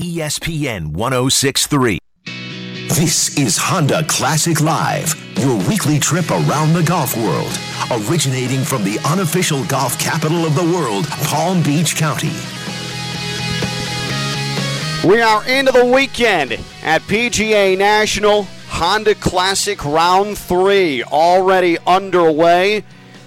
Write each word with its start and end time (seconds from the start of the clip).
ESPN 0.00 0.86
1063. 0.94 1.98
This 2.88 3.36
is 3.36 3.58
Honda 3.58 4.02
Classic 4.04 4.58
Live, 4.62 5.14
your 5.38 5.58
weekly 5.68 5.98
trip 5.98 6.30
around 6.30 6.72
the 6.72 6.82
golf 6.82 7.14
world, 7.14 7.52
originating 7.90 8.64
from 8.64 8.84
the 8.84 8.98
unofficial 9.10 9.62
golf 9.66 9.98
capital 9.98 10.46
of 10.46 10.54
the 10.54 10.62
world, 10.62 11.06
Palm 11.24 11.62
Beach 11.62 11.94
County. 11.94 12.32
We 15.06 15.20
are 15.20 15.46
into 15.46 15.72
the 15.72 15.84
weekend 15.84 16.52
at 16.82 17.02
PGA 17.02 17.76
National 17.76 18.44
Honda 18.68 19.14
Classic 19.14 19.84
Round 19.84 20.38
3 20.38 21.04
already 21.04 21.76
underway. 21.86 22.82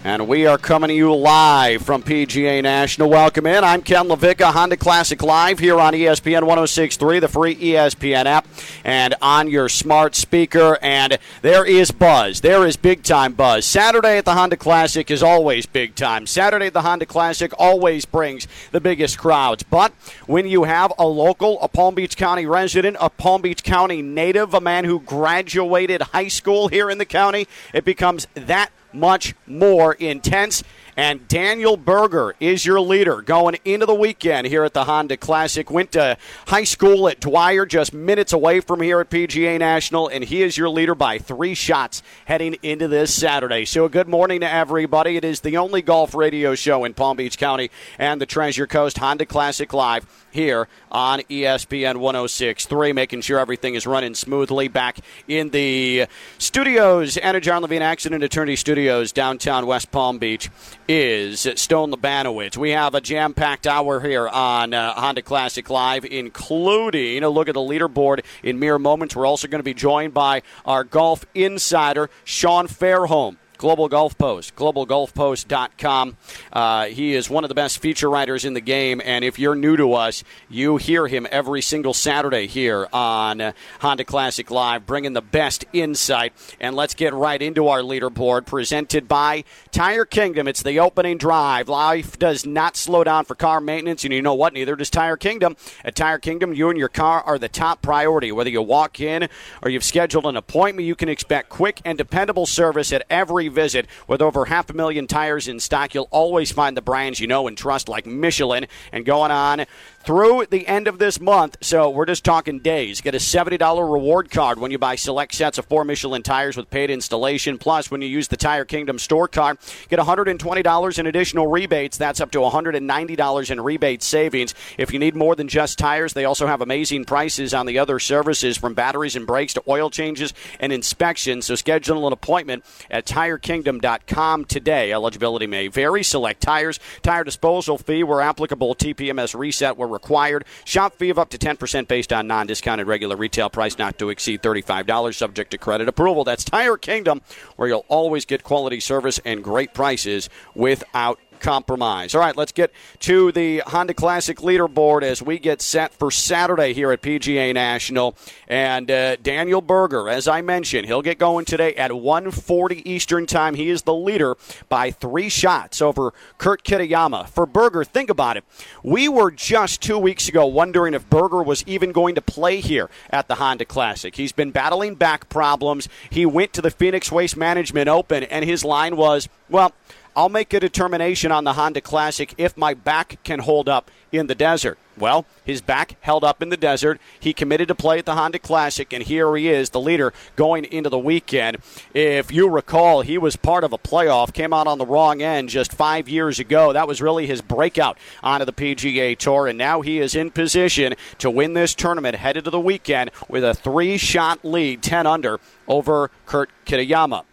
And 0.05 0.27
we 0.27 0.45
are 0.45 0.59
coming 0.59 0.89
to 0.89 0.93
you 0.93 1.15
live 1.15 1.81
from 1.81 2.03
PGA 2.03 2.61
National. 2.61 3.09
Welcome 3.09 3.47
in. 3.47 3.63
I'm 3.63 3.81
Ken 3.81 4.07
LaVicka, 4.07 4.54
Honda 4.54 4.77
Classic 4.77 5.19
Live 5.23 5.57
here 5.57 5.79
on 5.79 5.93
ESPN 5.93 6.43
1063, 6.43 7.17
the 7.17 7.27
free 7.27 7.55
ESPN 7.55 8.25
app, 8.25 8.45
and 8.83 9.15
on 9.19 9.49
your 9.49 9.68
smart 9.68 10.13
speaker. 10.13 10.77
And 10.83 11.18
there 11.41 11.65
is 11.65 11.89
buzz. 11.89 12.41
There 12.41 12.68
is 12.68 12.77
big 12.77 13.01
time 13.01 13.33
buzz. 13.33 13.65
Saturday 13.65 14.19
at 14.19 14.25
the 14.25 14.36
Honda 14.36 14.57
Classic 14.57 15.10
is 15.10 15.23
always 15.23 15.65
big 15.65 15.96
time. 15.96 16.27
Saturday 16.27 16.68
at 16.68 16.74
the 16.74 16.83
Honda 16.83 17.07
Classic 17.07 17.51
always 17.57 18.05
brings 18.05 18.47
the 18.71 18.79
biggest 18.79 19.18
crowds. 19.18 19.63
But 19.63 19.91
when 20.27 20.47
you 20.47 20.65
have 20.65 20.93
a 20.99 21.07
local, 21.07 21.60
a 21.61 21.68
Palm 21.68 21.96
Beach 21.96 22.15
County 22.15 22.46
resident, 22.46 22.96
a 23.01 23.10
Palm 23.10 23.41
Beach 23.41 23.63
County 23.63 24.04
native, 24.04 24.54
a 24.54 24.61
man 24.61 24.85
who 24.85 24.99
graduated 24.99 26.04
high 26.04 26.27
school 26.27 26.68
here 26.68 26.91
in 26.91 26.99
the 26.99 27.05
county, 27.05 27.47
it 27.74 27.83
becomes 27.83 28.27
that 28.35 28.69
much 28.95 29.35
more 29.47 29.93
intense. 29.93 30.63
And 30.97 31.27
Daniel 31.27 31.75
Berger 31.75 32.35
is 32.39 32.66
your 32.66 32.80
leader 32.80 33.22
going 33.22 33.58
into 33.66 33.85
the 33.85 33.94
weekend 33.94 34.47
here 34.47 34.63
at 34.63 34.73
the 34.73 34.85
Honda 34.85 35.17
Classic. 35.17 35.69
Went 35.69 35.91
to 35.91 36.17
high 36.47 36.63
school 36.63 37.09
at 37.09 37.19
Dwyer, 37.19 37.66
just 37.66 37.94
minutes 37.94 38.31
away 38.31 38.61
from 38.61 38.81
here 38.81 39.02
at 39.02 39.09
PGA 39.09 39.59
National, 39.59 40.08
and 40.08 40.23
he 40.23 40.41
is 40.41 40.58
your 40.58 40.69
leader 40.69 40.95
by 40.95 41.17
three 41.17 41.53
shots 41.53 42.02
heading 42.25 42.55
into 42.63 42.87
this 42.87 43.13
Saturday. 43.13 43.65
So, 43.65 43.89
good 43.89 44.07
morning 44.07 44.39
to 44.39 44.49
everybody. 44.49 45.17
It 45.17 45.25
is 45.25 45.41
the 45.41 45.57
only 45.57 45.81
golf 45.81 46.15
radio 46.15 46.55
show 46.55 46.85
in 46.85 46.93
Palm 46.93 47.17
Beach 47.17 47.37
County 47.37 47.71
and 47.99 48.21
the 48.21 48.25
Treasure 48.25 48.67
Coast 48.67 48.97
Honda 48.97 49.25
Classic 49.25 49.73
Live 49.73 50.25
here 50.31 50.67
on 50.91 51.19
ESPN 51.21 51.95
106.3, 51.95 52.93
making 52.93 53.21
sure 53.21 53.39
everything 53.39 53.75
is 53.75 53.85
running 53.85 54.13
smoothly 54.13 54.67
back 54.67 54.99
in 55.27 55.49
the 55.49 56.07
studios, 56.37 57.17
Anna 57.17 57.41
John 57.41 57.61
Levine 57.61 57.81
Accident 57.81 58.23
Attorney 58.23 58.55
Studios, 58.55 59.11
downtown 59.11 59.65
West 59.65 59.91
Palm 59.91 60.19
Beach, 60.19 60.49
is 60.88 61.47
Stone 61.55 61.91
Labanowitz. 61.91 62.58
We 62.58 62.72
have 62.72 62.94
a 62.94 63.02
jam 63.02 63.33
packed 63.33 63.66
hour 63.66 64.00
here 64.00 64.28
on 64.28 64.73
uh, 64.73 64.94
Honda 64.94 65.22
Classic 65.22 65.69
Live, 65.69 66.05
including 66.05 67.23
a 67.23 67.30
look 67.30 67.47
at 67.47 67.55
the 67.55 67.59
leaderboard 67.59 68.23
in 68.44 68.59
mere 68.59 68.77
moments. 68.77 69.16
We're 69.16 69.25
also 69.25 69.47
going 69.47 69.59
to 69.59 69.64
be 69.64 69.73
joined 69.73 70.14
by 70.14 70.44
our 70.66 70.83
golf 70.83 71.25
insider, 71.33 72.09
Sean 72.23 72.67
Fairholm. 72.67 73.38
Global 73.58 73.88
Golf 73.88 74.17
Post, 74.17 74.56
globalgolfpost.com. 74.56 76.17
Uh, 76.52 76.86
he 76.86 77.14
is 77.14 77.30
one 77.30 77.44
of 77.44 77.50
the 77.50 77.56
best 77.56 77.80
feature 77.80 78.09
writers 78.09 78.45
in 78.45 78.53
the 78.53 78.61
game, 78.61 79.02
and 79.03 79.23
if 79.23 79.39
you're 79.39 79.56
new 79.56 79.78
to 79.78 79.94
us, 79.94 80.23
you 80.50 80.78
hear 80.78 81.08
him 81.08 81.28
every 81.31 81.61
single 81.61 81.94
Saturday 81.94 82.48
here 82.48 82.88
on 82.92 83.53
Honda 83.80 84.03
Classic 84.03 84.50
Live, 84.52 84.86
bringing 84.86 85.14
the 85.14 85.22
best 85.22 85.66
insight. 85.73 86.33
And 86.59 86.76
let's 86.76 86.94
get 86.94 87.14
right 87.14 87.42
into 87.42 87.67
our 87.67 87.80
leaderboard, 87.80 88.45
presented 88.45 89.08
by 89.08 89.44
Tire 89.72 90.06
Kingdom. 90.06 90.48
It's 90.48 90.64
the 90.64 90.80
opening 90.80 91.17
drive. 91.17 91.70
Life 91.70 92.20
does 92.20 92.45
not 92.45 92.76
slow 92.76 93.03
down 93.03 93.26
for 93.26 93.36
car 93.36 93.61
maintenance, 93.61 94.03
and 94.03 94.14
you 94.14 94.22
know 94.22 94.36
what? 94.36 94.53
Neither 94.53 94.76
does 94.76 94.89
Tire 94.89 95.17
Kingdom. 95.17 95.56
At 95.83 95.95
Tire 95.95 96.20
Kingdom, 96.20 96.53
you 96.53 96.70
and 96.70 96.78
your 96.78 96.89
car 96.89 97.22
are 97.22 97.38
the 97.38 97.50
top 97.50 97.81
priority. 97.81 98.31
Whether 98.31 98.50
you 98.50 98.61
walk 98.61 99.00
in 99.00 99.30
or 99.61 99.70
you've 99.70 99.83
scheduled 99.83 100.26
an 100.26 100.38
appointment, 100.38 100.88
you 100.88 100.95
can 100.95 101.09
expect 101.09 101.50
quick 101.50 101.81
and 101.86 101.98
dependable 101.98 102.45
service 102.45 102.92
at 102.92 103.06
every 103.09 103.44
visit. 103.51 103.88
With 104.07 104.21
over 104.21 104.45
half 104.45 104.70
a 104.70 104.73
million 104.73 105.08
tires 105.08 105.47
in 105.47 105.59
stock, 105.59 105.93
you'll 105.93 106.08
always 106.11 106.52
find 106.52 106.75
the 106.75 106.81
brands 106.81 107.20
you 107.20 107.27
know 107.27 107.47
and 107.47 107.58
trust, 107.58 107.89
like 107.89 108.05
Michelin, 108.05 108.67
and 108.92 109.05
going 109.05 109.31
on 109.31 109.65
through 110.05 110.45
the 110.52 110.67
end 110.67 110.88
of 110.88 110.99
this 110.99 111.20
month. 111.20 111.58
So 111.61 111.89
we're 111.89 112.05
just 112.05 112.23
talking 112.23 112.60
days. 112.60 113.02
Get 113.02 113.16
a 113.16 113.17
$70 113.17 113.60
reward 113.92 114.30
card 114.30 114.60
when 114.60 114.70
you 114.70 114.77
buy 114.77 114.95
select 114.95 115.33
sets 115.33 115.58
of 115.58 115.66
four 115.66 115.83
Michelin 115.83 116.21
tires 116.21 116.55
with 116.55 116.70
paid 116.70 116.92
installation. 116.92 117.58
Plus, 117.58 117.89
when 117.89 118.02
you 118.04 118.08
use 118.08 118.27
the 118.27 118.38
Tire 118.38 118.65
Kingdom 118.65 118.99
store 118.99 119.27
card, 119.27 119.58
get 119.89 119.98
$120 119.98 120.99
in 120.99 121.08
additional 121.08 121.48
rebates. 121.48 121.98
That's 121.98 122.21
up 122.21 122.30
to 122.32 122.38
$190 122.38 123.52
in 123.52 123.61
rebate 123.61 124.04
savings. 124.04 124.54
If 124.77 124.94
you 124.94 124.99
need 124.99 125.15
more 125.15 125.36
than 125.36 125.48
just 125.48 125.80
tires, 125.80 126.14
they 126.14 126.26
also 126.26 126.45
have 126.45 126.61
amazing 126.61 127.05
prices 127.05 127.54
on 127.55 127.65
the 127.65 127.80
other 127.80 127.98
services 127.98 128.58
from 128.58 128.76
batteries 128.76 129.16
and 129.16 129.26
brakes 129.26 129.56
to 129.56 129.64
oil 129.68 129.90
changes 129.90 130.34
and 130.60 130.72
inspections. 130.72 131.48
So 131.48 131.56
schedule 131.56 132.06
an 132.06 132.14
appointment 132.14 132.64
at 132.92 133.06
tirekingdom.com 133.08 134.46
today. 134.46 134.92
Eligibility 134.92 135.48
may 135.48 135.68
vary. 135.68 136.04
Select 136.04 136.42
tires, 136.42 136.80
tire 137.02 137.24
disposal 137.24 137.80
fee 137.80 138.04
where 138.04 138.22
applicable, 138.22 138.76
TPMS 138.76 139.38
reset 139.38 139.78
where 139.78 139.95
required. 139.96 140.46
Shop 140.64 140.94
fee 140.94 141.10
of 141.10 141.18
up 141.18 141.30
to 141.30 141.40
10% 141.40 141.88
based 141.88 142.14
on 142.14 142.28
non 142.28 142.46
discounted 142.46 142.86
regular 142.86 143.16
retail 143.16 143.50
price 143.50 143.80
not 143.80 143.98
to 143.98 144.10
exceed 144.10 144.44
$35, 144.44 145.16
subject 145.16 145.50
to 145.52 145.58
credit 145.58 145.88
approval. 145.88 146.24
That's 146.24 146.44
Tire 146.44 146.78
Kingdom, 146.78 147.22
where 147.56 147.68
you'll 147.68 147.86
always 147.88 148.26
get 148.26 148.44
quality 148.44 148.80
service 148.80 149.20
and 149.26 149.44
great 149.44 149.74
prices 149.74 150.30
without 150.54 151.20
compromise. 151.46 152.16
All 152.16 152.22
right, 152.22 152.36
let's 152.36 152.52
get 152.52 152.72
to 153.02 153.32
the 153.32 153.62
Honda 153.68 153.94
Classic 153.94 154.40
leaderboard 154.40 155.04
as 155.04 155.22
we 155.22 155.38
get 155.38 155.62
set 155.62 155.94
for 155.94 156.10
Saturday 156.10 156.74
here 156.74 156.92
at 156.92 157.04
PGA 157.04 157.54
National. 157.54 158.16
And 158.48 158.90
uh, 158.90 159.18
Daniel 159.18 159.62
Berger, 159.62 160.10
as 160.10 160.28
I 160.28 160.42
mentioned, 160.42 160.88
he'll 160.88 161.04
get 161.04 161.20
going 161.20 161.46
today 161.46 161.76
at 161.76 161.92
1:40 161.92 162.82
Eastern 162.84 163.28
Time. 163.28 163.54
He 163.54 163.70
is 163.70 163.84
the 163.84 163.94
leader 163.94 164.36
by 164.70 164.90
three 164.90 165.30
shots 165.30 165.84
over 165.84 166.16
Kurt 166.40 166.64
Kitayama. 166.64 167.30
For 167.30 167.46
Berger, 167.46 167.84
think 167.84 168.10
about 168.10 168.38
it. 168.38 168.44
We 168.82 169.08
were 169.08 169.30
just 169.30 169.84
two 169.84 170.00
weeks 170.00 170.28
ago 170.28 170.48
wondering 170.48 170.96
if 170.96 171.08
Berger 171.12 171.44
was 171.44 171.64
even 171.68 171.92
going 171.92 172.16
to 172.16 172.22
play 172.24 172.60
here 172.60 172.90
at 173.12 173.28
the 173.28 173.36
Honda 173.36 173.66
Classic. 173.66 174.16
He's 174.16 174.32
been 174.32 174.50
battling 174.50 174.96
back 174.96 175.30
problems. 175.30 175.90
He 176.10 176.26
went 176.26 176.54
to 176.54 176.64
the 176.64 176.72
Phoenix 176.72 177.12
Waste 177.12 177.38
Management 177.38 177.88
Open, 177.88 178.24
and 178.24 178.44
his 178.44 178.66
line 178.66 178.98
was, 178.98 179.30
well, 179.48 179.74
I'll 180.16 180.30
make 180.30 180.53
a 180.53 180.62
determination 180.62 181.31
on 181.31 181.44
the 181.44 181.53
Honda 181.53 181.81
Classic 181.81 182.34
if 182.38 182.56
my 182.56 182.74
back 182.74 183.18
can 183.26 183.40
hold 183.40 183.68
up 183.68 183.92
in 184.14 184.28
the 184.28 184.36
desert. 184.36 184.78
Well, 184.98 185.26
his 185.44 185.62
back 185.62 185.98
held 186.00 186.24
up 186.24 186.42
in 186.42 186.48
the 186.48 186.56
desert. 186.56 187.02
He 187.20 187.34
committed 187.34 187.68
to 187.68 187.76
play 187.76 188.00
at 188.00 188.06
the 188.06 188.16
Honda 188.16 188.40
Classic, 188.40 188.94
and 188.94 189.03
here 189.03 189.36
he 189.36 189.50
is, 189.50 189.72
the 189.72 189.80
leader 189.80 190.14
going 190.38 190.64
into 190.64 190.90
the 190.90 190.98
weekend. 190.98 191.58
If 191.94 192.31
you 192.31 192.50
recall, 192.50 193.02
he 193.02 193.18
was 193.18 193.36
part 193.36 193.66
of 193.66 193.74
a 193.74 193.78
playoff, 193.78 194.31
came 194.31 194.53
out 194.53 194.68
on 194.68 194.78
the 194.78 194.86
wrong 194.86 195.22
end 195.22 195.50
just 195.50 195.74
five 195.74 196.08
years 196.08 196.40
ago. 196.40 196.72
That 196.72 196.88
was 196.88 197.02
really 197.02 197.28
his 197.28 197.42
breakout 197.42 197.97
onto 198.24 198.46
the 198.46 198.53
PGA 198.53 199.18
Tour, 199.18 199.47
and 199.47 199.58
now 199.58 199.82
he 199.82 200.00
is 200.00 200.16
in 200.16 200.32
position 200.32 200.94
to 201.18 201.30
win 201.30 201.56
this 201.56 201.76
tournament 201.76 202.16
headed 202.16 202.46
to 202.46 202.50
the 202.50 202.59
weekend 202.59 203.12
with 203.28 203.44
a 203.44 203.53
three 203.53 203.97
shot 203.97 204.46
lead, 204.46 204.82
10 204.82 205.06
under, 205.06 205.42
over 205.68 206.09
Kurt 206.26 206.50
Kitayama. 206.66 207.26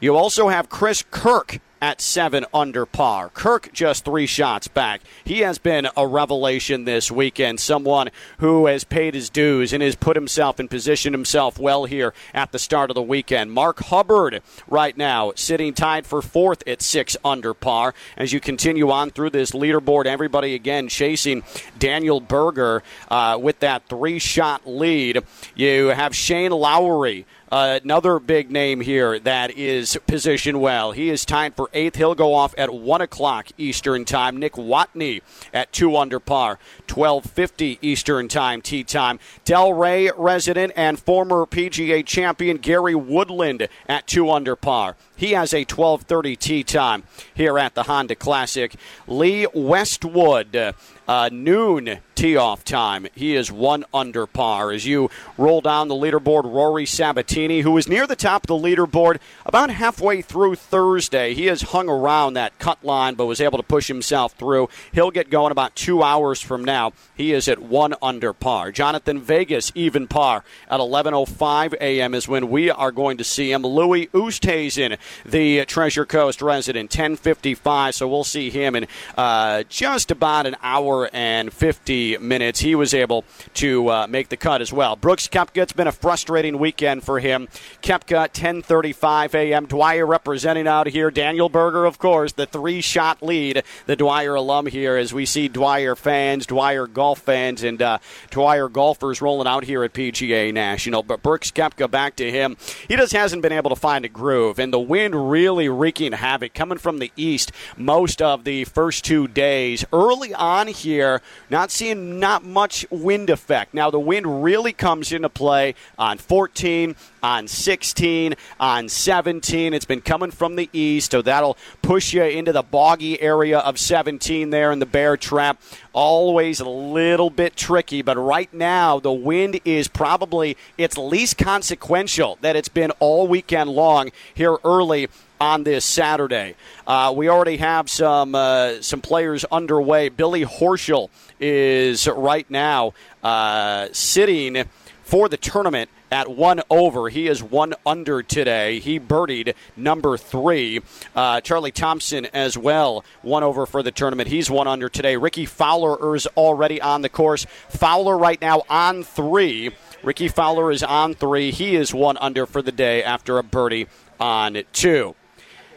You 0.00 0.16
also 0.16 0.48
have 0.48 0.68
Chris 0.68 1.02
Kirk 1.10 1.60
at 1.80 2.00
seven 2.00 2.44
under 2.52 2.86
par. 2.86 3.30
Kirk 3.30 3.72
just 3.72 4.04
three 4.04 4.26
shots 4.26 4.68
back. 4.68 5.00
He 5.24 5.40
has 5.40 5.58
been 5.58 5.88
a 5.96 6.06
revelation 6.06 6.84
this 6.84 7.10
weekend. 7.10 7.60
Someone 7.60 8.10
who 8.38 8.66
has 8.66 8.84
paid 8.84 9.14
his 9.14 9.30
dues 9.30 9.72
and 9.72 9.82
has 9.82 9.96
put 9.96 10.16
himself 10.16 10.58
and 10.58 10.68
positioned 10.68 11.14
himself 11.14 11.58
well 11.58 11.84
here 11.84 12.12
at 12.34 12.52
the 12.52 12.58
start 12.58 12.90
of 12.90 12.94
the 12.94 13.02
weekend. 13.02 13.52
Mark 13.52 13.80
Hubbard 13.80 14.42
right 14.68 14.96
now 14.96 15.32
sitting 15.34 15.72
tied 15.72 16.06
for 16.06 16.22
fourth 16.22 16.62
at 16.66 16.82
six 16.82 17.16
under 17.24 17.54
par. 17.54 17.94
As 18.16 18.32
you 18.32 18.40
continue 18.40 18.90
on 18.90 19.10
through 19.10 19.30
this 19.30 19.52
leaderboard, 19.52 20.06
everybody 20.06 20.54
again 20.54 20.88
chasing 20.88 21.42
Daniel 21.78 22.20
Berger 22.20 22.82
uh, 23.10 23.38
with 23.40 23.60
that 23.60 23.88
three 23.88 24.18
shot 24.18 24.66
lead. 24.66 25.22
You 25.54 25.88
have 25.88 26.14
Shane 26.14 26.52
Lowry. 26.52 27.26
Uh, 27.50 27.80
another 27.82 28.20
big 28.20 28.48
name 28.48 28.80
here 28.80 29.18
that 29.18 29.50
is 29.50 29.98
positioned 30.06 30.60
well. 30.60 30.92
He 30.92 31.10
is 31.10 31.24
tied 31.24 31.56
for 31.56 31.68
eighth. 31.72 31.96
He'll 31.96 32.14
go 32.14 32.32
off 32.32 32.54
at 32.56 32.72
one 32.72 33.00
o'clock 33.00 33.48
Eastern 33.58 34.04
time. 34.04 34.36
Nick 34.36 34.52
Watney 34.52 35.20
at 35.52 35.72
two 35.72 35.96
under 35.96 36.20
par, 36.20 36.60
twelve 36.86 37.24
fifty 37.24 37.78
Eastern 37.82 38.28
time 38.28 38.62
tee 38.62 38.84
time. 38.84 39.18
Delray 39.44 40.12
resident 40.16 40.72
and 40.76 41.00
former 41.00 41.44
PGA 41.44 42.06
champion 42.06 42.58
Gary 42.58 42.94
Woodland 42.94 43.66
at 43.88 44.06
two 44.06 44.30
under 44.30 44.54
par. 44.54 44.94
He 45.20 45.32
has 45.32 45.52
a 45.52 45.66
12:30 45.66 46.38
tee 46.38 46.64
time 46.64 47.02
here 47.34 47.58
at 47.58 47.74
the 47.74 47.82
Honda 47.82 48.14
Classic. 48.14 48.74
Lee 49.06 49.46
Westwood 49.52 50.74
uh, 51.10 51.28
noon 51.30 51.98
tee 52.14 52.36
off 52.36 52.62
time. 52.62 53.06
He 53.14 53.34
is 53.34 53.50
one 53.50 53.84
under 53.92 54.26
par. 54.26 54.70
As 54.70 54.86
you 54.86 55.10
roll 55.36 55.60
down 55.60 55.88
the 55.88 55.94
leaderboard, 55.94 56.44
Rory 56.44 56.86
Sabatini, 56.86 57.62
who 57.62 57.76
is 57.76 57.88
near 57.88 58.06
the 58.06 58.14
top 58.14 58.44
of 58.44 58.46
the 58.46 58.68
leaderboard 58.68 59.18
about 59.44 59.70
halfway 59.70 60.22
through 60.22 60.54
Thursday. 60.54 61.34
He 61.34 61.46
has 61.46 61.62
hung 61.62 61.88
around 61.88 62.34
that 62.34 62.58
cut 62.58 62.84
line 62.84 63.14
but 63.14 63.26
was 63.26 63.40
able 63.40 63.58
to 63.58 63.64
push 63.64 63.88
himself 63.88 64.34
through. 64.34 64.68
He'll 64.92 65.10
get 65.10 65.30
going 65.30 65.50
about 65.50 65.74
two 65.74 66.02
hours 66.02 66.40
from 66.40 66.64
now. 66.64 66.92
He 67.16 67.32
is 67.32 67.48
at 67.48 67.58
one 67.58 67.94
under 68.00 68.32
par. 68.32 68.70
Jhonattan 68.70 69.18
Vegas, 69.20 69.72
even 69.74 70.06
par 70.06 70.44
at 70.68 70.78
11.05 70.78 71.74
a.m. 71.80 72.14
is 72.14 72.28
when 72.28 72.50
we 72.50 72.70
are 72.70 72.92
going 72.92 73.16
to 73.16 73.24
see 73.24 73.50
him. 73.50 73.62
Louis 73.62 74.06
Oosthuizen, 74.08 74.96
the 75.24 75.64
Treasure 75.64 76.04
Coast 76.04 76.42
resident, 76.42 76.90
10.55, 76.90 77.94
so 77.94 78.08
we'll 78.08 78.24
see 78.24 78.50
him 78.50 78.74
in 78.74 78.86
uh, 79.16 79.64
just 79.68 80.10
about 80.10 80.46
an 80.46 80.56
hour 80.62 81.08
and 81.12 81.52
50 81.52 82.18
minutes. 82.18 82.60
He 82.60 82.74
was 82.74 82.94
able 82.94 83.24
to 83.54 83.88
uh, 83.88 84.06
make 84.08 84.28
the 84.28 84.36
cut 84.36 84.60
as 84.60 84.72
well. 84.72 84.96
Brooks 84.96 85.28
Koepka, 85.28 85.62
it's 85.62 85.72
been 85.72 85.86
a 85.86 85.92
frustrating 85.92 86.58
weekend 86.58 87.04
for 87.04 87.20
him. 87.20 87.48
Koepka, 87.82 88.28
10:35 88.32 89.34
a.m. 89.34 89.66
Dwyer 89.66 90.06
representing 90.06 90.66
out 90.66 90.86
here. 90.86 91.10
Daniel 91.10 91.48
Berger, 91.48 91.84
of 91.84 91.98
course, 91.98 92.32
the 92.32 92.46
three-shot 92.46 93.22
lead. 93.22 93.62
The 93.86 93.96
Dwyer 93.96 94.34
alum 94.34 94.66
here, 94.66 94.96
as 94.96 95.12
we 95.12 95.26
see 95.26 95.48
Dwyer 95.48 95.94
fans, 95.94 96.46
Dwyer 96.46 96.86
golf 96.86 97.20
fans, 97.20 97.62
and 97.62 97.80
uh, 97.80 97.98
Dwyer 98.30 98.68
golfers 98.68 99.22
rolling 99.22 99.46
out 99.46 99.64
here 99.64 99.84
at 99.84 99.92
PGA 99.92 100.52
National. 100.52 101.02
But 101.02 101.22
Brooks 101.22 101.50
Koepka, 101.50 101.90
back 101.90 102.16
to 102.16 102.30
him. 102.30 102.56
He 102.88 102.96
just 102.96 103.12
hasn't 103.12 103.42
been 103.42 103.52
able 103.52 103.70
to 103.70 103.76
find 103.76 104.04
a 104.04 104.08
groove, 104.08 104.58
and 104.58 104.72
the 104.72 104.80
wind 105.00 105.30
really 105.30 105.66
wreaking 105.66 106.12
havoc 106.12 106.52
coming 106.52 106.76
from 106.76 106.98
the 106.98 107.10
east 107.16 107.50
most 107.74 108.20
of 108.20 108.44
the 108.44 108.64
first 108.66 109.02
two 109.02 109.26
days. 109.26 109.82
Early 109.94 110.34
on 110.34 110.66
here, 110.66 111.22
not 111.48 111.70
seeing 111.70 112.20
not 112.20 112.44
much 112.44 112.84
wind 112.90 113.30
effect. 113.30 113.72
Now, 113.72 113.90
the 113.90 113.98
wind 113.98 114.44
really 114.44 114.74
comes 114.74 115.10
into 115.10 115.30
play 115.30 115.74
on 115.98 116.18
14, 116.18 116.96
on 117.22 117.48
16, 117.48 118.34
on 118.58 118.88
17. 118.88 119.74
It's 119.74 119.84
been 119.84 120.00
coming 120.00 120.30
from 120.30 120.56
the 120.56 120.68
east, 120.72 121.12
so 121.12 121.22
that'll 121.22 121.56
push 121.82 122.12
you 122.12 122.24
into 122.24 122.52
the 122.52 122.62
boggy 122.62 123.20
area 123.20 123.58
of 123.58 123.78
17 123.78 124.50
there 124.50 124.72
in 124.72 124.78
the 124.78 124.86
bear 124.86 125.16
trap. 125.16 125.60
Always 125.92 126.60
a 126.60 126.68
little 126.68 127.30
bit 127.30 127.56
tricky, 127.56 128.02
but 128.02 128.16
right 128.16 128.52
now 128.52 129.00
the 129.00 129.12
wind 129.12 129.60
is 129.64 129.88
probably 129.88 130.56
its 130.78 130.96
least 130.96 131.36
consequential 131.36 132.38
that 132.40 132.56
it's 132.56 132.68
been 132.68 132.90
all 133.00 133.26
weekend 133.26 133.70
long 133.70 134.10
here 134.34 134.56
early 134.64 135.08
on 135.40 135.64
this 135.64 135.84
Saturday. 135.84 136.54
Uh, 136.86 137.12
we 137.16 137.28
already 137.28 137.56
have 137.56 137.88
some 137.88 138.34
uh, 138.34 138.80
some 138.82 139.00
players 139.00 139.44
underway. 139.46 140.10
Billy 140.10 140.44
Horschel 140.44 141.08
is 141.40 142.06
right 142.06 142.48
now 142.50 142.92
uh, 143.22 143.88
sitting 143.92 144.64
for 145.02 145.28
the 145.28 145.36
tournament 145.36 145.90
at 146.10 146.28
one 146.30 146.60
over. 146.70 147.08
He 147.08 147.26
is 147.26 147.42
one 147.42 147.74
under 147.86 148.22
today. 148.22 148.78
He 148.78 148.98
birdied 148.98 149.54
number 149.76 150.16
three. 150.16 150.80
Uh, 151.14 151.40
Charlie 151.40 151.70
Thompson 151.70 152.26
as 152.26 152.56
well, 152.56 153.04
one 153.22 153.42
over 153.42 153.66
for 153.66 153.82
the 153.82 153.90
tournament. 153.90 154.28
He's 154.28 154.50
one 154.50 154.66
under 154.66 154.88
today. 154.88 155.16
Rickie 155.16 155.46
Fowler 155.46 156.14
is 156.14 156.26
already 156.36 156.80
on 156.80 157.02
the 157.02 157.08
course. 157.08 157.46
Fowler 157.68 158.16
right 158.16 158.40
now 158.40 158.62
on 158.68 159.02
three. 159.02 159.70
Rickie 160.02 160.28
Fowler 160.28 160.70
is 160.70 160.82
on 160.82 161.14
three. 161.14 161.50
He 161.50 161.76
is 161.76 161.92
one 161.92 162.16
under 162.18 162.46
for 162.46 162.62
the 162.62 162.72
day 162.72 163.02
after 163.02 163.38
a 163.38 163.42
birdie 163.42 163.86
on 164.18 164.62
two 164.72 165.14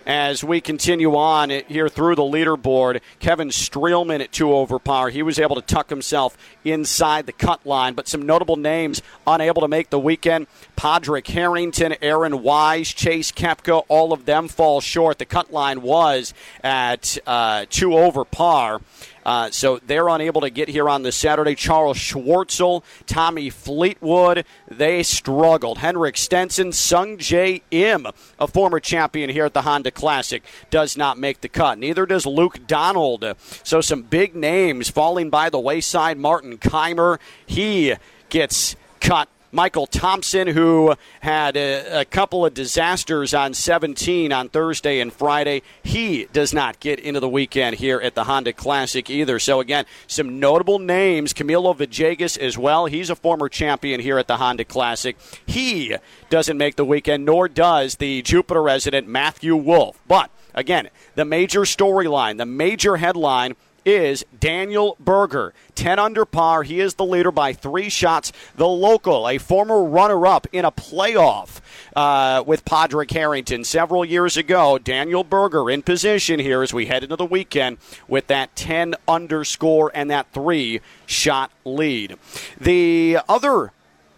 as 0.05 0.43
we 0.43 0.61
continue 0.61 1.15
on 1.15 1.49
here 1.49 1.89
through 1.89 2.15
the 2.15 2.23
leaderboard. 2.23 3.01
Kevin 3.19 3.49
Streelman 3.49 4.21
at 4.21 4.31
two 4.31 4.53
over 4.53 4.79
par. 4.79 5.09
He 5.09 5.23
was 5.23 5.39
able 5.39 5.55
to 5.55 5.61
tuck 5.61 5.89
himself 5.89 6.37
inside 6.63 7.25
the 7.25 7.31
cut 7.31 7.65
line, 7.65 7.93
but 7.93 8.07
some 8.07 8.21
notable 8.21 8.55
names 8.55 9.01
unable 9.25 9.61
to 9.61 9.67
make 9.67 9.89
the 9.89 9.99
weekend. 9.99 10.47
Padraig 10.75 11.27
Harrington, 11.27 11.95
Aaron 12.01 12.43
Wise, 12.43 12.89
Chase 12.89 13.31
Koepka, 13.31 13.83
all 13.87 14.13
of 14.13 14.25
them 14.25 14.47
fall 14.47 14.81
short. 14.81 15.19
The 15.19 15.25
cut 15.25 15.51
line 15.51 15.81
was 15.81 16.33
at 16.63 17.17
uh, 17.25 17.65
two 17.69 17.97
over 17.97 18.25
par. 18.25 18.81
Uh, 19.25 19.49
so 19.51 19.79
they're 19.85 20.09
unable 20.09 20.41
to 20.41 20.49
get 20.49 20.69
here 20.69 20.89
on 20.89 21.03
this 21.03 21.15
Saturday. 21.15 21.55
Charles 21.55 21.97
Schwartzel, 21.97 22.83
Tommy 23.05 23.49
Fleetwood, 23.49 24.45
they 24.69 25.03
struggled. 25.03 25.79
Henrik 25.79 26.17
Stenson, 26.17 26.69
Sungjae 26.69 27.61
Im, 27.71 28.07
a 28.39 28.47
former 28.47 28.79
champion 28.79 29.29
here 29.29 29.45
at 29.45 29.53
the 29.53 29.61
Honda 29.63 29.91
Classic, 29.91 30.43
does 30.69 30.97
not 30.97 31.17
make 31.17 31.41
the 31.41 31.49
cut. 31.49 31.77
Neither 31.77 32.05
does 32.05 32.25
Luke 32.25 32.67
Donald. 32.67 33.25
So 33.63 33.81
some 33.81 34.03
big 34.03 34.35
names 34.35 34.89
falling 34.89 35.29
by 35.29 35.49
the 35.49 35.59
wayside. 35.59 36.17
Martin 36.17 36.57
Kaymer, 36.57 37.19
he 37.45 37.95
gets 38.29 38.75
cut 38.99 39.29
Michael 39.53 39.85
Thompson, 39.85 40.47
who 40.47 40.95
had 41.19 41.55
a, 41.55 42.01
a, 42.01 42.05
couple 42.05 42.43
of 42.43 42.55
disasters 42.55 43.35
on 43.35 43.53
17 43.53 44.33
on 44.33 44.49
Thursday 44.49 44.99
and 44.99 45.13
Friday. 45.13 45.61
He 45.83 46.25
does 46.33 46.55
not 46.55 46.79
get 46.79 46.99
into 46.99 47.19
the 47.19 47.29
weekend 47.29 47.75
here 47.75 48.01
at 48.01 48.15
the 48.15 48.23
Honda 48.23 48.51
Classic 48.51 49.11
either. 49.11 49.37
So, 49.37 49.59
again, 49.59 49.85
some 50.07 50.39
notable 50.39 50.79
names. 50.79 51.33
Camilo 51.33 51.77
Villegas 51.77 52.35
as 52.35 52.57
well. 52.57 52.87
He's 52.87 53.11
a 53.11 53.15
former 53.15 53.47
champion 53.47 53.99
here 53.99 54.17
at 54.17 54.27
the 54.27 54.37
Honda 54.37 54.65
Classic. 54.65 55.15
He 55.45 55.95
doesn't 56.31 56.57
make 56.57 56.75
the 56.75 56.85
weekend, 56.85 57.23
nor 57.23 57.47
does 57.47 57.97
the 57.97 58.23
Jupiter 58.23 58.63
resident 58.63 59.07
Matthew 59.07 59.55
Wolff. 59.55 59.99
But, 60.07 60.31
again, 60.55 60.89
the 61.13 61.25
major 61.25 61.61
storyline, 61.61 62.39
the 62.39 62.47
major 62.47 62.97
headline 62.97 63.55
is 63.85 64.25
Daniel 64.39 64.95
Berger. 64.99 65.53
10 65.75 65.99
under 65.99 66.25
par. 66.25 66.63
He 66.63 66.79
is 66.79 66.95
the 66.95 67.05
leader 67.05 67.31
by 67.31 67.53
three 67.53 67.89
shots. 67.89 68.31
The 68.55 68.67
local, 68.67 69.27
a 69.27 69.37
former 69.37 69.83
runner 69.83 70.25
up 70.27 70.47
in 70.51 70.65
a 70.65 70.71
playoff 70.71 71.61
uh, 71.95 72.43
with 72.45 72.65
Padraig 72.65 73.11
Harrington 73.11 73.63
several 73.63 74.05
years 74.05 74.37
ago. 74.37 74.77
Daniel 74.77 75.23
Berger 75.23 75.69
in 75.69 75.81
position 75.81 76.39
here 76.39 76.61
as 76.61 76.73
we 76.73 76.85
head 76.85 77.03
into 77.03 77.15
the 77.15 77.25
weekend 77.25 77.77
with 78.07 78.27
that 78.27 78.55
10 78.55 78.95
underscore 79.07 79.91
and 79.93 80.09
that 80.09 80.31
three 80.33 80.81
shot 81.05 81.51
lead. 81.65 82.17
The 82.59 83.19
other 83.27 83.71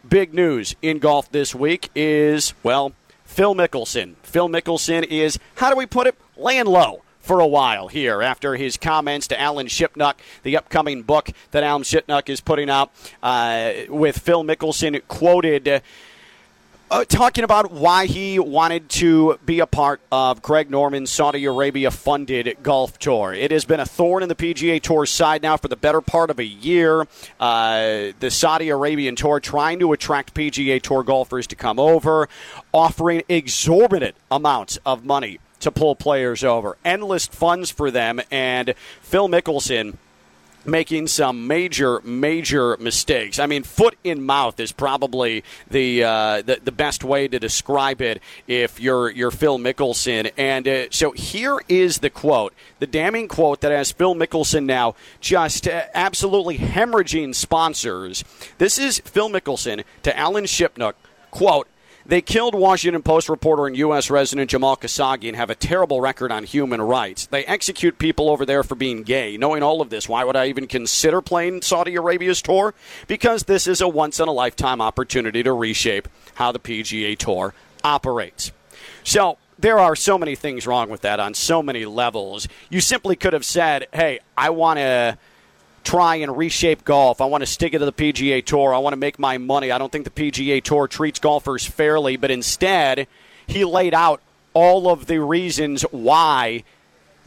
big 0.08 0.34
news 0.34 0.76
in 0.82 1.00
golf 1.00 1.32
this 1.32 1.56
week 1.56 1.90
is, 1.96 2.54
well, 2.64 2.94
Phil 3.24 3.56
Mickelson. 3.56 4.16
Phil 4.24 4.48
Mickelson 4.48 5.04
is, 5.04 5.40
how 5.56 5.70
do 5.70 5.76
we 5.76 5.86
put 5.86 6.08
it, 6.08 6.16
laying 6.38 6.66
low 6.66 7.02
for 7.26 7.40
a 7.40 7.48
while 7.48 7.88
here 7.88 8.22
after 8.22 8.56
his 8.56 8.78
comments 8.78 9.28
to 9.28 9.40
Alan 9.40 9.68
Shipnuck, 9.68 10.16
the 10.44 10.56
upcoming 10.56 11.02
book 11.02 11.32
that 11.52 11.64
Alan 11.64 11.84
Shipnuck 11.84 12.30
is 12.30 12.40
putting 12.40 12.70
out 12.70 12.92
uh, 13.24 13.74
with 13.90 14.20
Phil 14.20 14.44
Mickelson 14.44 15.02
quoted. 15.08 15.82
Uh, 16.92 17.04
talking 17.04 17.44
about 17.44 17.72
why 17.72 18.06
he 18.06 18.38
wanted 18.38 18.88
to 18.88 19.40
be 19.44 19.60
a 19.60 19.66
part 19.66 20.00
of 20.12 20.44
Greg 20.44 20.70
Norman's 20.70 21.10
Saudi 21.10 21.44
Arabia 21.46 21.90
funded 21.90 22.58
golf 22.62 23.00
tour. 23.00 23.34
It 23.34 23.50
has 23.50 23.66
been 23.66 23.80
a 23.80 23.88
thorn 23.88 24.22
in 24.22 24.30
the 24.30 24.36
PGA 24.36 24.80
Tour's 24.80 25.10
side 25.10 25.42
now 25.42 25.58
for 25.58 25.68
the 25.68 25.76
better 25.76 26.00
part 26.00 26.30
of 26.30 26.38
a 26.38 26.46
year. 26.46 27.08
Uh, 27.40 28.12
the 28.20 28.30
Saudi 28.30 28.70
Arabian 28.70 29.16
Tour 29.16 29.40
trying 29.40 29.80
to 29.80 29.94
attract 29.94 30.36
PGA 30.36 30.80
Tour 30.80 31.02
golfers 31.02 31.48
to 31.48 31.56
come 31.56 31.80
over, 31.80 32.30
offering 32.72 33.24
exorbitant 33.28 34.16
amounts 34.30 34.78
of 34.86 35.04
money 35.04 35.40
to 35.60 35.72
pull 35.72 35.96
players 35.96 36.44
over. 36.44 36.78
Endless 36.84 37.28
funds 37.28 37.72
for 37.72 37.92
them, 37.92 38.22
and 38.32 38.74
Phil 39.02 39.28
Mickelson 39.28 39.98
making 40.66 41.08
some 41.08 41.48
major, 41.48 42.02
major 42.02 42.78
mistakes. 42.78 43.40
I 43.40 43.46
mean, 43.46 43.64
foot 43.64 43.98
in 44.04 44.24
mouth 44.24 44.60
is 44.60 44.72
probably 44.72 45.44
the 45.70 46.04
uh, 46.04 46.42
the, 46.42 46.60
the, 46.64 46.72
best 46.72 47.04
way 47.04 47.28
to 47.28 47.40
describe 47.40 48.02
it 48.02 48.22
if 48.48 48.80
you're 48.80 49.10
you're 49.10 49.32
Phil 49.32 49.58
Mickelson. 49.58 50.32
And 50.38 50.68
uh, 50.68 50.86
so 50.90 51.12
here 51.12 51.62
is 51.70 52.00
the 52.00 52.10
quote, 52.10 52.54
the 52.80 52.88
damning 52.88 53.28
quote 53.28 53.62
that 53.62 53.72
has 53.72 53.92
Phil 53.92 54.16
Mickelson 54.16 54.66
now 54.66 54.96
just 55.22 55.68
uh, 55.68 55.84
absolutely 55.94 56.58
hemorrhaging 56.58 57.36
sponsors. 57.36 58.24
This 58.58 58.78
is 58.78 59.00
Phil 59.00 59.30
Mickelson 59.30 59.84
to 60.04 60.18
Alan 60.18 60.46
Shipnuck. 60.46 60.94
Quote, 61.32 61.68
they 62.06 62.22
killed 62.22 62.54
Washington 62.54 63.02
Post 63.02 63.30
reporter 63.30 63.66
and 63.66 63.76
U.S. 63.78 64.10
resident 64.10 64.52
Jamal 64.52 64.78
Khashoggi 64.78 65.28
and 65.28 65.36
have 65.36 65.50
a 65.50 65.56
terrible 65.56 66.02
record 66.02 66.32
on 66.32 66.44
human 66.44 66.82
rights. 66.82 67.26
They 67.26 67.44
execute 67.46 67.98
people 67.98 68.30
over 68.30 68.46
there 68.46 68.64
for 68.64 68.76
being 68.76 69.04
gay. 69.04 69.38
Knowing 69.38 69.64
all 69.64 69.82
of 69.82 69.90
this, 69.90 70.08
why 70.08 70.24
would 70.24 70.36
I 70.36 70.48
even 70.48 70.68
consider 70.68 71.22
playing 71.22 71.64
Saudi 71.64 71.96
Arabia's 71.96 72.42
tour? 72.42 72.76
Because 73.08 73.44
this 73.44 73.66
is 73.66 73.82
a 73.82 73.88
once 73.88 74.20
in 74.20 74.28
a 74.28 74.32
lifetime 74.32 74.82
opportunity 74.82 75.42
to 75.44 75.54
reshape 75.54 76.08
how 76.36 76.52
the 76.52 76.60
PGA 76.60 77.18
Tour 77.18 77.54
operates. 77.84 78.52
So, 79.04 79.38
there 79.58 79.80
are 79.80 79.96
so 79.96 80.18
many 80.18 80.36
things 80.36 80.68
wrong 80.68 80.90
with 80.90 81.02
that 81.02 81.20
on 81.20 81.34
so 81.34 81.64
many 81.64 81.86
levels. 81.86 82.48
You 82.70 82.82
simply 82.82 83.16
could 83.16 83.32
have 83.32 83.46
said, 83.46 83.88
hey, 83.94 84.20
I 84.38 84.50
want 84.50 84.80
to 84.80 85.18
try 85.86 86.16
and 86.16 86.36
reshape 86.36 86.84
golf. 86.84 87.22
I 87.22 87.26
want 87.26 87.42
to 87.44 87.46
stick 87.46 87.74
it 87.74 87.80
to 87.80 87.86
the 87.86 87.94
PGA 87.94 88.44
Tour. 88.44 88.74
I 88.74 88.80
want 88.80 88.94
to 88.94 88.98
make 88.98 89.18
my 89.18 89.38
money. 89.38 89.72
I 89.72 89.78
don't 89.78 89.92
think 89.92 90.04
the 90.04 90.10
PGA 90.10 90.62
Tour 90.62 90.88
treats 90.88 91.20
golfers 91.20 91.66
fairly, 91.66 92.18
but 92.18 92.32
instead, 92.32 93.08
he 93.48 93.64
laid 93.64 93.94
out 93.94 94.22
all 94.54 94.90
of 94.90 95.06
the 95.06 95.20
reasons 95.22 95.84
why 95.92 96.64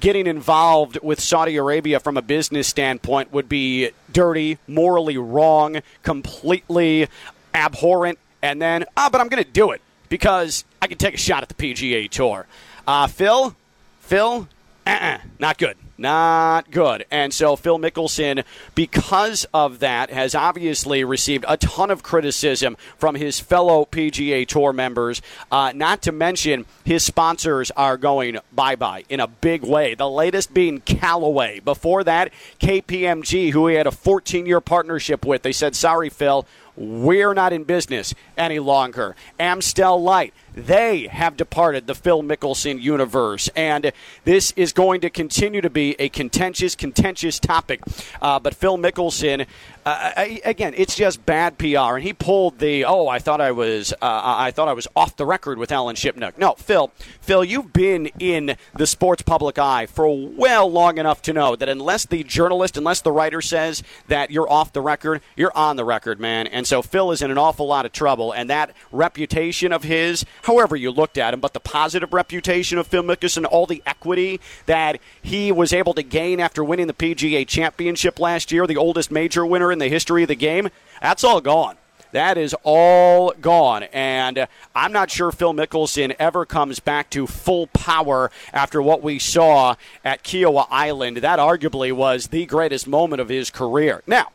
getting 0.00 0.26
involved 0.26 0.98
with 1.02 1.20
Saudi 1.20 1.56
Arabia 1.56 2.00
from 2.00 2.16
a 2.16 2.22
business 2.22 2.68
standpoint 2.68 3.32
would 3.32 3.48
be 3.48 3.90
dirty, 4.12 4.58
morally 4.66 5.16
wrong, 5.16 5.80
completely 6.02 7.08
abhorrent, 7.54 8.18
and 8.42 8.60
then, 8.60 8.84
ah, 8.96 9.08
but 9.10 9.20
I'm 9.20 9.28
going 9.28 9.42
to 9.42 9.50
do 9.50 9.70
it 9.70 9.80
because 10.08 10.64
I 10.82 10.86
can 10.86 10.98
take 10.98 11.14
a 11.14 11.18
shot 11.18 11.42
at 11.42 11.48
the 11.48 11.54
PGA 11.54 12.10
Tour. 12.10 12.46
Uh, 12.86 13.06
Phil, 13.06 13.54
Phil, 14.00 14.48
uh-uh, 14.86 15.18
not 15.38 15.58
good. 15.58 15.76
Not 16.00 16.70
good. 16.70 17.04
And 17.10 17.34
so 17.34 17.56
Phil 17.56 17.76
Mickelson, 17.76 18.44
because 18.76 19.46
of 19.52 19.80
that, 19.80 20.10
has 20.10 20.32
obviously 20.32 21.02
received 21.02 21.44
a 21.48 21.56
ton 21.56 21.90
of 21.90 22.04
criticism 22.04 22.76
from 22.96 23.16
his 23.16 23.40
fellow 23.40 23.84
PGA 23.84 24.46
Tour 24.46 24.72
members. 24.72 25.20
Uh, 25.50 25.72
not 25.74 26.00
to 26.02 26.12
mention, 26.12 26.66
his 26.84 27.04
sponsors 27.04 27.72
are 27.72 27.96
going 27.96 28.38
bye 28.52 28.76
bye 28.76 29.04
in 29.08 29.18
a 29.18 29.26
big 29.26 29.64
way. 29.64 29.96
The 29.96 30.08
latest 30.08 30.54
being 30.54 30.80
Callaway. 30.82 31.58
Before 31.58 32.04
that, 32.04 32.32
KPMG, 32.60 33.50
who 33.50 33.66
he 33.66 33.74
had 33.74 33.88
a 33.88 33.92
14 33.92 34.46
year 34.46 34.60
partnership 34.60 35.26
with. 35.26 35.42
They 35.42 35.52
said, 35.52 35.74
sorry, 35.74 36.10
Phil, 36.10 36.46
we're 36.76 37.34
not 37.34 37.52
in 37.52 37.64
business 37.64 38.14
any 38.36 38.60
longer. 38.60 39.16
Amstel 39.40 40.00
Light 40.00 40.32
they 40.66 41.06
have 41.06 41.36
departed 41.36 41.86
the 41.86 41.94
Phil 41.94 42.22
Mickelson 42.22 42.80
universe. 42.80 43.48
And 43.54 43.92
this 44.24 44.52
is 44.56 44.72
going 44.72 45.00
to 45.02 45.10
continue 45.10 45.60
to 45.60 45.70
be 45.70 45.94
a 45.98 46.08
contentious, 46.08 46.74
contentious 46.74 47.38
topic. 47.38 47.80
Uh, 48.20 48.38
but 48.38 48.54
Phil 48.54 48.76
Mickelson, 48.78 49.46
uh, 49.86 50.12
I, 50.16 50.40
again, 50.44 50.74
it's 50.76 50.96
just 50.96 51.24
bad 51.24 51.58
PR. 51.58 51.96
And 51.96 52.02
he 52.02 52.12
pulled 52.12 52.58
the, 52.58 52.84
oh, 52.84 53.08
I 53.08 53.18
thought 53.18 53.40
I 53.40 53.52
was, 53.52 53.92
uh, 53.92 53.96
I 54.02 54.50
thought 54.50 54.68
I 54.68 54.72
was 54.72 54.88
off 54.96 55.16
the 55.16 55.26
record 55.26 55.58
with 55.58 55.72
Alan 55.72 55.96
Shipnuck. 55.96 56.36
No, 56.38 56.54
Phil, 56.54 56.92
Phil, 57.20 57.44
you've 57.44 57.72
been 57.72 58.06
in 58.18 58.56
the 58.74 58.86
sports 58.86 59.22
public 59.22 59.58
eye 59.58 59.86
for 59.86 60.08
well 60.08 60.70
long 60.70 60.98
enough 60.98 61.22
to 61.22 61.32
know 61.32 61.56
that 61.56 61.68
unless 61.68 62.04
the 62.06 62.24
journalist, 62.24 62.76
unless 62.76 63.00
the 63.00 63.12
writer 63.12 63.40
says 63.40 63.82
that 64.08 64.30
you're 64.30 64.50
off 64.50 64.72
the 64.72 64.82
record, 64.82 65.22
you're 65.36 65.56
on 65.56 65.76
the 65.76 65.84
record, 65.84 66.20
man. 66.20 66.46
And 66.46 66.66
so 66.66 66.82
Phil 66.82 67.10
is 67.12 67.22
in 67.22 67.30
an 67.30 67.38
awful 67.38 67.66
lot 67.66 67.86
of 67.86 67.92
trouble. 67.92 68.32
And 68.32 68.50
that 68.50 68.72
reputation 68.92 69.72
of 69.72 69.84
his, 69.84 70.24
however 70.48 70.76
you 70.76 70.90
looked 70.90 71.18
at 71.18 71.34
him, 71.34 71.40
but 71.40 71.52
the 71.52 71.60
positive 71.60 72.14
reputation 72.14 72.78
of 72.78 72.86
Phil 72.86 73.02
Mickelson, 73.02 73.44
all 73.44 73.66
the 73.66 73.82
equity 73.84 74.40
that 74.64 74.98
he 75.20 75.52
was 75.52 75.74
able 75.74 75.92
to 75.92 76.02
gain 76.02 76.40
after 76.40 76.64
winning 76.64 76.86
the 76.86 76.94
PGA 76.94 77.46
Championship 77.46 78.18
last 78.18 78.50
year, 78.50 78.66
the 78.66 78.78
oldest 78.78 79.10
major 79.10 79.44
winner 79.44 79.70
in 79.70 79.78
the 79.78 79.88
history 79.88 80.22
of 80.22 80.28
the 80.28 80.34
game, 80.34 80.70
that's 81.02 81.22
all 81.22 81.42
gone. 81.42 81.76
That 82.12 82.38
is 82.38 82.56
all 82.62 83.34
gone. 83.38 83.82
And 83.92 84.48
I'm 84.74 84.90
not 84.90 85.10
sure 85.10 85.30
Phil 85.32 85.52
Mickelson 85.52 86.16
ever 86.18 86.46
comes 86.46 86.80
back 86.80 87.10
to 87.10 87.26
full 87.26 87.66
power 87.66 88.30
after 88.50 88.80
what 88.80 89.02
we 89.02 89.18
saw 89.18 89.74
at 90.02 90.24
Kiawah 90.24 90.66
Island. 90.70 91.18
That 91.18 91.38
arguably 91.38 91.92
was 91.92 92.28
the 92.28 92.46
greatest 92.46 92.88
moment 92.88 93.20
of 93.20 93.28
his 93.28 93.50
career. 93.50 94.02
Now, 94.06 94.28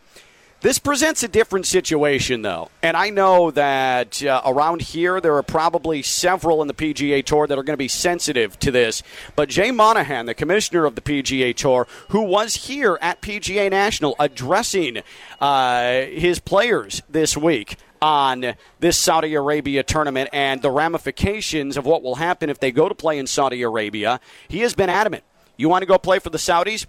this 0.63 0.79
presents 0.79 1.24
a 1.24 1.27
different 1.27 1.65
situation, 1.65 2.41
though. 2.41 2.70
And 2.82 2.96
I 2.96 3.10
know 3.10 3.51
that 3.51 4.24
uh, 4.24 4.41
around 4.46 4.82
here, 4.82 5.20
there 5.20 5.36
are 5.36 5.43
probably 5.43 6.01
several 6.01 6.62
in 6.62 6.70
the 6.70 6.74
PGA 6.74 7.24
Tour 7.24 7.48
that 7.48 7.60
are 7.60 7.63
going 7.63 7.74
to 7.74 7.77
be 7.77 7.89
sensitive 7.89 8.58
to 8.60 8.72
this. 8.72 9.03
But 9.36 9.50
Jay 9.50 9.72
Monahan, 9.72 10.25
the 10.25 10.34
commissioner 10.34 10.86
of 10.86 10.96
the 10.96 11.01
PGA 11.01 11.53
Tour, 11.53 11.86
who 12.10 12.22
was 12.22 12.55
here 12.67 12.98
at 13.01 13.22
PGA 13.22 13.70
National 13.70 14.15
addressing 14.20 15.03
uh, 15.41 16.03
his 16.05 16.39
players 16.39 17.01
this 17.10 17.36
week, 17.36 17.75
on 18.01 18.55
this 18.82 18.98
Saudi 18.98 19.34
Arabia 19.34 19.82
tournament 19.82 20.29
and 20.34 20.62
the 20.62 20.70
ramifications 20.70 21.77
of 21.77 21.86
what 21.86 22.03
will 22.03 22.15
happen 22.15 22.50
if 22.50 22.60
they 22.60 22.70
go 22.70 22.89
to 22.89 22.96
play 22.96 23.17
in 23.17 23.27
Saudi 23.27 23.62
Arabia. 23.62 24.20
He 24.50 24.60
has 24.60 24.74
been 24.74 24.89
adamant. 24.89 25.24
You 25.55 25.70
want 25.70 25.84
to 25.84 25.86
go 25.86 25.98
play 25.98 26.20
for 26.20 26.29
the 26.29 26.38
Saudis? 26.38 26.86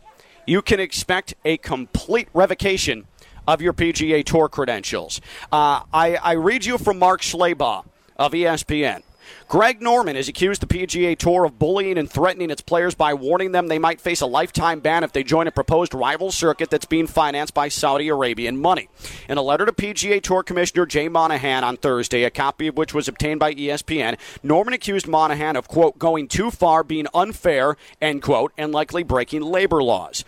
You 0.46 0.60
can 0.60 0.80
expect 0.80 1.34
a 1.44 1.56
complete 1.56 2.28
revocation 2.34 3.06
of 3.46 3.60
your 3.60 3.72
PGA 3.72 4.24
Tour 4.24 4.48
credentials. 4.48 5.20
Uh, 5.52 5.82
I, 5.92 6.16
I 6.16 6.32
read 6.34 6.64
you 6.64 6.78
from 6.78 6.98
Mark 6.98 7.20
Schlabach 7.20 7.84
of 8.16 8.32
ESPN. 8.32 9.02
Greg 9.48 9.80
Norman 9.80 10.16
has 10.16 10.28
accused 10.28 10.62
the 10.62 10.66
PGA 10.66 11.16
Tour 11.16 11.44
of 11.44 11.58
bullying 11.58 11.98
and 11.98 12.10
threatening 12.10 12.50
its 12.50 12.60
players 12.60 12.94
by 12.94 13.14
warning 13.14 13.52
them 13.52 13.68
they 13.68 13.78
might 13.78 14.00
face 14.00 14.20
a 14.20 14.26
lifetime 14.26 14.80
ban 14.80 15.04
if 15.04 15.12
they 15.12 15.22
join 15.22 15.46
a 15.46 15.52
proposed 15.52 15.94
rival 15.94 16.30
circuit 16.30 16.70
that's 16.70 16.86
being 16.86 17.06
financed 17.06 17.54
by 17.54 17.68
Saudi 17.68 18.08
Arabian 18.08 18.56
money. 18.56 18.88
In 19.28 19.38
a 19.38 19.42
letter 19.42 19.66
to 19.66 19.72
PGA 19.72 20.22
Tour 20.22 20.42
Commissioner 20.42 20.86
Jay 20.86 21.08
Monahan 21.08 21.64
on 21.64 21.76
Thursday, 21.76 22.24
a 22.24 22.30
copy 22.30 22.66
of 22.66 22.76
which 22.76 22.94
was 22.94 23.08
obtained 23.08 23.40
by 23.40 23.54
ESPN, 23.54 24.18
Norman 24.42 24.74
accused 24.74 25.06
Monahan 25.06 25.56
of, 25.56 25.68
quote, 25.68 25.98
going 25.98 26.28
too 26.28 26.50
far, 26.50 26.82
being 26.82 27.06
unfair, 27.14 27.76
end 28.00 28.22
quote, 28.22 28.52
and 28.56 28.72
likely 28.72 29.02
breaking 29.02 29.42
labor 29.42 29.82
laws. 29.82 30.24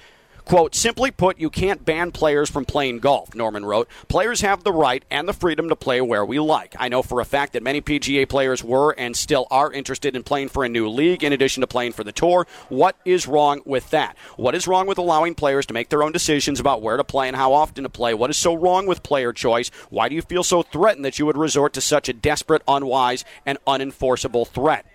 Quote, 0.46 0.76
simply 0.76 1.10
put, 1.10 1.40
you 1.40 1.50
can't 1.50 1.84
ban 1.84 2.12
players 2.12 2.48
from 2.48 2.64
playing 2.64 3.00
golf, 3.00 3.34
Norman 3.34 3.64
wrote. 3.64 3.88
Players 4.06 4.42
have 4.42 4.62
the 4.62 4.70
right 4.70 5.04
and 5.10 5.28
the 5.28 5.32
freedom 5.32 5.68
to 5.70 5.74
play 5.74 6.00
where 6.00 6.24
we 6.24 6.38
like. 6.38 6.76
I 6.78 6.88
know 6.88 7.02
for 7.02 7.20
a 7.20 7.24
fact 7.24 7.54
that 7.54 7.64
many 7.64 7.80
PGA 7.80 8.28
players 8.28 8.62
were 8.62 8.92
and 8.92 9.16
still 9.16 9.48
are 9.50 9.72
interested 9.72 10.14
in 10.14 10.22
playing 10.22 10.50
for 10.50 10.64
a 10.64 10.68
new 10.68 10.88
league 10.88 11.24
in 11.24 11.32
addition 11.32 11.62
to 11.62 11.66
playing 11.66 11.94
for 11.94 12.04
the 12.04 12.12
tour. 12.12 12.46
What 12.68 12.94
is 13.04 13.26
wrong 13.26 13.60
with 13.64 13.90
that? 13.90 14.16
What 14.36 14.54
is 14.54 14.68
wrong 14.68 14.86
with 14.86 14.98
allowing 14.98 15.34
players 15.34 15.66
to 15.66 15.74
make 15.74 15.88
their 15.88 16.04
own 16.04 16.12
decisions 16.12 16.60
about 16.60 16.80
where 16.80 16.96
to 16.96 17.02
play 17.02 17.26
and 17.26 17.36
how 17.36 17.52
often 17.52 17.82
to 17.82 17.90
play? 17.90 18.14
What 18.14 18.30
is 18.30 18.36
so 18.36 18.54
wrong 18.54 18.86
with 18.86 19.02
player 19.02 19.32
choice? 19.32 19.72
Why 19.90 20.08
do 20.08 20.14
you 20.14 20.22
feel 20.22 20.44
so 20.44 20.62
threatened 20.62 21.04
that 21.04 21.18
you 21.18 21.26
would 21.26 21.36
resort 21.36 21.72
to 21.72 21.80
such 21.80 22.08
a 22.08 22.12
desperate, 22.12 22.62
unwise, 22.68 23.24
and 23.44 23.58
unenforceable 23.66 24.46
threat? 24.46 24.86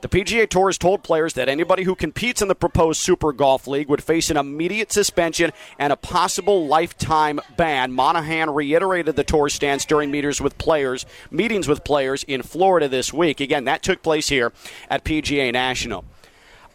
The 0.00 0.08
PGA 0.08 0.48
Tour 0.48 0.68
has 0.68 0.78
told 0.78 1.02
players 1.02 1.32
that 1.34 1.48
anybody 1.48 1.82
who 1.82 1.96
competes 1.96 2.40
in 2.40 2.46
the 2.46 2.54
proposed 2.54 3.00
Super 3.00 3.32
Golf 3.32 3.66
League 3.66 3.88
would 3.88 4.02
face 4.02 4.30
an 4.30 4.36
immediate 4.36 4.92
suspension 4.92 5.52
and 5.76 5.92
a 5.92 5.96
possible 5.96 6.68
lifetime 6.68 7.40
ban. 7.56 7.92
Monahan 7.92 8.50
reiterated 8.50 9.16
the 9.16 9.24
tour 9.24 9.48
stance 9.48 9.84
during 9.84 10.12
meetings 10.12 10.40
with 10.40 10.56
players, 10.56 11.04
meetings 11.32 11.66
with 11.66 11.82
players 11.82 12.22
in 12.24 12.42
Florida 12.42 12.88
this 12.88 13.12
week. 13.12 13.40
Again, 13.40 13.64
that 13.64 13.82
took 13.82 14.02
place 14.02 14.28
here 14.28 14.52
at 14.88 15.04
PGA 15.04 15.52
National. 15.52 16.04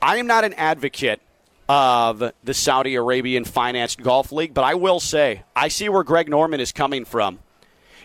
I 0.01 0.17
am 0.17 0.27
not 0.27 0.43
an 0.43 0.53
advocate 0.55 1.21
of 1.69 2.33
the 2.43 2.53
Saudi 2.53 2.95
Arabian 2.95 3.45
financed 3.45 4.01
golf 4.01 4.33
league, 4.33 4.53
but 4.53 4.65
I 4.65 4.73
will 4.73 4.99
say 4.99 5.43
I 5.55 5.69
see 5.69 5.87
where 5.87 6.03
Greg 6.03 6.27
Norman 6.27 6.59
is 6.59 6.73
coming 6.73 7.05
from. 7.05 7.39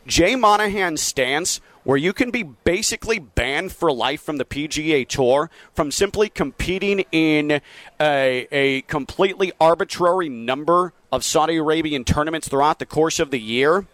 Jay 0.06 0.36
Monahan's 0.36 1.02
stance 1.02 1.60
where 1.84 1.96
you 1.96 2.12
can 2.12 2.30
be 2.30 2.42
basically 2.42 3.18
banned 3.18 3.72
for 3.72 3.90
life 3.92 4.22
from 4.22 4.36
the 4.36 4.44
PGA 4.44 5.06
Tour 5.06 5.50
from 5.74 5.90
simply 5.90 6.28
competing 6.28 7.04
in 7.12 7.60
a, 8.00 8.48
a 8.50 8.82
completely 8.82 9.52
arbitrary 9.60 10.28
number 10.28 10.92
of 11.10 11.24
Saudi 11.24 11.56
Arabian 11.56 12.04
tournaments 12.04 12.48
throughout 12.48 12.78
the 12.78 12.86
course 12.86 13.18
of 13.18 13.30
the 13.30 13.40
year 13.40 13.86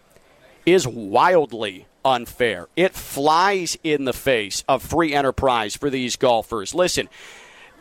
is 0.65 0.87
wildly 0.87 1.87
unfair. 2.03 2.67
It 2.75 2.93
flies 2.93 3.77
in 3.83 4.05
the 4.05 4.13
face 4.13 4.63
of 4.67 4.83
free 4.83 5.13
enterprise 5.13 5.75
for 5.75 5.89
these 5.89 6.15
golfers. 6.15 6.75
Listen, 6.75 7.09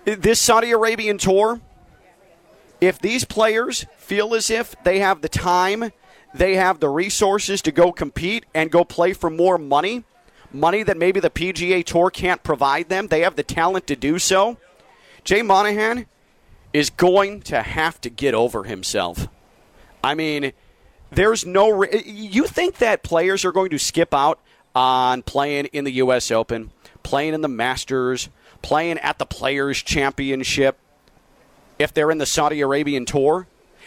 this 0.04 0.40
Saudi 0.40 0.70
Arabian 0.70 1.18
tour, 1.18 1.60
if 2.80 2.98
these 2.98 3.24
players 3.24 3.86
feel 3.96 4.34
as 4.34 4.50
if 4.50 4.74
they 4.84 5.00
have 5.00 5.22
the 5.22 5.28
time 5.28 5.92
they 6.34 6.56
have 6.56 6.80
the 6.80 6.88
resources 6.88 7.62
to 7.62 7.72
go 7.72 7.92
compete 7.92 8.44
and 8.52 8.70
go 8.70 8.84
play 8.84 9.12
for 9.12 9.30
more 9.30 9.56
money, 9.56 10.02
money 10.52 10.82
that 10.82 10.96
maybe 10.96 11.20
the 11.20 11.30
PGA 11.30 11.84
Tour 11.84 12.10
can't 12.10 12.42
provide 12.42 12.88
them. 12.88 13.06
They 13.06 13.20
have 13.20 13.36
the 13.36 13.44
talent 13.44 13.86
to 13.86 13.96
do 13.96 14.18
so. 14.18 14.58
Jay 15.22 15.42
Monahan 15.42 16.06
is 16.72 16.90
going 16.90 17.40
to 17.42 17.62
have 17.62 18.00
to 18.00 18.10
get 18.10 18.34
over 18.34 18.64
himself. 18.64 19.28
I 20.02 20.14
mean, 20.14 20.52
there's 21.12 21.46
no. 21.46 21.70
Re- 21.70 22.02
you 22.04 22.46
think 22.46 22.78
that 22.78 23.04
players 23.04 23.44
are 23.44 23.52
going 23.52 23.70
to 23.70 23.78
skip 23.78 24.12
out 24.12 24.40
on 24.74 25.22
playing 25.22 25.66
in 25.66 25.84
the 25.84 25.92
U.S. 25.92 26.32
Open, 26.32 26.72
playing 27.04 27.32
in 27.32 27.42
the 27.42 27.48
Masters, 27.48 28.28
playing 28.60 28.98
at 28.98 29.18
the 29.18 29.26
Players 29.26 29.80
Championship 29.82 30.78
if 31.78 31.94
they're 31.94 32.10
in 32.10 32.18
the 32.18 32.26
Saudi 32.26 32.60
Arabian 32.60 33.04
Tour? 33.04 33.46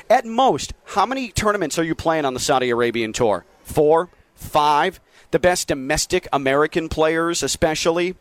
At 0.09 0.25
most, 0.25 0.73
how 0.85 1.05
many 1.05 1.29
tournaments 1.29 1.77
are 1.77 1.83
you 1.83 1.95
playing 1.95 2.25
on 2.25 2.33
the 2.33 2.39
Saudi 2.39 2.69
Arabian 2.69 3.13
Tour? 3.13 3.45
Four? 3.63 4.09
Five? 4.35 4.99
The 5.31 5.39
best 5.39 5.67
domestic 5.67 6.27
American 6.31 6.89
players, 6.89 7.43
especially? 7.43 8.15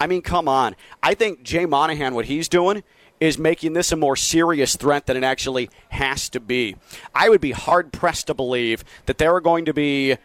I 0.00 0.06
mean, 0.06 0.22
come 0.22 0.48
on. 0.48 0.76
I 1.02 1.14
think 1.14 1.42
Jay 1.42 1.66
Monahan, 1.66 2.14
what 2.14 2.24
he's 2.24 2.48
doing, 2.48 2.82
is 3.20 3.36
making 3.36 3.74
this 3.74 3.92
a 3.92 3.96
more 3.96 4.16
serious 4.16 4.76
threat 4.76 5.04
than 5.06 5.16
it 5.16 5.22
actually 5.22 5.68
has 5.90 6.30
to 6.30 6.40
be. 6.40 6.76
I 7.14 7.28
would 7.28 7.42
be 7.42 7.52
hard 7.52 7.92
pressed 7.92 8.28
to 8.28 8.34
believe 8.34 8.82
that 9.04 9.18
there 9.18 9.34
are 9.34 9.42
going 9.42 9.66
to 9.66 9.74
be 9.74 10.16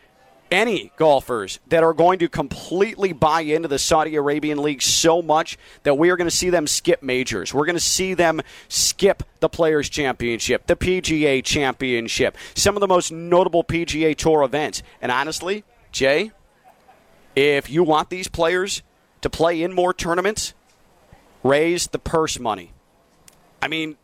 any 0.55 0.91
golfers 0.97 1.59
that 1.67 1.83
are 1.83 1.93
going 1.93 2.19
to 2.19 2.29
completely 2.29 3.13
buy 3.13 3.41
into 3.41 3.67
the 3.67 3.77
Saudi 3.77 4.15
Arabian 4.15 4.61
League 4.61 4.81
so 4.81 5.21
much 5.21 5.57
that 5.83 5.95
we 5.95 6.09
are 6.09 6.17
going 6.17 6.29
to 6.29 6.35
see 6.35 6.49
them 6.49 6.65
skip 6.67 7.03
majors. 7.03 7.53
We're 7.53 7.65
going 7.65 7.75
to 7.75 7.79
see 7.79 8.13
them 8.13 8.41
skip 8.67 9.23
the 9.39 9.49
Players' 9.49 9.89
Championship, 9.89 10.67
the 10.67 10.75
PGA 10.75 11.43
Championship, 11.43 12.37
some 12.53 12.75
of 12.75 12.81
the 12.81 12.87
most 12.87 13.11
notable 13.11 13.63
PGA 13.63 14.15
Tour 14.15 14.43
events. 14.43 14.81
And 15.01 15.11
honestly, 15.11 15.63
Jay, 15.91 16.31
if 17.35 17.69
you 17.69 17.83
want 17.83 18.09
these 18.09 18.27
players 18.27 18.81
to 19.21 19.29
play 19.29 19.61
in 19.61 19.73
more 19.73 19.93
tournaments, 19.93 20.53
Raise 21.45 21.85
the 21.85 21.99
purse 21.99 22.39
money. 22.39 22.71
I 23.61 23.67
mean, 23.67 23.97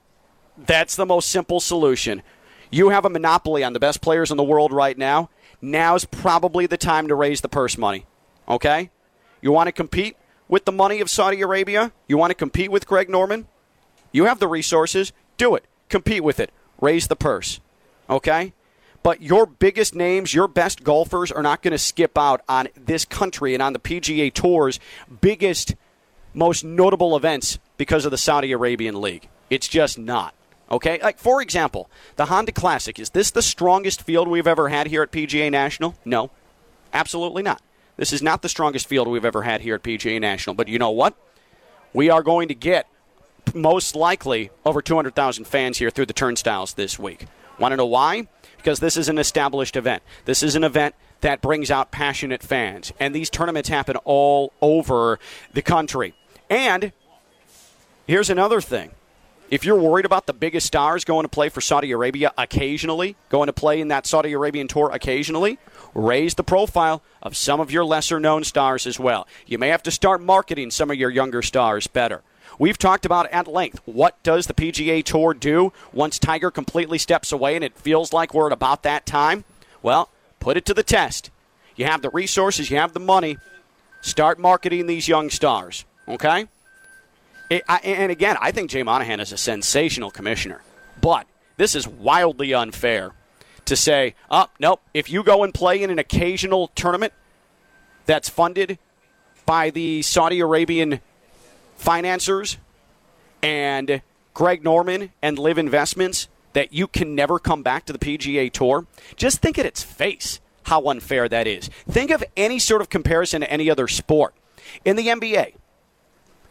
that's 0.56 0.96
the 0.96 1.08
most 1.08 1.28
simple 1.28 1.60
solution. 1.60 2.22
You 2.70 2.90
have 2.90 3.04
a 3.04 3.10
monopoly 3.10 3.64
on 3.64 3.74
the 3.74 3.80
best 3.80 4.00
players 4.00 4.30
in 4.30 4.38
the 4.38 4.44
world 4.44 4.72
right 4.72 4.96
now. 4.96 5.32
Now's 5.62 6.06
probably 6.06 6.66
the 6.66 6.78
time 6.78 7.08
to 7.08 7.16
raise 7.16 7.42
the 7.42 7.50
purse 7.50 7.78
money. 7.78 8.06
Okay? 8.48 8.90
You 9.42 9.52
want 9.52 9.68
to 9.68 9.72
compete 9.72 10.18
with 10.48 10.66
the 10.66 10.72
money 10.72 11.00
of 11.00 11.10
Saudi 11.10 11.42
Arabia? 11.42 11.92
You 12.08 12.18
want 12.18 12.32
to 12.32 12.36
compete 12.36 12.72
with 12.72 12.88
Greg 12.88 13.10
Norman? 13.10 13.48
You 14.12 14.26
have 14.26 14.40
the 14.40 14.48
resources. 14.48 15.14
Do 15.38 15.56
it. 15.56 15.66
Compete 15.90 16.24
with 16.24 16.40
it. 16.40 16.52
Raise 16.80 17.08
the 17.08 17.16
purse. 17.16 17.60
Okay? 18.10 18.54
But 19.04 19.22
your 19.22 19.46
biggest 19.46 19.96
names, 19.96 20.34
your 20.34 20.48
best 20.48 20.84
golfers 20.84 21.32
are 21.32 21.42
not 21.42 21.62
going 21.62 21.72
to 21.72 21.78
skip 21.78 22.18
out 22.18 22.42
on 22.48 22.68
this 22.76 23.06
country 23.06 23.54
and 23.54 23.64
on 23.64 23.74
the 23.74 23.80
PGA 23.80 24.32
Tour's 24.34 24.80
biggest, 25.22 25.76
most 26.34 26.64
notable 26.64 27.16
events 27.16 27.58
because 27.78 28.06
of 28.06 28.12
the 28.12 28.18
Saudi 28.18 28.52
Arabian 28.52 29.02
League. 29.02 29.28
It's 29.50 29.68
just 29.68 29.98
not. 29.98 30.36
Okay? 30.72 31.00
Like, 31.04 31.20
for 31.20 31.42
example, 31.42 31.90
the 32.16 32.28
Honda 32.28 32.54
Classic. 32.54 32.98
Is 32.98 33.12
this 33.12 33.30
the 33.30 33.42
strongest 33.42 34.02
field 34.02 34.28
we've 34.28 34.48
ever 34.48 34.70
had 34.70 34.88
here 34.88 35.04
at 35.04 35.12
PGA 35.12 35.52
National? 35.52 35.96
No. 36.06 36.32
Absolutely 36.94 37.44
not. 37.44 37.62
This 37.98 38.14
is 38.14 38.22
not 38.22 38.42
the 38.42 38.50
strongest 38.50 38.88
field 38.88 39.08
we've 39.08 39.26
ever 39.26 39.44
had 39.44 39.62
here 39.62 39.76
at 39.76 39.84
PGA 39.84 40.20
National. 40.20 40.56
But 40.56 40.70
you 40.70 40.80
know 40.80 40.90
what? 40.90 41.14
We 41.94 42.10
are 42.10 42.24
going 42.24 42.48
to 42.48 42.56
get 42.56 42.88
most 43.54 43.96
likely 43.96 44.50
over 44.66 44.82
200,000 44.82 45.46
fans 45.46 45.78
here 45.78 45.90
through 45.90 46.06
the 46.06 46.14
turnstiles 46.14 46.74
this 46.74 46.98
week. 46.98 47.26
Want 47.60 47.74
to 47.74 47.78
know 47.78 47.86
why? 47.86 48.28
Because 48.58 48.80
this 48.80 48.96
is 48.96 49.10
an 49.10 49.18
established 49.18 49.76
event. 49.76 50.04
This 50.26 50.42
is 50.42 50.56
an 50.56 50.64
event 50.64 50.96
that 51.20 51.42
brings 51.42 51.70
out 51.70 51.92
passionate 51.92 52.42
fans. 52.42 52.94
And 53.00 53.14
these 53.14 53.30
tournaments 53.30 53.70
happen 53.70 53.98
all 53.98 54.54
over 54.62 55.20
the 55.54 55.62
country. 55.62 56.14
And 56.50 56.94
here's 58.08 58.30
another 58.30 58.62
thing. 58.62 58.92
If 59.52 59.66
you're 59.66 59.76
worried 59.76 60.06
about 60.06 60.28
the 60.28 60.34
biggest 60.34 60.66
stars 60.66 61.04
going 61.04 61.26
to 61.26 61.30
play 61.30 61.50
for 61.50 61.60
Saudi 61.60 61.92
Arabia 61.92 62.32
occasionally, 62.38 63.18
going 63.28 63.48
to 63.48 63.54
play 63.54 63.82
in 63.82 63.90
that 63.90 64.08
Saudi 64.08 64.32
Arabian 64.32 64.70
tour 64.70 64.90
occasionally, 64.94 65.60
raise 65.94 66.36
the 66.36 66.44
profile 66.44 67.04
of 67.22 67.36
some 67.36 67.60
of 67.60 67.70
your 67.70 67.84
lesser 67.84 68.18
known 68.18 68.46
stars 68.46 68.88
as 68.88 68.98
well. 68.98 69.28
You 69.46 69.58
may 69.58 69.68
have 69.68 69.84
to 69.84 69.92
start 69.92 70.22
marketing 70.22 70.72
some 70.72 70.90
of 70.90 70.96
your 70.96 71.10
younger 71.10 71.42
stars 71.42 71.86
better. 71.88 72.22
We've 72.60 72.78
talked 72.78 73.06
about 73.06 73.30
at 73.30 73.46
length 73.46 73.82
what 73.84 74.24
does 74.24 74.48
the 74.48 74.54
PGA 74.54 75.04
Tour 75.04 75.34
do 75.34 75.74
once 75.92 76.18
Tiger 76.18 76.50
completely 76.50 76.98
steps 76.98 77.34
away 77.34 77.56
and 77.58 77.64
it 77.64 77.78
feels 77.78 78.14
like 78.14 78.34
we're 78.34 78.48
at 78.48 78.54
about 78.54 78.84
that 78.84 79.06
time? 79.06 79.44
Well, 79.84 80.08
put 80.40 80.56
it 80.56 80.64
to 80.68 80.74
the 80.74 80.82
test. 80.82 81.30
You 81.76 81.84
have 81.88 82.02
the 82.02 82.10
resources, 82.12 82.72
you 82.72 82.78
have 82.78 82.94
the 82.94 83.02
money. 83.02 83.38
Start 84.00 84.40
marketing 84.40 84.88
these 84.88 85.10
young 85.10 85.30
stars, 85.30 85.84
okay? 86.08 86.48
It, 87.52 87.66
I, 87.68 87.80
and 87.80 88.14
again, 88.14 88.38
I 88.40 88.52
think 88.52 88.70
Jay 88.70 88.82
Monahan 88.82 89.20
is 89.20 89.34
a 89.34 89.38
sensational 89.38 90.10
commissioner, 90.10 90.62
but 91.02 91.28
this 91.58 91.76
is 91.76 91.86
wildly 91.86 92.54
unfair 92.54 93.12
to 93.66 93.76
say, 93.76 94.16
oh, 94.32 94.48
nope, 94.58 94.80
if 94.94 95.10
you 95.10 95.22
go 95.22 95.44
and 95.44 95.54
play 95.54 95.84
in 95.84 95.90
an 95.90 96.00
occasional 96.00 96.70
tournament 96.76 97.12
that's 98.06 98.30
funded 98.30 98.80
by 99.46 99.70
the 99.70 100.02
Saudi 100.02 100.40
Arabian 100.40 101.02
financiers 101.76 102.58
and 103.44 104.02
Greg 104.34 104.64
Norman 104.64 105.12
and 105.22 105.38
LIV 105.38 105.58
Investments 105.58 106.30
that 106.54 106.72
you 106.72 106.88
can 106.88 107.16
never 107.16 107.38
come 107.38 107.64
back 107.64 107.86
to 107.88 107.92
the 107.92 108.00
PGA 108.00 108.50
Tour, 108.50 108.86
just 109.18 109.42
think 109.42 109.60
at 109.60 109.66
its 109.66 109.84
face 109.84 110.40
how 110.64 110.86
unfair 110.86 111.28
that 111.28 111.48
is. 111.48 111.70
Think 111.90 112.12
of 112.12 112.24
any 112.38 112.60
sort 112.60 112.82
of 112.82 112.90
comparison 112.90 113.42
to 113.42 113.52
any 113.52 113.70
other 113.70 113.90
sport. 113.90 114.34
In 114.86 114.96
the 114.96 115.08
NBA, 115.08 115.56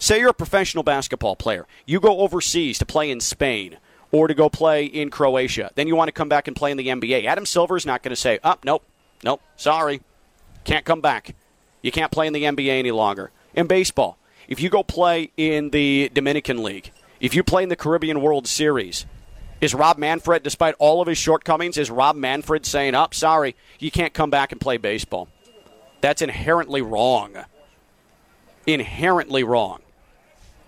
say 0.00 0.19
you're 0.19 0.30
a 0.30 0.35
professional 0.35 0.83
basketball 0.83 1.37
player, 1.37 1.66
you 1.87 2.00
go 2.00 2.19
overseas 2.19 2.78
to 2.78 2.87
play 2.87 3.09
in 3.11 3.21
Spain 3.21 3.76
or 4.11 4.26
to 4.26 4.35
go 4.35 4.49
play 4.49 4.85
in 4.85 5.11
Croatia, 5.11 5.71
then 5.76 5.87
you 5.87 5.95
want 5.95 6.09
to 6.09 6.12
come 6.12 6.28
back 6.28 6.49
and 6.49 6.57
play 6.57 6.73
in 6.73 6.76
the 6.76 6.88
NBA. 6.88 7.26
Adam 7.26 7.47
Silver's 7.47 7.87
not 7.87 8.02
going 8.02 8.11
to 8.11 8.16
say, 8.16 8.40
oh, 8.42 8.57
nope, 8.64 8.83
nope, 9.23 9.40
sorry, 9.57 10.00
can't 10.64 10.85
come 10.85 11.00
back. 11.00 11.37
You 11.83 11.92
can't 11.92 12.11
play 12.11 12.26
in 12.26 12.33
the 12.33 12.42
NBA 12.42 12.78
any 12.78 12.90
longer. 12.90 13.30
In 13.54 13.69
baseball, 13.69 14.19
if 14.49 14.61
you 14.61 14.69
go 14.69 14.83
play 14.83 15.30
in 15.37 15.71
the 15.71 16.11
Dominican 16.12 16.62
League, 16.62 16.90
if 17.21 17.35
you 17.35 17.45
play 17.45 17.62
in 17.62 17.69
the 17.69 17.76
Caribbean 17.76 18.21
World 18.21 18.49
Series, 18.49 19.07
is 19.61 19.75
Rob 19.75 19.99
Manfred, 19.99 20.42
despite 20.42 20.75
all 20.78 21.02
of 21.02 21.09
his 21.09 21.19
shortcomings, 21.19 21.76
is 21.76 21.90
Rob 21.90 22.16
Manfred 22.16 22.64
saying, 22.64 22.95
"Up, 22.95 23.11
oh, 23.12 23.14
sorry, 23.14 23.54
you 23.78 23.90
can't 23.90 24.14
come 24.14 24.30
back 24.30 24.52
and 24.52 24.61
play 24.61 24.78
baseball"? 24.78 25.28
That's 26.00 26.23
inherently 26.23 26.80
wrong. 26.80 27.45
Inherently 28.67 29.45
wrong. 29.45 29.80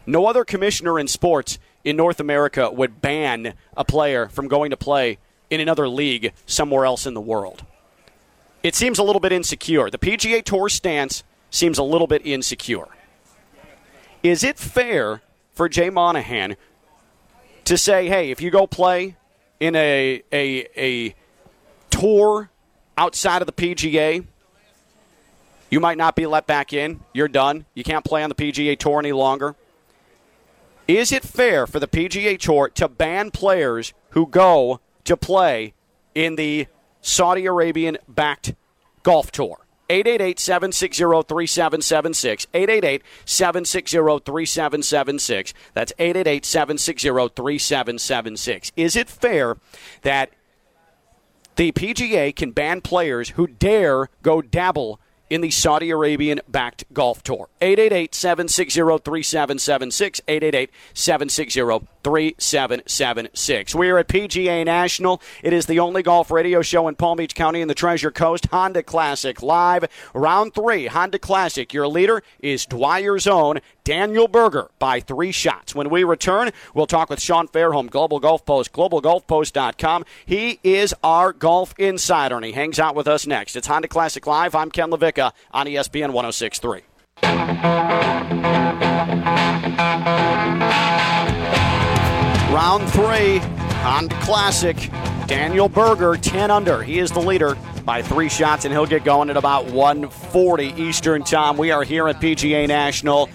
No 0.07 0.27
other 0.27 0.45
commissioner 0.45 0.99
in 0.99 1.09
sports 1.09 1.59
in 1.85 1.97
North 1.97 2.21
America 2.21 2.71
would 2.71 3.01
ban 3.01 3.55
a 3.77 3.85
player 3.85 4.29
from 4.29 4.49
going 4.49 4.71
to 4.71 4.77
play 4.77 5.19
in 5.51 5.61
another 5.61 5.89
league 5.89 6.33
somewhere 6.47 6.85
else 6.85 7.07
in 7.07 7.15
the 7.15 7.21
world. 7.21 7.65
It 8.63 8.75
seems 8.75 8.99
a 8.99 9.03
little 9.03 9.21
bit 9.21 9.33
insecure. 9.33 9.91
The 9.91 9.99
PGA 9.99 10.43
Tour 10.45 10.69
stance 10.69 11.25
seems 11.51 11.79
a 11.79 11.83
little 11.83 12.07
bit 12.07 12.25
insecure. 12.25 12.87
Is 14.23 14.45
it 14.45 14.59
fair 14.59 15.21
for 15.53 15.69
Jay 15.69 15.91
Monahan 15.91 16.57
to 17.65 17.77
say, 17.77 18.09
hey, 18.09 18.31
if 18.31 18.41
you 18.41 18.51
go 18.51 18.67
play 18.67 19.17
in 19.61 19.77
a, 19.77 20.23
a, 20.33 20.67
a 20.77 21.15
tour 21.91 22.51
outside 22.97 23.43
of 23.43 23.47
the 23.47 23.53
PGA, 23.53 24.25
you 25.71 25.81
might 25.81 25.99
not 25.99 26.15
be 26.15 26.27
let 26.27 26.47
back 26.47 26.73
in. 26.73 27.01
You're 27.13 27.29
done. 27.29 27.65
You 27.75 27.83
can't 27.85 28.05
play 28.05 28.23
on 28.23 28.29
the 28.29 28.35
PGA 28.35 28.79
Tour 28.79 28.99
any 28.99 29.13
longer. 29.13 29.57
Is 30.89 31.13
it 31.13 31.23
fair 31.23 31.67
for 31.67 31.79
the 31.79 31.89
PGA 31.89 32.39
Tour 32.39 32.69
to 32.71 32.89
ban 32.89 33.31
players 33.31 33.93
who 34.11 34.27
go 34.27 34.81
to 35.05 35.17
play 35.17 35.75
in 36.15 36.37
the 36.37 36.67
Saudi 37.01 37.47
Arabian 37.47 37.99
backed 38.09 38.55
golf 39.03 39.31
tour? 39.31 39.67
888 39.89 40.41
760 40.41 41.05
3776. 41.29 42.47
888 42.55 43.03
760 43.25 43.97
3776. 44.25 45.55
That's 45.75 45.93
888 45.99 46.45
760 46.45 47.09
3776. 47.09 48.73
Is 48.77 48.97
it 48.97 49.09
fair 49.11 49.59
that 50.03 50.31
the 51.57 51.73
PGA 51.73 52.35
can 52.35 52.53
ban 52.53 52.81
players 52.81 53.31
who 53.31 53.47
dare 53.47 54.09
go 54.23 54.41
dabble 54.41 54.99
in 55.33 55.41
the 55.41 55.51
Saudi 55.51 55.89
Arabian 55.89 56.43
backed 56.47 56.85
golf 56.93 57.23
tour. 57.23 57.49
888 57.63 58.15
760 58.15 58.81
3776. 58.99 60.21
888 60.29 60.71
760 60.93 61.89
3776. 62.05 63.75
We 63.75 63.89
are 63.89 63.99
at 63.99 64.09
PGA 64.09 64.63
National. 64.67 65.23
It 65.43 65.55
is 65.55 65.65
the 65.65 65.79
only 65.79 66.03
golf 66.03 66.31
radio 66.31 66.61
show 66.61 66.87
in 66.87 66.97
Palm 66.97 67.17
Beach 67.17 67.35
County 67.35 67.63
and 67.63 67.71
the 67.71 67.75
Treasure 67.75 68.11
Coast. 68.11 68.47
Honda 68.47 68.83
Classic 68.83 69.43
live. 69.43 69.87
Round 70.13 70.53
three, 70.55 70.87
Honda 70.87 71.19
Classic. 71.19 71.73
Your 71.73 71.89
leader 71.89 72.23
is 72.41 72.67
Dwyer's 72.67 73.27
own 73.27 73.61
Daniel 73.85 74.29
Berger 74.29 74.71
by 74.79 75.01
three 75.01 75.33
shots. 75.33 75.75
When 75.75 75.91
we 75.91 76.05
return, 76.05 76.51
we'll 76.75 76.87
talk 76.87 77.11
with 77.11 77.21
Sean 77.21 77.49
Fairholm, 77.49 77.91
Global 77.91 78.21
Golf 78.21 78.45
Post, 78.45 78.73
globalgolfpost.com. 78.73 80.05
He 80.25 80.61
is 80.63 80.95
our 81.03 81.33
golf 81.33 81.75
insider, 81.79 82.37
and 82.37 82.45
he 82.45 82.53
hangs 82.53 82.79
out 82.79 82.95
with 82.95 83.09
us 83.09 83.27
next. 83.27 83.57
It's 83.57 83.67
Honda 83.67 83.89
Classic 83.89 84.27
Live. 84.27 84.55
I'm 84.55 84.71
Ken 84.71 84.91
LaVicka 84.91 85.33
on 85.53 85.67
ESPN 85.67 86.13
1063. 86.13 86.83
Round 92.53 92.89
three, 92.91 93.39
Honda 93.83 94.15
Classic. 94.21 94.77
Daniel 95.27 95.69
Berger, 95.69 96.17
10 96.17 96.51
under. 96.51 96.83
He 96.83 96.99
is 96.99 97.11
the 97.11 97.21
leader 97.21 97.57
by 97.85 98.03
three 98.03 98.29
shots, 98.29 98.65
and 98.65 98.73
he'll 98.73 98.87
get 98.87 99.05
going 99.05 99.31
at 99.31 99.37
about 99.37 99.67
140 99.67 100.75
Eastern 100.77 101.23
Time. 101.23 101.57
We 101.57 101.71
are 101.71 101.83
here 101.83 102.09
at 102.09 102.21
PGA 102.21 102.69
National. 102.69 103.29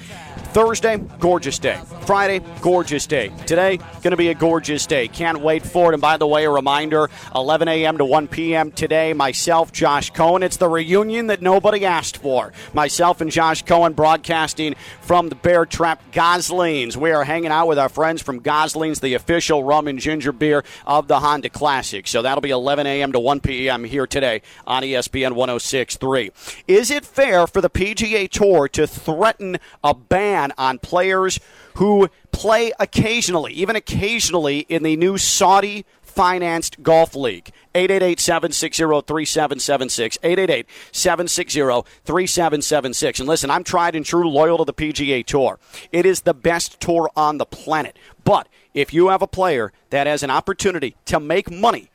Thursday, 0.53 0.97
gorgeous 1.19 1.59
day. 1.59 1.79
Friday, 2.05 2.41
gorgeous 2.61 3.05
day. 3.05 3.31
Today, 3.45 3.77
going 3.77 4.11
to 4.11 4.17
be 4.17 4.29
a 4.29 4.33
gorgeous 4.33 4.85
day. 4.85 5.07
Can't 5.07 5.41
wait 5.41 5.63
for 5.63 5.91
it. 5.91 5.93
And 5.93 6.01
by 6.01 6.17
the 6.17 6.25
way, 6.25 6.45
a 6.45 6.49
reminder 6.49 7.09
11 7.35 7.67
a.m. 7.67 7.97
to 7.97 8.05
1 8.05 8.27
p.m. 8.27 8.71
today, 8.71 9.13
myself, 9.13 9.71
Josh 9.71 10.09
Cohen. 10.11 10.41
It's 10.41 10.57
the 10.57 10.69
reunion 10.69 11.27
that 11.27 11.41
nobody 11.41 11.85
asked 11.85 12.17
for. 12.17 12.53
Myself 12.73 13.21
and 13.21 13.29
Josh 13.29 13.63
Cohen 13.63 13.93
broadcasting 13.93 14.75
from 15.01 15.29
the 15.29 15.35
Bear 15.35 15.65
Trap 15.65 16.01
Goslings. 16.11 16.97
We 16.97 17.11
are 17.11 17.23
hanging 17.23 17.51
out 17.51 17.67
with 17.67 17.77
our 17.77 17.89
friends 17.89 18.21
from 18.21 18.39
Goslings, 18.39 18.99
the 18.99 19.13
official 19.13 19.63
rum 19.63 19.87
and 19.87 19.99
ginger 19.99 20.31
beer 20.31 20.63
of 20.85 21.07
the 21.07 21.19
Honda 21.19 21.49
Classic. 21.49 22.07
So 22.07 22.21
that'll 22.21 22.41
be 22.41 22.51
11 22.51 22.87
a.m. 22.87 23.11
to 23.11 23.19
1 23.19 23.41
p.m. 23.41 23.83
here 23.83 24.07
today 24.07 24.41
on 24.65 24.81
ESPN 24.81 25.33
1063. 25.33 26.31
Is 26.67 26.89
it 26.89 27.05
fair 27.05 27.47
for 27.47 27.61
the 27.61 27.69
PGA 27.69 28.29
Tour 28.29 28.67
to 28.69 28.87
threaten 28.87 29.57
a 29.83 29.93
ban? 29.93 30.46
Ban 30.47 30.53
on 30.57 30.79
players 30.79 31.39
who 31.75 32.09
play 32.31 32.71
occasionally, 32.79 33.53
even 33.53 33.75
occasionally, 33.75 34.59
in 34.69 34.83
the 34.83 34.95
new 34.95 35.17
Saudi 35.17 35.85
financed 36.01 36.81
golf 36.81 37.15
league. 37.15 37.51
888 37.75 38.19
760 38.19 38.83
3776. 38.83 40.17
888 40.23 40.67
760 40.91 41.59
3776. 42.05 43.19
And 43.19 43.29
listen, 43.29 43.51
I'm 43.51 43.63
tried 43.63 43.95
and 43.95 44.05
true 44.05 44.29
loyal 44.29 44.57
to 44.57 44.65
the 44.65 44.73
PGA 44.73 45.25
Tour. 45.25 45.59
It 45.91 46.05
is 46.05 46.21
the 46.21 46.33
best 46.33 46.79
tour 46.79 47.09
on 47.15 47.37
the 47.37 47.45
planet. 47.45 47.97
But 48.23 48.47
if 48.73 48.93
you 48.93 49.09
have 49.09 49.21
a 49.21 49.27
player 49.27 49.71
that 49.91 50.07
has 50.07 50.23
an 50.23 50.31
opportunity 50.31 50.95
to 51.05 51.19
make 51.19 51.51
money, 51.51 51.89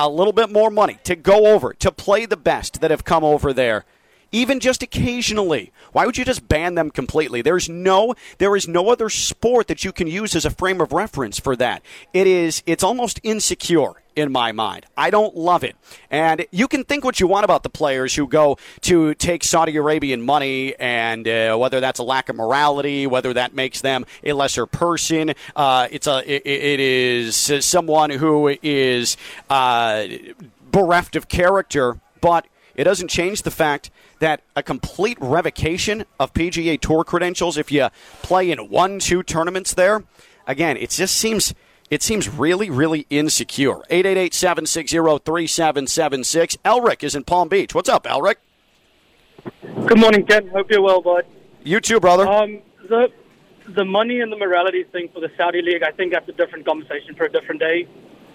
a 0.00 0.08
little 0.08 0.32
bit 0.32 0.50
more 0.50 0.70
money, 0.70 0.98
to 1.04 1.14
go 1.14 1.46
over, 1.54 1.72
to 1.74 1.92
play 1.92 2.26
the 2.26 2.36
best 2.36 2.80
that 2.80 2.90
have 2.90 3.04
come 3.04 3.22
over 3.22 3.52
there, 3.52 3.84
even 4.34 4.58
just 4.58 4.82
occasionally. 4.82 5.72
Why 5.94 6.06
would 6.06 6.18
you 6.18 6.24
just 6.24 6.48
ban 6.48 6.74
them 6.74 6.90
completely? 6.90 7.40
There's 7.40 7.68
no 7.68 8.16
there 8.38 8.56
is 8.56 8.66
no 8.66 8.88
other 8.88 9.08
sport 9.08 9.68
that 9.68 9.84
you 9.84 9.92
can 9.92 10.08
use 10.08 10.34
as 10.34 10.44
a 10.44 10.50
frame 10.50 10.80
of 10.80 10.92
reference 10.92 11.38
for 11.38 11.54
that. 11.54 11.82
It 12.12 12.26
is 12.26 12.64
it's 12.66 12.82
almost 12.82 13.20
insecure 13.22 13.92
in 14.16 14.32
my 14.32 14.50
mind. 14.50 14.86
I 14.96 15.10
don't 15.10 15.36
love 15.36 15.62
it. 15.62 15.76
And 16.10 16.46
you 16.50 16.66
can 16.66 16.82
think 16.82 17.04
what 17.04 17.20
you 17.20 17.28
want 17.28 17.44
about 17.44 17.62
the 17.62 17.68
players 17.68 18.12
who 18.12 18.26
go 18.26 18.58
to 18.80 19.14
take 19.14 19.44
Saudi 19.44 19.76
Arabian 19.76 20.20
money 20.20 20.74
and 20.80 21.28
uh, 21.28 21.56
whether 21.56 21.78
that's 21.78 22.00
a 22.00 22.04
lack 22.04 22.28
of 22.28 22.34
morality, 22.34 23.06
whether 23.06 23.32
that 23.32 23.54
makes 23.54 23.80
them 23.80 24.04
a 24.24 24.32
lesser 24.32 24.66
person. 24.66 25.34
Uh, 25.54 25.86
it's 25.92 26.08
a 26.08 26.18
it, 26.28 26.42
it 26.44 26.80
is 26.80 27.36
someone 27.64 28.10
who 28.10 28.48
is 28.64 29.16
uh, 29.48 30.08
bereft 30.72 31.14
of 31.14 31.28
character, 31.28 32.00
but 32.20 32.48
it 32.74 32.82
doesn't 32.82 33.08
change 33.08 33.42
the 33.42 33.52
fact 33.52 33.92
that 34.24 34.40
a 34.56 34.62
complete 34.62 35.18
revocation 35.20 36.06
of 36.18 36.32
PGA 36.32 36.80
Tour 36.80 37.04
credentials 37.04 37.58
if 37.58 37.70
you 37.70 37.88
play 38.22 38.50
in 38.50 38.70
one, 38.70 38.98
two 38.98 39.22
tournaments 39.22 39.74
there, 39.74 40.02
again, 40.46 40.78
it 40.78 40.88
just 40.88 41.14
seems 41.14 41.52
it 41.90 42.02
seems 42.02 42.30
really, 42.30 42.70
really 42.70 43.06
insecure. 43.10 43.80
888-760-3776. 43.90 46.56
Elric 46.64 47.04
is 47.04 47.14
in 47.14 47.24
Palm 47.24 47.48
Beach. 47.48 47.74
What's 47.74 47.90
up, 47.90 48.04
Elric? 48.04 48.36
Good 49.84 49.98
morning, 49.98 50.24
Ken. 50.24 50.48
Hope 50.48 50.70
you're 50.70 50.80
well, 50.80 51.02
bud. 51.02 51.26
You 51.62 51.80
too, 51.80 52.00
brother. 52.00 52.26
Um, 52.26 52.62
the 52.88 53.12
the 53.68 53.84
money 53.84 54.20
and 54.20 54.32
the 54.32 54.38
morality 54.38 54.84
thing 54.84 55.10
for 55.12 55.20
the 55.20 55.30
Saudi 55.36 55.60
League, 55.60 55.82
I 55.82 55.90
think 55.90 56.14
that's 56.14 56.30
a 56.30 56.32
different 56.32 56.64
conversation 56.64 57.14
for 57.14 57.24
a 57.24 57.30
different 57.30 57.60
day. 57.60 57.86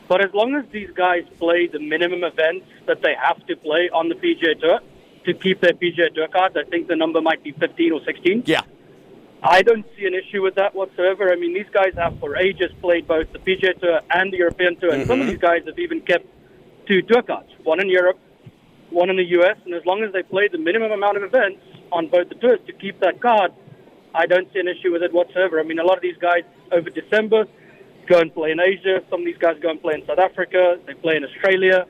But 0.07 0.23
as 0.23 0.31
long 0.35 0.53
as 0.53 0.65
these 0.71 0.91
guys 0.91 1.23
play 1.39 1.65
the 1.65 1.79
minimum 1.79 2.23
events 2.23 2.67
that 2.85 3.01
they 3.01 3.15
have 3.15 3.43
to 3.47 3.55
play 3.55 3.89
on 3.89 4.09
the 4.09 4.15
PGA 4.15 4.59
Tour, 4.59 4.81
to 5.29 5.39
keep 5.39 5.61
their 5.61 5.73
PGA 5.73 6.13
Tour 6.13 6.27
cards. 6.27 6.55
I 6.57 6.63
think 6.69 6.87
the 6.87 6.95
number 6.95 7.21
might 7.21 7.43
be 7.43 7.51
15 7.51 7.91
or 7.91 8.01
16. 8.03 8.43
Yeah. 8.45 8.61
I 9.43 9.61
don't 9.61 9.85
see 9.95 10.05
an 10.05 10.13
issue 10.13 10.41
with 10.41 10.55
that 10.55 10.75
whatsoever. 10.75 11.31
I 11.31 11.35
mean, 11.35 11.53
these 11.53 11.69
guys 11.71 11.93
have 11.95 12.19
for 12.19 12.35
ages 12.35 12.71
played 12.81 13.07
both 13.07 13.31
the 13.31 13.39
PGA 13.39 13.79
Tour 13.79 14.01
and 14.09 14.33
the 14.33 14.37
European 14.37 14.75
Tour, 14.79 14.91
and 14.91 15.01
mm-hmm. 15.01 15.09
some 15.09 15.21
of 15.21 15.27
mm-hmm. 15.27 15.31
these 15.31 15.41
guys 15.41 15.61
have 15.65 15.79
even 15.79 16.01
kept 16.01 16.25
two 16.87 17.01
tour 17.03 17.21
cards, 17.21 17.49
one 17.63 17.79
in 17.79 17.89
Europe, 17.89 18.19
one 18.89 19.09
in 19.09 19.17
the 19.17 19.29
U.S., 19.37 19.55
and 19.65 19.73
as 19.75 19.85
long 19.85 20.03
as 20.03 20.11
they 20.11 20.23
play 20.23 20.49
the 20.51 20.57
minimum 20.57 20.91
amount 20.91 21.15
of 21.15 21.23
events 21.23 21.61
on 21.91 22.09
both 22.09 22.27
the 22.27 22.35
tours 22.35 22.59
to 22.65 22.73
keep 22.73 22.99
that 22.99 23.21
card, 23.21 23.53
I 24.13 24.25
don't 24.25 24.51
see 24.51 24.59
an 24.59 24.67
issue 24.67 24.91
with 24.91 25.03
it 25.03 25.13
whatsoever. 25.13 25.59
I 25.59 25.63
mean, 25.63 25.79
a 25.79 25.85
lot 25.85 25.95
of 25.95 26.01
these 26.01 26.17
guys 26.17 26.43
over 26.71 26.89
December 26.89 27.45
go 28.07 28.19
and 28.19 28.33
play 28.33 28.51
in 28.51 28.59
Asia. 28.59 29.03
Some 29.09 29.21
of 29.21 29.25
these 29.25 29.37
guys 29.37 29.55
go 29.61 29.69
and 29.69 29.79
play 29.79 29.93
in 29.93 30.05
South 30.07 30.17
Africa. 30.17 30.79
They 30.87 30.95
play 30.95 31.15
in 31.15 31.23
Australia 31.23 31.85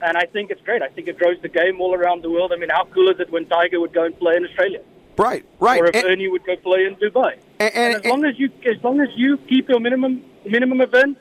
and 0.00 0.16
I 0.16 0.26
think 0.26 0.50
it's 0.50 0.62
great. 0.62 0.82
I 0.82 0.88
think 0.88 1.08
it 1.08 1.18
grows 1.18 1.36
the 1.42 1.48
game 1.48 1.80
all 1.80 1.94
around 1.94 2.22
the 2.22 2.30
world. 2.30 2.52
I 2.52 2.56
mean, 2.56 2.70
how 2.70 2.84
cool 2.84 3.08
is 3.10 3.20
it 3.20 3.30
when 3.30 3.46
Tiger 3.46 3.80
would 3.80 3.92
go 3.92 4.04
and 4.04 4.18
play 4.18 4.36
in 4.36 4.44
Australia? 4.44 4.80
Right, 5.16 5.44
right. 5.60 5.80
Or 5.80 5.86
if 5.86 5.94
and, 5.94 6.06
Ernie 6.06 6.28
would 6.28 6.44
go 6.44 6.56
play 6.56 6.84
in 6.84 6.96
Dubai. 6.96 7.38
And, 7.60 7.74
and, 7.74 7.94
and 7.94 8.04
as 8.04 8.10
long 8.10 8.24
as 8.24 8.38
you, 8.38 8.50
as 8.66 8.82
long 8.82 9.00
as 9.00 9.08
you 9.14 9.36
keep 9.36 9.68
your 9.68 9.80
minimum 9.80 10.24
minimum 10.44 10.80
events 10.80 11.20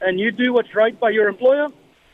and 0.00 0.20
you 0.20 0.30
do 0.30 0.52
what's 0.52 0.74
right 0.74 0.98
by 0.98 1.10
your 1.10 1.28
employer, 1.28 1.68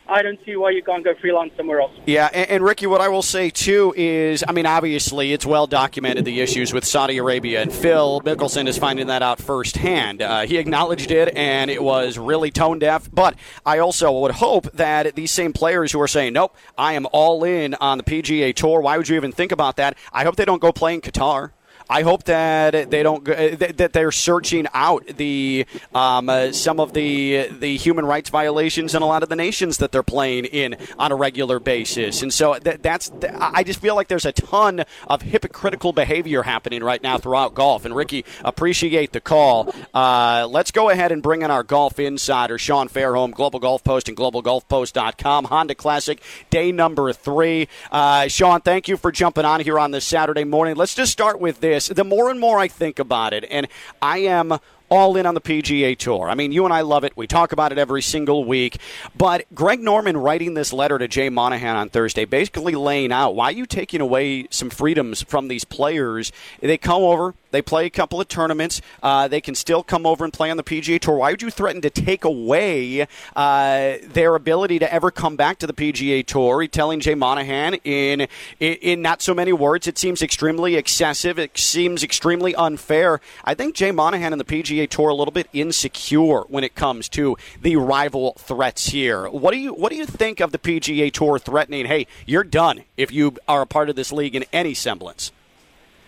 I 0.08 0.22
don't 0.22 0.38
see 0.44 0.54
why 0.56 0.70
you 0.70 0.82
can't 0.82 1.04
go 1.04 1.14
freelance 1.20 1.52
somewhere 1.56 1.80
else. 1.80 1.92
Yeah, 2.06 2.30
and, 2.32 2.48
and, 2.48 2.64
Ricky, 2.64 2.86
what 2.86 3.00
I 3.00 3.08
will 3.08 3.22
say 3.22 3.50
too 3.50 3.92
is, 3.96 4.44
I 4.46 4.52
mean, 4.52 4.66
obviously 4.66 5.32
it's 5.32 5.44
well 5.44 5.66
documented 5.66 6.24
the 6.24 6.40
issues 6.40 6.72
with 6.72 6.84
Saudi 6.84 7.18
Arabia, 7.18 7.62
and 7.62 7.72
Phil 7.72 8.20
Mickelson 8.20 8.68
is 8.68 8.78
finding 8.78 9.08
that 9.08 9.22
out 9.22 9.40
firsthand. 9.40 10.22
Uh, 10.22 10.42
he 10.42 10.58
acknowledged 10.58 11.10
it, 11.10 11.36
and 11.36 11.70
it 11.70 11.82
was 11.82 12.18
really 12.18 12.50
tone 12.50 12.78
deaf. 12.78 13.10
But 13.12 13.34
I 13.64 13.78
also 13.78 14.20
would 14.20 14.32
hope 14.32 14.70
that 14.72 15.16
these 15.16 15.32
same 15.32 15.52
players 15.52 15.92
who 15.92 16.00
are 16.00 16.08
saying, 16.08 16.32
"Nope, 16.32 16.56
I 16.78 16.92
am 16.92 17.06
all 17.12 17.42
in 17.42 17.74
on 17.74 17.98
the 17.98 18.04
PGA 18.04 18.54
Tour," 18.54 18.80
why 18.80 18.96
would 18.96 19.08
you 19.08 19.16
even 19.16 19.32
think 19.32 19.50
about 19.50 19.76
that? 19.76 19.96
I 20.12 20.24
hope 20.24 20.36
they 20.36 20.44
don't 20.44 20.62
go 20.62 20.72
play 20.72 20.94
in 20.94 21.00
Qatar. 21.00 21.50
I 21.88 22.02
hope 22.02 22.24
that 22.24 22.90
they 22.90 23.02
don't 23.02 23.28
uh, 23.28 23.56
that 23.76 23.92
they're 23.92 24.10
searching 24.10 24.66
out 24.74 25.06
the 25.06 25.66
um, 25.94 26.28
uh, 26.28 26.52
some 26.52 26.80
of 26.80 26.94
the 26.94 27.48
the 27.48 27.76
human 27.76 28.04
rights 28.04 28.28
violations 28.28 28.94
in 28.94 29.02
a 29.02 29.06
lot 29.06 29.22
of 29.22 29.28
the 29.28 29.36
nations 29.36 29.78
that 29.78 29.92
they're 29.92 30.02
playing 30.02 30.46
in 30.46 30.76
on 30.98 31.12
a 31.12 31.16
regular 31.16 31.60
basis. 31.60 32.22
And 32.22 32.34
so 32.34 32.58
that, 32.60 32.82
that's 32.82 33.12
I 33.38 33.62
just 33.62 33.80
feel 33.80 33.94
like 33.94 34.08
there's 34.08 34.24
a 34.24 34.32
ton 34.32 34.84
of 35.06 35.22
hypocritical 35.22 35.92
behavior 35.92 36.42
happening 36.42 36.82
right 36.82 37.02
now 37.02 37.18
throughout 37.18 37.54
golf. 37.54 37.84
And 37.84 37.94
Ricky, 37.94 38.24
appreciate 38.44 39.12
the 39.12 39.20
call. 39.20 39.72
Uh, 39.94 40.48
let's 40.50 40.72
go 40.72 40.90
ahead 40.90 41.12
and 41.12 41.22
bring 41.22 41.42
in 41.42 41.50
our 41.52 41.62
golf 41.62 42.00
insider, 42.00 42.58
Sean 42.58 42.88
Fairholm, 42.88 43.32
Global 43.32 43.60
Golf 43.60 43.84
Post 43.84 44.08
and 44.08 44.16
GlobalGolfPost.com. 44.16 45.44
Honda 45.44 45.74
Classic 45.76 46.20
day 46.50 46.72
number 46.72 47.12
three. 47.12 47.68
Uh, 47.92 48.26
Sean, 48.26 48.60
thank 48.60 48.88
you 48.88 48.96
for 48.96 49.12
jumping 49.12 49.44
on 49.44 49.60
here 49.60 49.78
on 49.78 49.92
this 49.92 50.04
Saturday 50.04 50.44
morning. 50.44 50.74
Let's 50.74 50.94
just 50.94 51.12
start 51.12 51.40
with 51.40 51.60
this 51.60 51.75
the 51.80 52.04
more 52.04 52.30
and 52.30 52.40
more 52.40 52.58
I 52.58 52.68
think 52.68 52.98
about 52.98 53.32
it, 53.32 53.44
and 53.50 53.68
I 54.00 54.18
am 54.18 54.58
all 54.88 55.16
in 55.16 55.26
on 55.26 55.34
the 55.34 55.40
PGA 55.40 55.96
Tour. 55.96 56.30
I 56.30 56.34
mean, 56.34 56.52
you 56.52 56.64
and 56.64 56.72
I 56.72 56.82
love 56.82 57.04
it. 57.04 57.16
We 57.16 57.26
talk 57.26 57.52
about 57.52 57.72
it 57.72 57.78
every 57.78 58.02
single 58.02 58.44
week. 58.44 58.78
But 59.16 59.44
Greg 59.54 59.80
Norman 59.80 60.16
writing 60.16 60.54
this 60.54 60.72
letter 60.72 60.98
to 60.98 61.08
Jay 61.08 61.28
Monahan 61.28 61.76
on 61.76 61.88
Thursday, 61.88 62.24
basically 62.24 62.74
laying 62.74 63.12
out 63.12 63.34
why 63.34 63.50
you 63.50 63.66
taking 63.66 64.00
away 64.00 64.46
some 64.50 64.70
freedoms 64.70 65.22
from 65.22 65.48
these 65.48 65.64
players. 65.64 66.32
They 66.60 66.78
come 66.78 67.02
over, 67.02 67.34
they 67.56 67.62
play 67.62 67.86
a 67.86 67.90
couple 67.90 68.20
of 68.20 68.28
tournaments, 68.28 68.80
uh, 69.02 69.26
they 69.28 69.40
can 69.40 69.54
still 69.54 69.82
come 69.82 70.06
over 70.06 70.24
and 70.24 70.32
play 70.32 70.50
on 70.50 70.56
the 70.56 70.62
PGA 70.62 71.00
Tour. 71.00 71.16
Why 71.16 71.30
would 71.30 71.42
you 71.42 71.50
threaten 71.50 71.80
to 71.82 71.90
take 71.90 72.24
away 72.24 73.06
uh, 73.34 73.94
their 74.02 74.34
ability 74.34 74.78
to 74.78 74.92
ever 74.92 75.10
come 75.10 75.36
back 75.36 75.58
to 75.58 75.66
the 75.66 75.72
PGA 75.72 76.24
Tour? 76.24 76.62
He's 76.62 76.70
telling 76.70 77.00
Jay 77.00 77.14
Monahan 77.14 77.74
in, 77.84 78.28
in 78.60 78.76
in 78.76 79.02
not 79.02 79.22
so 79.22 79.34
many 79.34 79.52
words, 79.52 79.86
it 79.86 79.98
seems 79.98 80.22
extremely 80.22 80.76
excessive. 80.76 81.38
It 81.38 81.56
seems 81.58 82.04
extremely 82.04 82.54
unfair. 82.54 83.20
I 83.44 83.54
think 83.54 83.74
Jay 83.74 83.90
Monahan 83.90 84.32
and 84.32 84.40
the 84.40 84.44
PGA 84.44 84.76
PGA 84.76 84.88
Tour 84.88 85.08
a 85.08 85.14
little 85.14 85.32
bit 85.32 85.48
insecure 85.52 86.42
when 86.42 86.64
it 86.64 86.74
comes 86.74 87.08
to 87.10 87.36
the 87.60 87.76
rival 87.76 88.34
threats 88.38 88.88
here. 88.88 89.28
What 89.28 89.52
do 89.52 89.58
you 89.58 89.72
what 89.72 89.90
do 89.90 89.96
you 89.96 90.06
think 90.06 90.40
of 90.40 90.52
the 90.52 90.58
PGA 90.58 91.12
Tour 91.12 91.38
threatening, 91.38 91.86
"Hey, 91.86 92.06
you're 92.26 92.44
done 92.44 92.84
if 92.96 93.12
you 93.12 93.36
are 93.48 93.62
a 93.62 93.66
part 93.66 93.88
of 93.88 93.96
this 93.96 94.12
league 94.12 94.34
in 94.34 94.44
any 94.52 94.74
semblance"? 94.74 95.32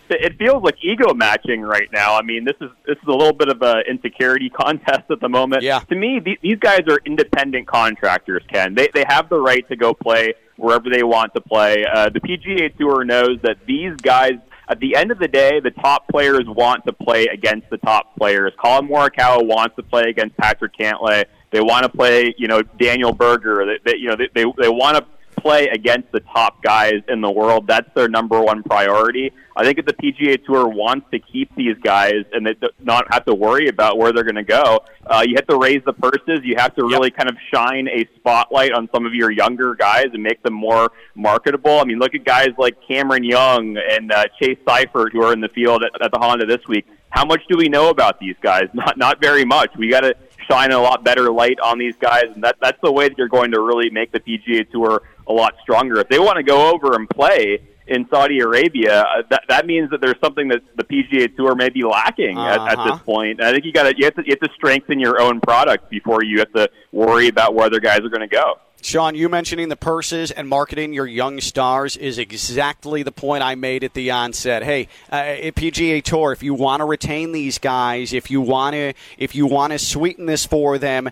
It 0.09 0.37
feels 0.37 0.63
like 0.63 0.75
ego 0.81 1.13
matching 1.13 1.61
right 1.61 1.89
now. 1.91 2.15
I 2.15 2.21
mean, 2.21 2.45
this 2.45 2.55
is 2.61 2.69
this 2.85 2.97
is 2.97 3.07
a 3.07 3.11
little 3.11 3.33
bit 3.33 3.49
of 3.49 3.61
an 3.61 3.83
insecurity 3.89 4.49
contest 4.61 5.09
at 5.09 5.19
the 5.19 5.29
moment. 5.29 5.63
Yeah. 5.63 5.79
To 5.79 5.95
me, 5.95 6.19
these 6.41 6.59
guys 6.59 6.81
are 6.89 6.99
independent 7.05 7.67
contractors. 7.67 8.43
Ken, 8.51 8.75
they 8.75 8.89
they 8.93 9.05
have 9.07 9.29
the 9.29 9.39
right 9.39 9.67
to 9.69 9.75
go 9.75 9.93
play 9.93 10.33
wherever 10.57 10.89
they 10.89 11.03
want 11.03 11.33
to 11.33 11.41
play. 11.41 11.85
Uh, 11.85 12.09
the 12.09 12.19
PGA 12.19 12.75
Tour 12.77 13.03
knows 13.05 13.39
that 13.43 13.57
these 13.65 13.95
guys 13.97 14.33
at 14.69 14.79
the 14.79 14.95
end 14.95 15.11
of 15.11 15.17
the 15.17 15.27
day, 15.27 15.59
the 15.59 15.71
top 15.71 16.07
players 16.07 16.43
want 16.45 16.85
to 16.85 16.93
play 16.93 17.25
against 17.25 17.69
the 17.71 17.77
top 17.77 18.15
players. 18.15 18.53
Collin 18.59 18.87
Morikawa 18.87 19.45
wants 19.45 19.75
to 19.77 19.83
play 19.83 20.03
against 20.03 20.37
Patrick 20.37 20.73
Cantlay. 20.77 21.25
They 21.51 21.59
want 21.59 21.83
to 21.83 21.89
play, 21.89 22.35
you 22.37 22.47
know, 22.47 22.61
Daniel 22.61 23.11
Berger. 23.11 23.65
They, 23.65 23.91
they 23.91 23.97
you 23.97 24.09
know, 24.09 24.15
they 24.15 24.29
they, 24.35 24.45
they 24.57 24.69
want 24.69 24.97
to 24.97 25.05
play 25.41 25.67
against 25.67 26.11
the 26.11 26.19
top 26.21 26.61
guys 26.63 27.01
in 27.07 27.21
the 27.21 27.31
world. 27.31 27.67
That's 27.67 27.89
their 27.95 28.07
number 28.07 28.41
one 28.41 28.63
priority. 28.63 29.31
I 29.55 29.63
think 29.63 29.77
if 29.77 29.85
the 29.85 29.93
PGA 29.93 30.43
Tour 30.45 30.69
wants 30.69 31.07
to 31.11 31.19
keep 31.19 31.53
these 31.55 31.75
guys 31.83 32.23
and 32.31 32.47
they 32.47 32.55
not 32.79 33.11
have 33.11 33.25
to 33.25 33.33
worry 33.33 33.67
about 33.67 33.97
where 33.97 34.13
they're 34.13 34.23
going 34.23 34.35
to 34.35 34.43
go, 34.43 34.79
uh, 35.05 35.23
you 35.27 35.35
have 35.35 35.47
to 35.47 35.57
raise 35.57 35.81
the 35.85 35.91
purses. 35.91 36.41
You 36.43 36.55
have 36.57 36.73
to 36.75 36.83
really 36.83 37.09
yep. 37.09 37.17
kind 37.17 37.29
of 37.29 37.35
shine 37.53 37.89
a 37.89 38.07
spotlight 38.15 38.71
on 38.71 38.87
some 38.93 39.05
of 39.05 39.13
your 39.13 39.31
younger 39.31 39.75
guys 39.75 40.05
and 40.13 40.23
make 40.23 40.41
them 40.43 40.53
more 40.53 40.91
marketable. 41.15 41.79
I 41.79 41.83
mean, 41.83 41.99
look 41.99 42.15
at 42.15 42.23
guys 42.23 42.49
like 42.57 42.77
Cameron 42.87 43.23
Young 43.23 43.77
and 43.77 44.11
uh, 44.13 44.25
Chase 44.41 44.57
Seiffert 44.65 45.11
who 45.11 45.23
are 45.23 45.33
in 45.33 45.41
the 45.41 45.49
field 45.49 45.83
at, 45.83 46.01
at 46.01 46.11
the 46.11 46.19
Honda 46.19 46.45
this 46.45 46.65
week. 46.67 46.85
How 47.09 47.25
much 47.25 47.41
do 47.49 47.57
we 47.57 47.67
know 47.67 47.89
about 47.89 48.19
these 48.19 48.35
guys? 48.41 48.69
Not 48.73 48.97
not 48.97 49.19
very 49.19 49.43
much. 49.43 49.71
We 49.77 49.89
got 49.89 50.01
to 50.01 50.15
shine 50.49 50.71
a 50.71 50.79
lot 50.79 51.03
better 51.03 51.31
light 51.31 51.59
on 51.59 51.77
these 51.77 51.95
guys, 51.99 52.25
and 52.33 52.43
that 52.43 52.55
that's 52.61 52.79
the 52.81 52.91
way 52.91 53.09
that 53.09 53.17
you're 53.17 53.27
going 53.27 53.51
to 53.51 53.61
really 53.61 53.89
make 53.89 54.11
the 54.11 54.19
PGA 54.19 54.69
Tour 54.71 55.01
a 55.29 55.33
lot 55.33 55.55
stronger. 55.61 55.99
If 55.99 56.09
they 56.09 56.19
want 56.19 56.37
to 56.37 56.43
go 56.43 56.73
over 56.73 56.95
and 56.95 57.09
play 57.09 57.61
in 57.87 58.07
Saudi 58.09 58.39
Arabia, 58.39 59.01
uh, 59.01 59.21
that 59.29 59.43
that 59.47 59.65
means 59.65 59.89
that 59.91 60.01
there's 60.01 60.19
something 60.23 60.49
that 60.49 60.61
the 60.75 60.83
PGA 60.83 61.33
Tour 61.35 61.55
may 61.55 61.69
be 61.69 61.83
lacking 61.83 62.37
uh-huh. 62.37 62.65
at, 62.65 62.79
at 62.79 62.83
this 62.83 62.93
uh-huh. 62.93 63.03
point. 63.03 63.41
I 63.41 63.51
think 63.51 63.65
you 63.65 63.71
got 63.71 63.83
to 63.83 63.93
you 63.97 64.05
have 64.05 64.15
to 64.15 64.23
you 64.25 64.31
have 64.31 64.49
to 64.49 64.53
strengthen 64.55 64.99
your 64.99 65.21
own 65.21 65.39
product 65.39 65.89
before 65.89 66.23
you 66.23 66.39
have 66.39 66.51
to 66.53 66.69
worry 66.91 67.27
about 67.27 67.53
where 67.53 67.67
other 67.67 67.79
guys 67.79 67.99
are 67.99 68.09
going 68.09 68.27
to 68.27 68.27
go. 68.27 68.55
Sean, 68.81 69.13
you 69.13 69.27
mentioning 69.27 69.67
the 69.67 69.75
purses 69.75 70.31
and 70.31 70.47
marketing 70.47 70.93
your 70.93 71.05
young 71.05 71.41
stars 71.41 71.97
is 71.97 72.17
exactly 72.17 73.03
the 73.03 73.11
point 73.11 73.43
I 73.43 73.55
made 73.55 73.83
at 73.83 73.93
the 73.93 74.11
onset. 74.11 74.63
Hey, 74.63 74.87
uh, 75.11 75.17
PGA 75.17 76.01
Tour, 76.01 76.31
if 76.31 76.43
you 76.43 76.53
want 76.53 76.79
to 76.79 76.85
retain 76.85 77.33
these 77.33 77.57
guys, 77.57 78.13
if 78.13 78.31
you 78.31 78.39
want 78.39 78.75
to, 78.75 78.93
if 79.17 79.35
you 79.35 79.47
want 79.47 79.73
to 79.73 79.79
sweeten 79.79 80.27
this 80.27 80.45
for 80.45 80.77
them, 80.77 81.09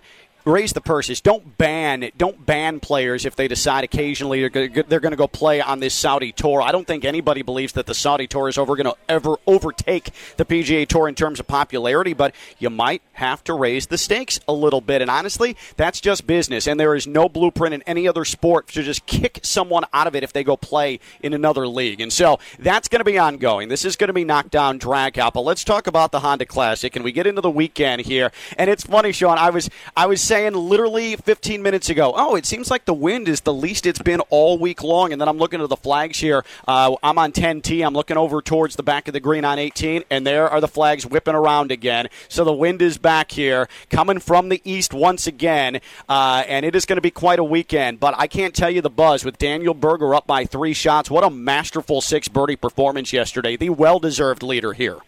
raise 0.48 0.72
the 0.72 0.80
purses. 0.80 1.20
Don't 1.20 1.58
ban 1.58 2.10
don't 2.16 2.44
ban 2.44 2.80
players 2.80 3.24
if 3.24 3.36
they 3.36 3.48
decide 3.48 3.84
occasionally 3.84 4.48
they're 4.48 5.00
going 5.00 5.10
to 5.10 5.16
go 5.16 5.28
play 5.28 5.60
on 5.60 5.80
this 5.80 5.94
Saudi 5.94 6.32
tour. 6.32 6.62
I 6.62 6.72
don't 6.72 6.86
think 6.86 7.04
anybody 7.04 7.42
believes 7.42 7.74
that 7.74 7.86
the 7.86 7.94
Saudi 7.94 8.26
tour 8.26 8.48
is 8.48 8.58
ever 8.58 8.76
going 8.76 8.86
to 8.86 8.96
ever 9.08 9.36
overtake 9.46 10.10
the 10.36 10.44
PGA 10.44 10.86
Tour 10.86 11.08
in 11.08 11.14
terms 11.14 11.40
of 11.40 11.46
popularity, 11.46 12.14
but 12.14 12.34
you 12.58 12.70
might 12.70 13.02
have 13.14 13.44
to 13.44 13.54
raise 13.54 13.86
the 13.86 13.98
stakes 13.98 14.40
a 14.48 14.52
little 14.52 14.80
bit. 14.80 15.02
And 15.02 15.10
honestly, 15.10 15.56
that's 15.76 16.00
just 16.00 16.26
business. 16.26 16.66
And 16.66 16.78
there 16.78 16.94
is 16.94 17.06
no 17.06 17.28
blueprint 17.28 17.74
in 17.74 17.82
any 17.82 18.08
other 18.08 18.24
sport 18.24 18.68
to 18.68 18.82
just 18.82 19.06
kick 19.06 19.40
someone 19.42 19.84
out 19.92 20.06
of 20.06 20.14
it 20.14 20.22
if 20.22 20.32
they 20.32 20.44
go 20.44 20.56
play 20.56 21.00
in 21.22 21.34
another 21.34 21.66
league. 21.66 22.00
And 22.00 22.12
so 22.12 22.38
that's 22.58 22.88
going 22.88 23.00
to 23.00 23.04
be 23.04 23.18
ongoing. 23.18 23.68
This 23.68 23.84
is 23.84 23.96
going 23.96 24.08
to 24.08 24.14
be 24.14 24.24
knocked 24.24 24.50
down, 24.50 24.78
drag 24.78 25.18
out. 25.18 25.34
But 25.34 25.42
let's 25.42 25.64
talk 25.64 25.86
about 25.86 26.12
the 26.12 26.20
Honda 26.20 26.46
Classic, 26.46 26.94
and 26.94 27.04
we 27.04 27.12
get 27.12 27.26
into 27.26 27.40
the 27.40 27.50
weekend 27.50 28.02
here. 28.02 28.30
And 28.56 28.70
it's 28.70 28.84
funny, 28.84 29.12
Sean. 29.12 29.38
I 29.38 29.50
was 29.50 29.68
I 29.96 30.06
was 30.06 30.20
saying 30.20 30.37
literally 30.46 31.16
15 31.16 31.62
minutes 31.62 31.88
ago. 31.88 32.12
Oh, 32.16 32.34
it 32.36 32.46
seems 32.46 32.70
like 32.70 32.84
the 32.84 32.94
wind 32.94 33.28
is 33.28 33.40
the 33.40 33.52
least 33.52 33.86
it's 33.86 34.00
been 34.00 34.20
all 34.30 34.58
week 34.58 34.82
long. 34.82 35.12
And 35.12 35.20
then 35.20 35.28
I'm 35.28 35.38
looking 35.38 35.60
at 35.60 35.68
the 35.68 35.76
flags 35.76 36.18
here. 36.18 36.44
Uh, 36.66 36.96
I'm 37.02 37.18
on 37.18 37.32
10T. 37.32 37.84
I'm 37.84 37.94
looking 37.94 38.16
over 38.16 38.40
towards 38.40 38.76
the 38.76 38.82
back 38.82 39.08
of 39.08 39.14
the 39.14 39.20
green 39.20 39.44
on 39.44 39.58
18, 39.58 40.04
and 40.10 40.26
there 40.26 40.48
are 40.48 40.60
the 40.60 40.68
flags 40.68 41.06
whipping 41.06 41.34
around 41.34 41.72
again. 41.72 42.08
So 42.28 42.44
the 42.44 42.52
wind 42.52 42.82
is 42.82 42.98
back 42.98 43.32
here, 43.32 43.68
coming 43.90 44.18
from 44.18 44.48
the 44.48 44.60
east 44.64 44.94
once 44.94 45.26
again, 45.26 45.80
uh, 46.08 46.44
and 46.46 46.64
it 46.64 46.74
is 46.74 46.84
going 46.84 46.96
to 46.96 47.02
be 47.02 47.10
quite 47.10 47.38
a 47.38 47.44
weekend. 47.44 48.00
But 48.00 48.14
I 48.16 48.26
can't 48.26 48.54
tell 48.54 48.70
you 48.70 48.80
the 48.80 48.90
buzz 48.90 49.24
with 49.24 49.38
Daniel 49.38 49.74
Berger 49.74 50.14
up 50.14 50.26
by 50.26 50.44
three 50.44 50.72
shots. 50.72 51.10
What 51.10 51.24
a 51.24 51.30
masterful 51.30 52.00
six 52.00 52.28
birdie 52.28 52.56
performance 52.56 53.12
yesterday. 53.12 53.56
The 53.56 53.70
well 53.70 53.98
deserved 53.98 54.42
leader 54.42 54.72
here. 54.72 54.98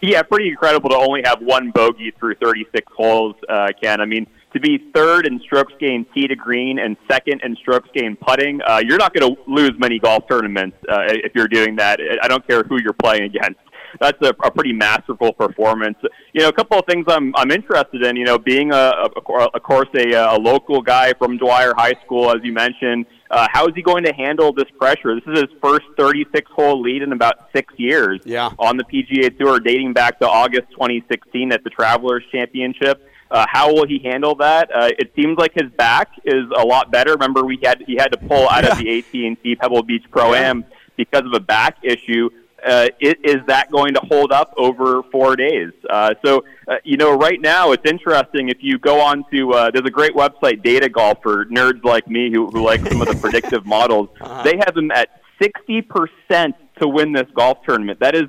Yeah, 0.00 0.22
pretty 0.22 0.48
incredible 0.48 0.90
to 0.90 0.96
only 0.96 1.22
have 1.24 1.40
one 1.40 1.70
bogey 1.70 2.10
through 2.10 2.34
36 2.34 2.92
holes, 2.94 3.36
uh, 3.48 3.68
Ken. 3.80 4.02
I 4.02 4.04
mean, 4.04 4.26
to 4.54 4.60
be 4.60 4.90
third 4.94 5.26
in 5.26 5.40
strokes 5.40 5.72
gained 5.78 6.06
tee 6.14 6.26
to 6.26 6.36
green 6.36 6.78
and 6.78 6.96
second 7.10 7.42
in 7.44 7.56
strokes 7.56 7.88
gained 7.94 8.20
putting, 8.20 8.60
uh, 8.62 8.80
you're 8.84 8.98
not 8.98 9.12
going 9.12 9.34
to 9.34 9.40
lose 9.50 9.72
many 9.78 9.98
golf 9.98 10.24
tournaments 10.28 10.76
uh, 10.88 11.02
if 11.08 11.32
you're 11.34 11.48
doing 11.48 11.76
that. 11.76 12.00
I 12.22 12.28
don't 12.28 12.46
care 12.46 12.62
who 12.62 12.80
you're 12.80 12.92
playing 12.92 13.24
against 13.24 13.58
that's 14.00 14.18
a, 14.22 14.30
a 14.44 14.50
pretty 14.50 14.72
masterful 14.72 15.32
performance. 15.32 15.96
You 16.32 16.42
know, 16.42 16.48
a 16.48 16.52
couple 16.52 16.78
of 16.78 16.84
things 16.86 17.06
I'm 17.08 17.34
I'm 17.36 17.50
interested 17.50 18.04
in. 18.04 18.16
You 18.16 18.24
know, 18.24 18.38
being 18.38 18.72
a, 18.72 18.74
a 18.74 19.08
of 19.54 19.62
course 19.62 19.88
a, 19.94 20.12
a 20.12 20.38
local 20.38 20.82
guy 20.82 21.12
from 21.14 21.36
Dwyer 21.38 21.74
High 21.76 21.94
School, 22.04 22.30
as 22.30 22.38
you 22.42 22.52
mentioned. 22.52 23.06
Uh, 23.30 23.48
how 23.50 23.66
is 23.66 23.74
he 23.74 23.82
going 23.82 24.04
to 24.04 24.12
handle 24.12 24.52
this 24.52 24.70
pressure? 24.78 25.14
This 25.16 25.24
is 25.34 25.40
his 25.40 25.50
first 25.60 25.86
36 25.98 26.48
hole 26.52 26.80
lead 26.80 27.02
in 27.02 27.10
about 27.10 27.48
six 27.52 27.74
years 27.78 28.20
yeah. 28.24 28.50
on 28.60 28.76
the 28.76 28.84
PGA 28.84 29.36
Tour, 29.36 29.58
dating 29.58 29.92
back 29.92 30.20
to 30.20 30.28
August 30.28 30.70
2016 30.70 31.50
at 31.50 31.64
the 31.64 31.70
Travelers 31.70 32.22
Championship. 32.30 33.04
Uh, 33.30 33.46
how 33.48 33.72
will 33.72 33.86
he 33.86 33.98
handle 34.04 34.34
that? 34.36 34.70
Uh, 34.74 34.90
it 34.98 35.12
seems 35.16 35.38
like 35.38 35.52
his 35.54 35.70
back 35.72 36.08
is 36.24 36.44
a 36.56 36.64
lot 36.64 36.92
better. 36.92 37.12
Remember, 37.12 37.44
we 37.44 37.58
had 37.62 37.82
he 37.86 37.96
had 37.96 38.08
to 38.08 38.18
pull 38.18 38.48
out 38.48 38.64
yeah. 38.64 38.72
of 38.72 38.78
the 38.78 38.98
AT&T 38.98 39.56
Pebble 39.56 39.82
Beach 39.82 40.04
Pro 40.10 40.34
Am 40.34 40.60
yeah. 40.60 40.76
because 40.96 41.22
of 41.24 41.32
a 41.34 41.40
back 41.40 41.78
issue 41.82 42.30
uh, 42.64 42.88
it, 42.98 43.18
is 43.22 43.44
that 43.46 43.70
going 43.70 43.94
to 43.94 44.00
hold 44.08 44.32
up 44.32 44.54
over 44.56 45.02
four 45.12 45.36
days? 45.36 45.70
Uh, 45.88 46.14
so, 46.24 46.44
uh, 46.66 46.76
you 46.82 46.96
know, 46.96 47.12
right 47.12 47.40
now 47.40 47.72
it's 47.72 47.88
interesting. 47.88 48.48
If 48.48 48.58
you 48.60 48.78
go 48.78 49.00
on 49.00 49.24
to, 49.32 49.52
uh, 49.52 49.70
there's 49.70 49.86
a 49.86 49.90
great 49.90 50.14
website, 50.14 50.62
Data 50.62 50.88
Golf, 50.88 51.18
for 51.22 51.44
nerds 51.46 51.84
like 51.84 52.08
me 52.08 52.30
who, 52.32 52.48
who 52.50 52.64
like 52.64 52.80
some 52.86 53.00
of 53.00 53.08
the 53.08 53.16
predictive 53.16 53.66
models. 53.66 54.08
Uh-huh. 54.24 54.42
They 54.42 54.56
have 54.64 54.74
them 54.74 54.90
at 54.90 55.20
60% 55.40 56.54
to 56.80 56.88
win 56.88 57.12
this 57.12 57.26
golf 57.34 57.58
tournament. 57.66 58.00
That 58.00 58.14
is 58.14 58.24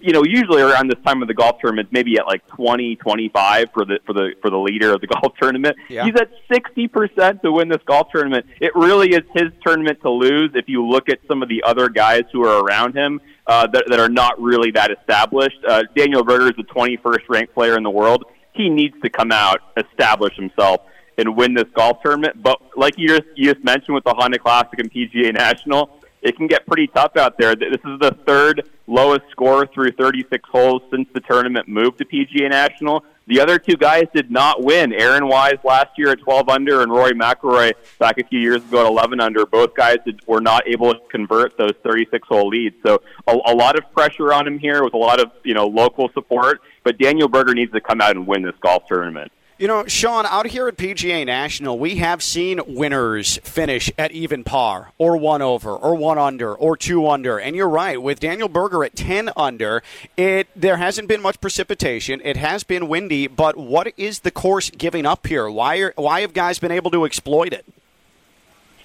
you 0.00 0.12
know, 0.12 0.22
usually 0.24 0.62
around 0.62 0.88
this 0.88 0.98
time 1.04 1.22
of 1.22 1.28
the 1.28 1.34
golf 1.34 1.56
tournament, 1.60 1.88
maybe 1.90 2.18
at 2.18 2.26
like 2.26 2.46
20, 2.48 2.96
25 2.96 3.66
for 3.72 3.84
the 3.84 3.98
for 4.06 4.12
the 4.12 4.34
for 4.40 4.50
the 4.50 4.56
leader 4.56 4.92
of 4.94 5.00
the 5.00 5.06
golf 5.20 5.34
tournament. 5.40 5.76
Yeah. 5.88 6.04
He's 6.04 6.14
at 6.14 6.30
60% 6.50 7.42
to 7.42 7.52
win 7.52 7.68
this 7.68 7.82
golf 7.84 8.08
tournament. 8.12 8.46
It 8.60 8.72
really 8.74 9.10
is 9.10 9.22
his 9.34 9.50
tournament 9.64 10.00
to 10.02 10.10
lose 10.10 10.50
if 10.54 10.68
you 10.68 10.86
look 10.86 11.08
at 11.08 11.18
some 11.26 11.42
of 11.42 11.48
the 11.48 11.62
other 11.64 11.88
guys 11.88 12.22
who 12.32 12.44
are 12.44 12.64
around 12.64 12.96
him 12.96 13.20
uh, 13.46 13.66
that, 13.68 13.84
that 13.88 13.98
are 13.98 14.08
not 14.08 14.40
really 14.40 14.70
that 14.72 14.90
established. 14.90 15.58
Uh, 15.66 15.82
Daniel 15.96 16.22
Berger 16.22 16.46
is 16.46 16.56
the 16.56 16.64
21st 16.64 17.28
ranked 17.28 17.54
player 17.54 17.76
in 17.76 17.82
the 17.82 17.90
world. 17.90 18.24
He 18.52 18.68
needs 18.68 18.94
to 19.02 19.10
come 19.10 19.32
out, 19.32 19.60
establish 19.76 20.34
himself, 20.36 20.82
and 21.16 21.36
win 21.36 21.54
this 21.54 21.68
golf 21.74 21.98
tournament. 22.04 22.42
But 22.42 22.60
like 22.76 22.94
you 22.96 23.08
just, 23.08 23.26
you 23.34 23.52
just 23.52 23.64
mentioned 23.64 23.94
with 23.94 24.04
the 24.04 24.14
Honda 24.16 24.38
Classic 24.38 24.78
and 24.78 24.92
PGA 24.92 25.32
National, 25.32 25.90
it 26.22 26.36
can 26.36 26.46
get 26.46 26.66
pretty 26.66 26.86
tough 26.88 27.16
out 27.16 27.38
there. 27.38 27.54
This 27.54 27.80
is 27.84 27.98
the 28.00 28.16
third 28.26 28.68
lowest 28.86 29.30
score 29.30 29.66
through 29.66 29.92
36 29.92 30.48
holes 30.50 30.82
since 30.90 31.08
the 31.12 31.20
tournament 31.20 31.68
moved 31.68 31.98
to 31.98 32.04
PGA 32.04 32.50
National. 32.50 33.04
The 33.28 33.40
other 33.40 33.58
two 33.58 33.76
guys 33.76 34.04
did 34.14 34.30
not 34.30 34.64
win. 34.64 34.94
Aaron 34.94 35.28
Wise 35.28 35.58
last 35.62 35.90
year 35.98 36.08
at 36.10 36.20
12 36.20 36.48
under, 36.48 36.80
and 36.80 36.90
Rory 36.90 37.12
McIlroy 37.12 37.74
back 37.98 38.18
a 38.18 38.24
few 38.24 38.40
years 38.40 38.64
ago 38.64 38.80
at 38.80 38.86
11 38.86 39.20
under. 39.20 39.44
Both 39.44 39.74
guys 39.74 39.98
did, 40.06 40.26
were 40.26 40.40
not 40.40 40.66
able 40.66 40.94
to 40.94 41.00
convert 41.10 41.58
those 41.58 41.74
36 41.82 42.26
hole 42.26 42.48
leads. 42.48 42.76
So 42.82 43.02
a, 43.26 43.32
a 43.32 43.54
lot 43.54 43.78
of 43.78 43.90
pressure 43.92 44.32
on 44.32 44.46
him 44.46 44.58
here 44.58 44.82
with 44.82 44.94
a 44.94 44.98
lot 44.98 45.20
of 45.20 45.30
you 45.44 45.52
know 45.52 45.66
local 45.66 46.08
support. 46.14 46.62
But 46.84 46.96
Daniel 46.96 47.28
Berger 47.28 47.52
needs 47.52 47.72
to 47.72 47.82
come 47.82 48.00
out 48.00 48.16
and 48.16 48.26
win 48.26 48.42
this 48.42 48.56
golf 48.60 48.86
tournament. 48.86 49.30
You 49.58 49.66
know, 49.66 49.84
Sean, 49.88 50.24
out 50.24 50.46
here 50.46 50.68
at 50.68 50.76
PGA 50.76 51.26
National, 51.26 51.80
we 51.80 51.96
have 51.96 52.22
seen 52.22 52.60
winners 52.64 53.38
finish 53.38 53.90
at 53.98 54.12
even 54.12 54.44
par, 54.44 54.92
or 54.98 55.16
one 55.16 55.42
over, 55.42 55.74
or 55.74 55.96
one 55.96 56.16
under, 56.16 56.54
or 56.54 56.76
two 56.76 57.08
under. 57.08 57.38
And 57.38 57.56
you're 57.56 57.68
right, 57.68 58.00
with 58.00 58.20
Daniel 58.20 58.48
Berger 58.48 58.84
at 58.84 58.94
10 58.94 59.30
under, 59.36 59.82
it 60.16 60.46
there 60.54 60.76
hasn't 60.76 61.08
been 61.08 61.20
much 61.20 61.40
precipitation. 61.40 62.20
It 62.22 62.36
has 62.36 62.62
been 62.62 62.86
windy, 62.86 63.26
but 63.26 63.56
what 63.56 63.92
is 63.96 64.20
the 64.20 64.30
course 64.30 64.70
giving 64.70 65.04
up 65.04 65.26
here? 65.26 65.50
Why, 65.50 65.78
are, 65.78 65.92
why 65.96 66.20
have 66.20 66.34
guys 66.34 66.60
been 66.60 66.70
able 66.70 66.92
to 66.92 67.04
exploit 67.04 67.52
it? 67.52 67.66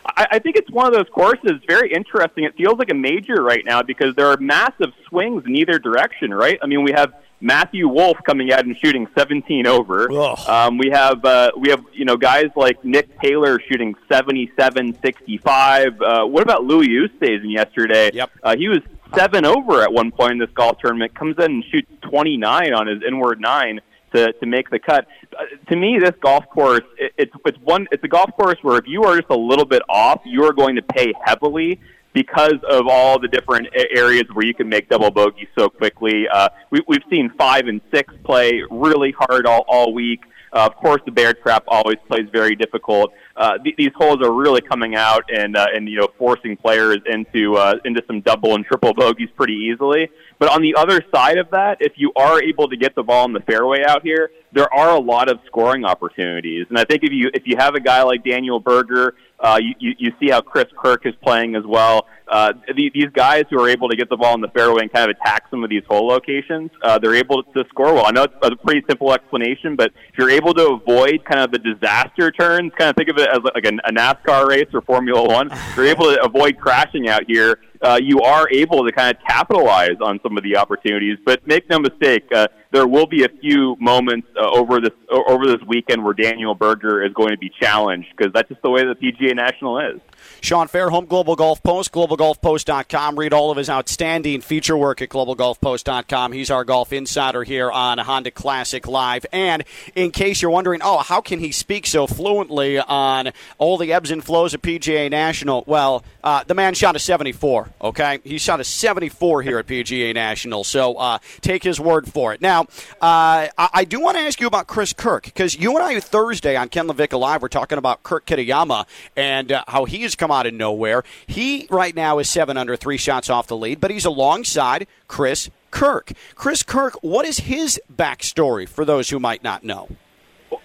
I, 0.05 0.39
think 0.39 0.57
it's 0.57 0.69
one 0.69 0.87
of 0.87 0.93
those 0.93 1.07
courses, 1.09 1.61
very 1.67 1.93
interesting. 1.93 2.43
It 2.43 2.55
feels 2.55 2.77
like 2.77 2.91
a 2.91 2.95
major 2.95 3.41
right 3.41 3.63
now 3.63 3.83
because 3.83 4.15
there 4.15 4.27
are 4.27 4.37
massive 4.37 4.91
swings 5.07 5.45
in 5.45 5.55
either 5.55 5.79
direction, 5.79 6.33
right? 6.33 6.59
I 6.61 6.65
mean, 6.65 6.83
we 6.83 6.91
have 6.91 7.13
Matthew 7.43 7.89
Wolff 7.89 8.17
coming 8.23 8.53
out 8.53 8.65
and 8.65 8.75
shooting 8.77 9.05
17 9.17 9.67
over. 9.67 10.09
Um, 10.49 10.77
we 10.77 10.89
have 10.91 11.23
uh, 11.25 11.51
we 11.57 11.69
have 11.69 11.83
you 11.91 12.05
know 12.05 12.15
guys 12.15 12.45
like 12.55 12.83
Nick 12.85 13.19
Taylor 13.19 13.59
shooting 13.59 13.95
77, 14.09 14.97
65. 15.03 16.01
Uh, 16.01 16.25
what 16.25 16.41
about 16.41 16.63
Louis 16.63 16.87
Oosthuizen 16.87 17.51
yesterday? 17.51 18.11
Yep. 18.13 18.31
Uh, 18.41 18.55
he 18.55 18.69
was 18.69 18.79
seven 19.13 19.45
over 19.45 19.81
at 19.81 19.91
one 19.91 20.11
point 20.11 20.31
in 20.31 20.37
this 20.37 20.49
golf 20.51 20.77
tournament. 20.79 21.13
Comes 21.15 21.35
in 21.37 21.43
and 21.45 21.65
shoots 21.65 21.91
29 22.01 22.73
on 22.73 22.87
his 22.87 23.03
inward 23.05 23.41
nine 23.41 23.81
to 24.15 24.31
to 24.31 24.45
make 24.45 24.69
the 24.69 24.79
cut. 24.79 25.05
Uh, 25.37 25.43
to 25.69 25.75
me, 25.75 25.99
this 25.99 26.15
golf 26.21 26.47
course 26.49 26.83
it, 26.97 27.11
it's 27.17 27.33
it's 27.45 27.57
one 27.59 27.87
it's 27.91 28.03
a 28.05 28.07
golf 28.07 28.31
course 28.37 28.57
where 28.61 28.77
if 28.77 28.87
you 28.87 29.03
are 29.03 29.17
just 29.17 29.29
a 29.29 29.37
little 29.37 29.65
bit 29.65 29.81
off, 29.89 30.21
you 30.23 30.45
are 30.45 30.53
going 30.53 30.77
to 30.77 30.81
pay 30.81 31.11
heavily 31.25 31.81
because 32.13 32.59
of 32.69 32.87
all 32.87 33.19
the 33.19 33.27
different 33.27 33.67
areas 33.95 34.23
where 34.33 34.45
you 34.45 34.53
can 34.53 34.69
make 34.69 34.89
double 34.89 35.11
bogey 35.11 35.47
so 35.57 35.69
quickly. 35.69 36.27
Uh, 36.27 36.49
we, 36.69 36.81
we've 36.87 37.03
seen 37.09 37.31
five 37.37 37.67
and 37.67 37.81
six 37.93 38.13
play 38.23 38.61
really 38.69 39.13
hard 39.17 39.45
all, 39.45 39.65
all 39.67 39.93
week. 39.93 40.21
Uh, 40.53 40.67
of 40.67 40.75
course, 40.75 41.01
the 41.05 41.11
bear 41.11 41.33
trap 41.33 41.63
always 41.67 41.97
plays 42.07 42.27
very 42.31 42.55
difficult. 42.55 43.11
Uh, 43.35 43.57
th- 43.57 43.75
these 43.75 43.89
holes 43.95 44.21
are 44.21 44.31
really 44.31 44.61
coming 44.61 44.95
out 44.95 45.23
and 45.33 45.57
uh, 45.57 45.65
and 45.73 45.89
you 45.89 45.97
know 45.97 46.07
forcing 46.19 46.55
players 46.55 46.99
into 47.07 47.55
uh, 47.55 47.73
into 47.85 48.03
some 48.05 48.21
double 48.21 48.53
and 48.53 48.63
triple 48.63 48.93
bogeys 48.93 49.29
pretty 49.35 49.53
easily. 49.53 50.07
But 50.37 50.51
on 50.51 50.61
the 50.61 50.75
other 50.75 51.03
side 51.13 51.39
of 51.39 51.49
that, 51.51 51.77
if 51.79 51.93
you 51.95 52.11
are 52.15 52.41
able 52.41 52.69
to 52.69 52.77
get 52.77 52.93
the 52.93 53.01
ball 53.01 53.25
in 53.25 53.33
the 53.33 53.39
fairway 53.39 53.83
out 53.83 54.03
here, 54.03 54.29
there 54.51 54.71
are 54.71 54.95
a 54.95 54.99
lot 54.99 55.27
of 55.27 55.39
scoring 55.47 55.85
opportunities. 55.85 56.67
And 56.69 56.77
I 56.77 56.83
think 56.83 57.03
if 57.03 57.11
you 57.11 57.31
if 57.33 57.47
you 57.47 57.55
have 57.57 57.73
a 57.73 57.79
guy 57.79 58.03
like 58.03 58.23
Daniel 58.23 58.59
Berger 58.59 59.15
uh, 59.43 59.59
you, 59.61 59.75
you, 59.79 59.95
you 59.99 60.11
see 60.19 60.29
how 60.29 60.41
Chris 60.41 60.65
Kirk 60.77 61.05
is 61.05 61.13
playing 61.21 61.55
as 61.55 61.63
well. 61.65 62.07
Uh, 62.27 62.53
the, 62.75 62.89
these 62.93 63.09
guys 63.13 63.43
who 63.49 63.59
are 63.61 63.69
able 63.69 63.89
to 63.89 63.95
get 63.95 64.09
the 64.09 64.17
ball 64.17 64.33
in 64.35 64.41
the 64.41 64.47
fairway 64.49 64.81
and 64.81 64.91
kind 64.91 65.09
of 65.09 65.15
attack 65.17 65.43
some 65.49 65.63
of 65.63 65.69
these 65.69 65.83
hole 65.87 66.07
locations, 66.07 66.71
uh, 66.81 66.97
they're 66.97 67.15
able 67.15 67.43
to 67.43 67.63
score 67.69 67.93
well. 67.93 68.05
I 68.05 68.11
know 68.11 68.23
it's 68.23 68.33
a 68.41 68.55
pretty 68.55 68.83
simple 68.87 69.13
explanation, 69.13 69.75
but 69.75 69.91
if 70.09 70.17
you're 70.17 70.29
able 70.29 70.53
to 70.53 70.79
avoid 70.81 71.25
kind 71.25 71.41
of 71.41 71.51
the 71.51 71.59
disaster 71.59 72.31
turns, 72.31 72.71
kind 72.77 72.89
of 72.89 72.95
think 72.95 73.09
of 73.09 73.17
it 73.17 73.29
as 73.29 73.39
like 73.43 73.65
a, 73.65 73.75
a 73.85 73.91
NASCAR 73.91 74.47
race 74.47 74.67
or 74.73 74.81
Formula 74.81 75.23
One, 75.23 75.51
if 75.51 75.75
you're 75.75 75.85
able 75.85 76.05
to 76.05 76.23
avoid 76.23 76.57
crashing 76.59 77.09
out 77.09 77.23
here. 77.27 77.59
Uh, 77.81 77.99
you 78.01 78.21
are 78.21 78.49
able 78.49 78.85
to 78.85 78.93
kind 78.93 79.13
of 79.13 79.21
capitalize 79.27 79.97
on 79.99 80.17
some 80.23 80.37
of 80.37 80.43
the 80.43 80.55
opportunities. 80.55 81.17
But 81.25 81.45
make 81.45 81.69
no 81.69 81.79
mistake, 81.79 82.23
uh, 82.33 82.47
there 82.71 82.87
will 82.87 83.05
be 83.05 83.25
a 83.25 83.29
few 83.29 83.75
moments 83.79 84.27
uh, 84.35 84.49
over 84.49 84.79
this 84.79 84.93
over 85.11 85.45
this 85.45 85.61
weekend 85.67 86.03
where 86.03 86.13
Daniel 86.13 86.55
Berger 86.55 87.03
is 87.03 87.13
going 87.13 87.29
to 87.29 87.37
be 87.37 87.51
challenged 87.61 88.07
because 88.15 88.33
that's 88.33 88.49
just 88.49 88.61
the 88.61 88.69
way 88.69 88.83
the 88.83 88.95
PGA 88.95 89.35
National 89.35 89.79
is. 89.79 90.01
Sean 90.41 90.67
Fairholm, 90.67 91.07
Global 91.07 91.35
Golf 91.35 91.61
Post, 91.61 91.91
globalgolfpost.com. 92.17 93.17
Read 93.17 93.33
all 93.33 93.51
of 93.51 93.57
his 93.57 93.69
outstanding 93.69 94.41
feature 94.41 94.77
work 94.77 95.01
at 95.01 95.09
globalgolfpost.com. 95.09 96.31
He's 96.31 96.51
our 96.51 96.63
golf 96.63 96.93
insider 96.93 97.43
here 97.43 97.71
on 97.71 97.97
Honda 97.97 98.31
Classic 98.31 98.87
Live. 98.87 99.25
And 99.31 99.63
in 99.95 100.11
case 100.11 100.41
you're 100.41 100.51
wondering, 100.51 100.81
oh, 100.83 100.99
how 100.99 101.21
can 101.21 101.39
he 101.39 101.51
speak 101.51 101.85
so 101.87 102.07
fluently 102.07 102.79
on 102.79 103.31
all 103.57 103.77
the 103.77 103.93
ebbs 103.93 104.11
and 104.11 104.23
flows 104.23 104.53
of 104.53 104.61
PGA 104.61 105.09
National? 105.09 105.63
Well, 105.67 106.03
uh, 106.23 106.43
the 106.45 106.53
man 106.53 106.73
shot 106.73 106.95
a 106.95 106.99
74 106.99 107.69
Okay, 107.81 108.19
he 108.23 108.37
shot 108.37 108.59
a 108.59 108.63
74 108.63 109.41
here 109.41 109.59
at 109.59 109.67
PGA 109.67 110.13
National. 110.13 110.63
So 110.63 110.95
uh, 110.95 111.19
take 111.41 111.63
his 111.63 111.79
word 111.79 112.07
for 112.07 112.33
it. 112.33 112.41
Now, 112.41 112.61
uh, 113.01 113.47
I, 113.57 113.85
do 113.85 113.99
want 113.99 114.17
to 114.17 114.23
ask 114.23 114.39
you 114.39 114.47
about 114.47 114.67
Chris 114.67 114.93
Kirk 114.93 115.25
because 115.25 115.55
you 115.55 115.75
and 115.75 115.83
I 115.83 115.99
Thursday 115.99 116.55
on 116.55 116.69
Ken 116.69 116.87
LaVicka 116.87 117.19
Live 117.19 117.41
were 117.41 117.49
talking 117.49 117.77
about 117.77 118.03
Kirk 118.03 118.25
Kitayama 118.25 118.85
and 119.15 119.51
uh, 119.51 119.63
how 119.67 119.85
he 119.85 120.03
has 120.03 120.15
come 120.15 120.31
out 120.31 120.45
of 120.45 120.53
nowhere. 120.53 121.03
He 121.27 121.67
right 121.69 121.95
now 121.95 122.02
is 122.03 122.29
seven 122.29 122.57
under, 122.57 122.75
three 122.75 122.97
shots 122.97 123.29
off 123.29 123.47
the 123.47 123.57
lead, 123.57 123.79
but 123.79 123.91
he's 123.91 124.05
alongside 124.05 124.87
Chris 125.07 125.49
Kirk. 125.71 126.11
Chris 126.35 126.61
Kirk, 126.61 126.95
what 127.01 127.25
is 127.25 127.39
his 127.39 127.81
backstory 127.93 128.67
for 128.67 128.85
those 128.85 129.09
who 129.09 129.19
might 129.19 129.43
not 129.43 129.63
know? 129.63 129.89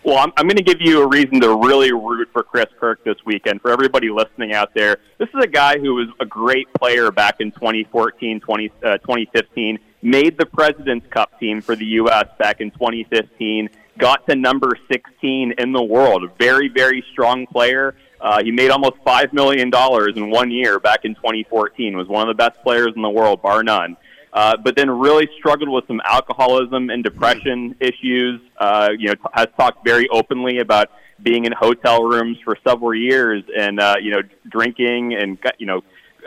Well, 0.04 0.18
I'm, 0.18 0.32
I'm 0.36 0.46
going 0.46 0.56
to 0.56 0.62
give 0.62 0.80
you 0.80 1.02
a 1.02 1.06
reason 1.06 1.40
to 1.40 1.56
really 1.56 1.92
root 1.92 2.28
for 2.32 2.42
Chris 2.42 2.66
Kirk 2.78 3.02
this 3.04 3.16
weekend. 3.24 3.62
For 3.62 3.70
everybody 3.70 4.10
listening 4.10 4.52
out 4.52 4.74
there, 4.74 4.98
this 5.18 5.28
is 5.28 5.42
a 5.42 5.46
guy 5.46 5.78
who 5.78 5.94
was 5.94 6.08
a 6.20 6.26
great 6.26 6.66
player 6.74 7.10
back 7.10 7.36
in 7.40 7.52
2014, 7.52 8.40
20, 8.40 8.72
uh, 8.84 8.98
2015, 8.98 9.78
made 10.02 10.38
the 10.38 10.46
President's 10.46 11.06
Cup 11.08 11.38
team 11.40 11.60
for 11.60 11.74
the 11.74 11.84
U.S. 11.84 12.26
back 12.38 12.60
in 12.60 12.70
2015, 12.72 13.70
got 13.98 14.26
to 14.28 14.36
number 14.36 14.70
16 14.90 15.54
in 15.58 15.72
the 15.72 15.82
world. 15.82 16.24
A 16.24 16.28
very, 16.38 16.68
very 16.68 17.04
strong 17.12 17.46
player. 17.46 17.94
Uh, 18.20 18.42
he 18.42 18.50
made 18.50 18.70
almost 18.70 18.96
$5 19.06 19.32
million 19.32 19.70
in 20.16 20.30
one 20.30 20.50
year 20.50 20.80
back 20.80 21.04
in 21.04 21.14
2014, 21.14 21.96
was 21.96 22.08
one 22.08 22.28
of 22.28 22.36
the 22.36 22.42
best 22.42 22.60
players 22.62 22.92
in 22.96 23.02
the 23.02 23.10
world, 23.10 23.42
bar 23.42 23.62
none 23.62 23.96
uh, 24.32 24.56
but 24.56 24.76
then 24.76 24.90
really 24.90 25.28
struggled 25.38 25.68
with 25.68 25.86
some 25.86 26.00
alcoholism 26.04 26.90
and 26.90 27.02
depression 27.02 27.74
issues. 27.80 28.40
Uh, 28.58 28.90
you 28.96 29.08
know, 29.08 29.14
t- 29.14 29.20
has 29.32 29.48
talked 29.58 29.84
very 29.84 30.08
openly 30.10 30.58
about 30.58 30.90
being 31.22 31.44
in 31.44 31.52
hotel 31.52 32.04
rooms 32.04 32.38
for 32.44 32.56
several 32.66 32.94
years 32.94 33.42
and 33.56 33.80
uh, 33.80 33.96
you 34.00 34.12
know 34.12 34.22
drinking 34.48 35.14
and 35.14 35.38
you 35.58 35.66
know 35.66 35.78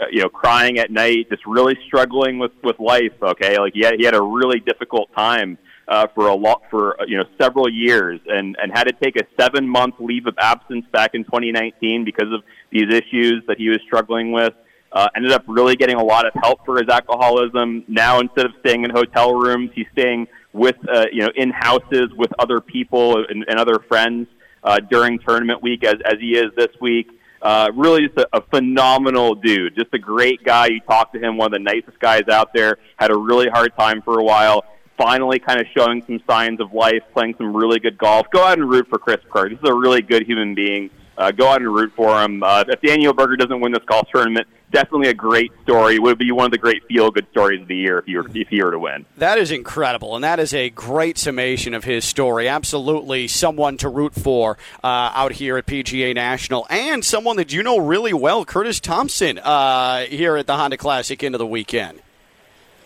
uh, 0.02 0.06
you 0.12 0.22
know 0.22 0.30
crying 0.30 0.80
at 0.80 0.92
night, 0.92 1.30
just 1.30 1.46
really 1.46 1.78
struggling 1.86 2.40
with 2.40 2.52
with 2.64 2.80
life. 2.80 3.14
Okay, 3.22 3.58
like 3.60 3.74
he 3.74 3.82
had, 3.86 3.96
he 3.98 4.04
had 4.04 4.16
a 4.16 4.22
really 4.22 4.60
difficult 4.60 5.14
time. 5.16 5.58
Uh, 5.88 6.08
for 6.16 6.28
a 6.28 6.36
lot 6.36 6.62
for 6.70 7.00
uh, 7.02 7.06
you 7.06 7.18
know 7.18 7.26
several 7.42 7.68
years 7.68 8.20
and 8.28 8.56
and 8.62 8.72
had 8.72 8.86
to 8.86 8.94
take 9.04 9.16
a 9.18 9.26
seven 9.38 9.68
month 9.68 9.96
leave 10.00 10.26
of 10.26 10.36
absence 10.38 10.86
back 10.94 11.12
in 11.16 11.24
2019 11.26 12.06
because 12.06 12.32
of 12.32 12.44
these 12.72 12.86
issues 12.94 13.44
that 13.48 13.58
he 13.58 13.68
was 13.68 13.80
struggling 13.86 14.32
with. 14.32 14.54
Uh, 14.94 15.08
ended 15.16 15.32
up 15.32 15.44
really 15.48 15.76
getting 15.76 15.96
a 15.96 16.04
lot 16.04 16.26
of 16.26 16.34
help 16.44 16.64
for 16.66 16.78
his 16.78 16.90
alcoholism. 16.90 17.84
Now, 17.88 18.20
instead 18.20 18.46
of 18.46 18.52
staying 18.60 18.84
in 18.84 18.90
hotel 18.90 19.34
rooms, 19.34 19.72
he's 19.74 19.88
staying 19.94 20.28
with, 20.52 20.76
uh, 20.94 21.06
you 21.14 21.22
know, 21.22 21.30
in 21.36 21.50
houses 21.50 22.10
with 22.18 22.30
other 22.40 22.60
people 22.60 23.24
and, 23.30 23.46
and 23.48 23.58
other 23.58 23.80
friends 23.88 24.28
uh, 24.64 24.80
during 24.90 25.18
tournament 25.20 25.64
week, 25.64 25.86
as, 25.86 25.96
as 26.06 26.16
he 26.20 26.38
is 26.38 26.48
this 26.58 26.68
week. 26.82 27.08
Uh, 27.42 27.72
really, 27.74 28.06
just 28.06 28.20
a, 28.20 28.28
a 28.38 28.42
phenomenal 28.54 29.34
dude. 29.34 29.76
Just 29.76 29.94
a 29.94 29.98
great 29.98 30.44
guy. 30.44 30.68
You 30.68 30.82
talk 30.82 31.14
to 31.14 31.20
him, 31.20 31.38
one 31.38 31.48
of 31.48 31.54
the 31.54 31.60
nicest 31.60 32.00
guys 32.00 32.24
out 32.30 32.54
there. 32.54 32.78
Had 32.98 33.12
a 33.12 33.18
really 33.18 33.48
hard 33.50 33.72
time 33.78 34.02
for 34.02 34.20
a 34.20 34.24
while. 34.24 34.64
Finally, 35.02 35.40
kind 35.40 35.60
of 35.60 35.66
showing 35.76 36.04
some 36.06 36.22
signs 36.28 36.60
of 36.60 36.74
life, 36.74 37.02
playing 37.14 37.34
some 37.36 37.58
really 37.58 37.80
good 37.80 37.98
golf. 37.98 38.30
Go 38.30 38.44
out 38.44 38.60
and 38.60 38.70
root 38.70 38.88
for 38.88 39.00
Chris 39.00 39.18
Kirk. 39.32 39.50
This 39.50 39.58
is 39.58 39.68
a 39.68 39.74
really 39.74 40.04
good 40.04 40.28
human 40.28 40.54
being. 40.54 40.92
Uh, 41.18 41.32
go 41.32 41.48
out 41.48 41.60
and 41.60 41.74
root 41.74 41.92
for 41.96 42.22
him. 42.22 42.44
Uh, 42.44 42.64
if 42.68 42.82
Daniel 42.82 43.12
Berger 43.12 43.36
doesn't 43.36 43.62
win 43.62 43.72
this 43.72 43.84
golf 43.86 44.08
tournament, 44.14 44.48
definitely 44.72 45.10
a 45.10 45.14
great 45.16 45.52
story. 45.64 45.98
Would 45.98 46.20
be 46.20 46.32
one 46.32 46.46
of 46.46 46.52
the 46.52 46.60
great 46.60 46.86
feel-good 46.88 47.26
stories 47.32 47.64
of 47.64 47.68
the 47.68 47.76
year 47.76 47.98
if 47.98 48.08
you 48.08 48.20
were, 48.20 48.30
if 48.36 48.48
he 48.50 48.64
were 48.64 48.70
to 48.70 48.78
win. 48.78 49.08
That 49.18 49.40
is 49.40 49.50
incredible, 49.50 50.14
and 50.14 50.24
that 50.24 50.40
is 50.40 50.54
a 50.54 50.70
great 50.70 51.18
summation 51.18 51.74
of 51.74 51.84
his 51.84 52.06
story. 52.06 52.48
Absolutely, 52.48 53.28
someone 53.28 53.78
to 53.78 53.90
root 53.90 54.14
for 54.14 54.60
uh, 54.84 55.12
out 55.16 55.34
here 55.34 55.58
at 55.58 55.66
PGA 55.66 56.14
National, 56.14 56.68
and 56.70 57.04
someone 57.04 57.38
that 57.38 57.52
you 57.52 57.64
know 57.64 57.80
really 57.80 58.14
well, 58.14 58.46
Curtis 58.46 58.80
Thompson, 58.80 59.40
uh, 59.40 60.02
here 60.02 60.38
at 60.38 60.46
the 60.46 60.58
Honda 60.58 60.78
Classic 60.78 61.24
into 61.24 61.40
the 61.40 61.48
weekend. 61.48 62.02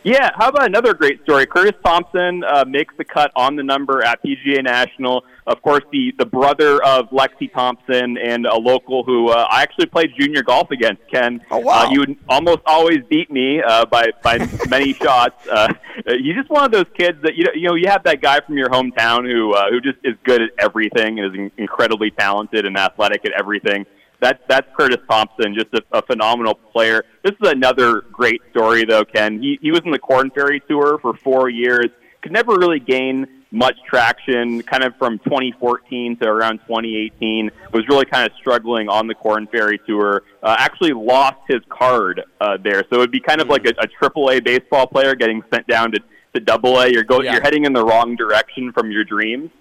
Yeah, 0.05 0.29
how 0.35 0.49
about 0.49 0.67
another 0.67 0.93
great 0.93 1.23
story? 1.23 1.47
Curtis 1.47 1.73
Thompson 1.83 2.43
uh, 2.43 2.63
makes 2.67 2.93
the 2.95 3.03
cut 3.03 3.31
on 3.35 3.55
the 3.55 3.63
number 3.63 4.05
at 4.05 4.23
PGA 4.23 4.63
National. 4.63 5.23
Of 5.47 5.63
course, 5.63 5.83
the, 5.91 6.13
the 6.19 6.27
brother 6.27 6.75
of 6.83 7.09
Lexi 7.09 7.51
Thompson 7.51 8.15
and 8.15 8.45
a 8.45 8.55
local 8.55 9.03
who 9.03 9.29
uh, 9.29 9.47
I 9.49 9.63
actually 9.63 9.87
played 9.87 10.11
junior 10.15 10.43
golf 10.43 10.69
against, 10.69 11.01
Ken. 11.11 11.41
Oh, 11.49 11.57
wow. 11.57 11.85
Uh, 11.85 11.89
he 11.89 11.97
would 11.97 12.15
almost 12.29 12.59
always 12.67 12.99
beat 13.09 13.31
me 13.31 13.63
uh, 13.63 13.87
by, 13.87 14.09
by 14.21 14.37
many 14.69 14.93
shots. 14.93 15.47
Uh, 15.47 15.73
he's 16.05 16.35
just 16.35 16.51
one 16.51 16.63
of 16.65 16.71
those 16.71 16.85
kids 16.95 17.17
that, 17.23 17.33
you 17.33 17.45
know, 17.45 17.51
you 17.55 17.67
know, 17.67 17.73
you 17.73 17.89
have 17.89 18.03
that 18.03 18.21
guy 18.21 18.39
from 18.41 18.59
your 18.59 18.69
hometown 18.69 19.27
who, 19.27 19.55
uh, 19.55 19.71
who 19.71 19.81
just 19.81 19.97
is 20.03 20.13
good 20.23 20.39
at 20.39 20.49
everything 20.59 21.19
and 21.19 21.35
is 21.35 21.51
incredibly 21.57 22.11
talented 22.11 22.67
and 22.67 22.77
athletic 22.77 23.25
at 23.25 23.31
everything 23.31 23.87
that's 24.25 24.41
that's 24.47 24.67
Curtis 24.75 24.97
Thompson, 25.09 25.53
just 25.53 25.73
a, 25.73 25.83
a 25.91 26.01
phenomenal 26.01 26.55
player. 26.55 27.03
This 27.23 27.33
is 27.41 27.49
another 27.49 28.01
great 28.01 28.41
story, 28.51 28.83
though, 28.83 29.05
Ken. 29.05 29.39
He 29.39 29.59
he 29.61 29.71
was 29.71 29.81
in 29.85 29.91
the 29.91 29.99
Corn 29.99 30.31
Ferry 30.31 30.61
Tour 30.67 30.97
for 31.01 31.13
four 31.15 31.49
years, 31.49 31.88
could 32.21 32.31
never 32.31 32.57
really 32.57 32.79
gain 32.79 33.27
much 33.51 33.75
traction. 33.88 34.63
Kind 34.63 34.83
of 34.83 34.95
from 34.97 35.19
2014 35.19 36.17
to 36.17 36.27
around 36.27 36.57
2018, 36.67 37.51
was 37.71 37.88
really 37.88 38.05
kind 38.05 38.25
of 38.25 38.35
struggling 38.38 38.89
on 38.89 39.05
the 39.05 39.13
Corn 39.13 39.47
Ferry 39.47 39.79
Tour. 39.88 40.23
Uh, 40.41 40.55
actually, 40.57 40.93
lost 40.93 41.38
his 41.47 41.61
card 41.69 42.23
uh, 42.41 42.57
there, 42.63 42.83
so 42.89 42.95
it 42.95 42.97
would 42.97 43.11
be 43.11 43.19
kind 43.19 43.41
of 43.41 43.47
like 43.47 43.67
a, 43.67 43.73
a 43.79 43.88
Triple 43.88 44.31
A 44.31 44.39
baseball 44.39 44.88
player 44.88 45.13
getting 45.13 45.43
sent 45.53 45.67
down 45.67 45.91
to 45.91 45.99
to 46.33 46.39
Double 46.39 46.79
A. 46.79 46.89
You're 46.89 47.03
go 47.03 47.21
yeah. 47.21 47.33
you're 47.33 47.43
heading 47.43 47.65
in 47.65 47.73
the 47.73 47.85
wrong 47.85 48.15
direction 48.15 48.71
from 48.71 48.89
your 48.89 49.03
dreams. 49.03 49.51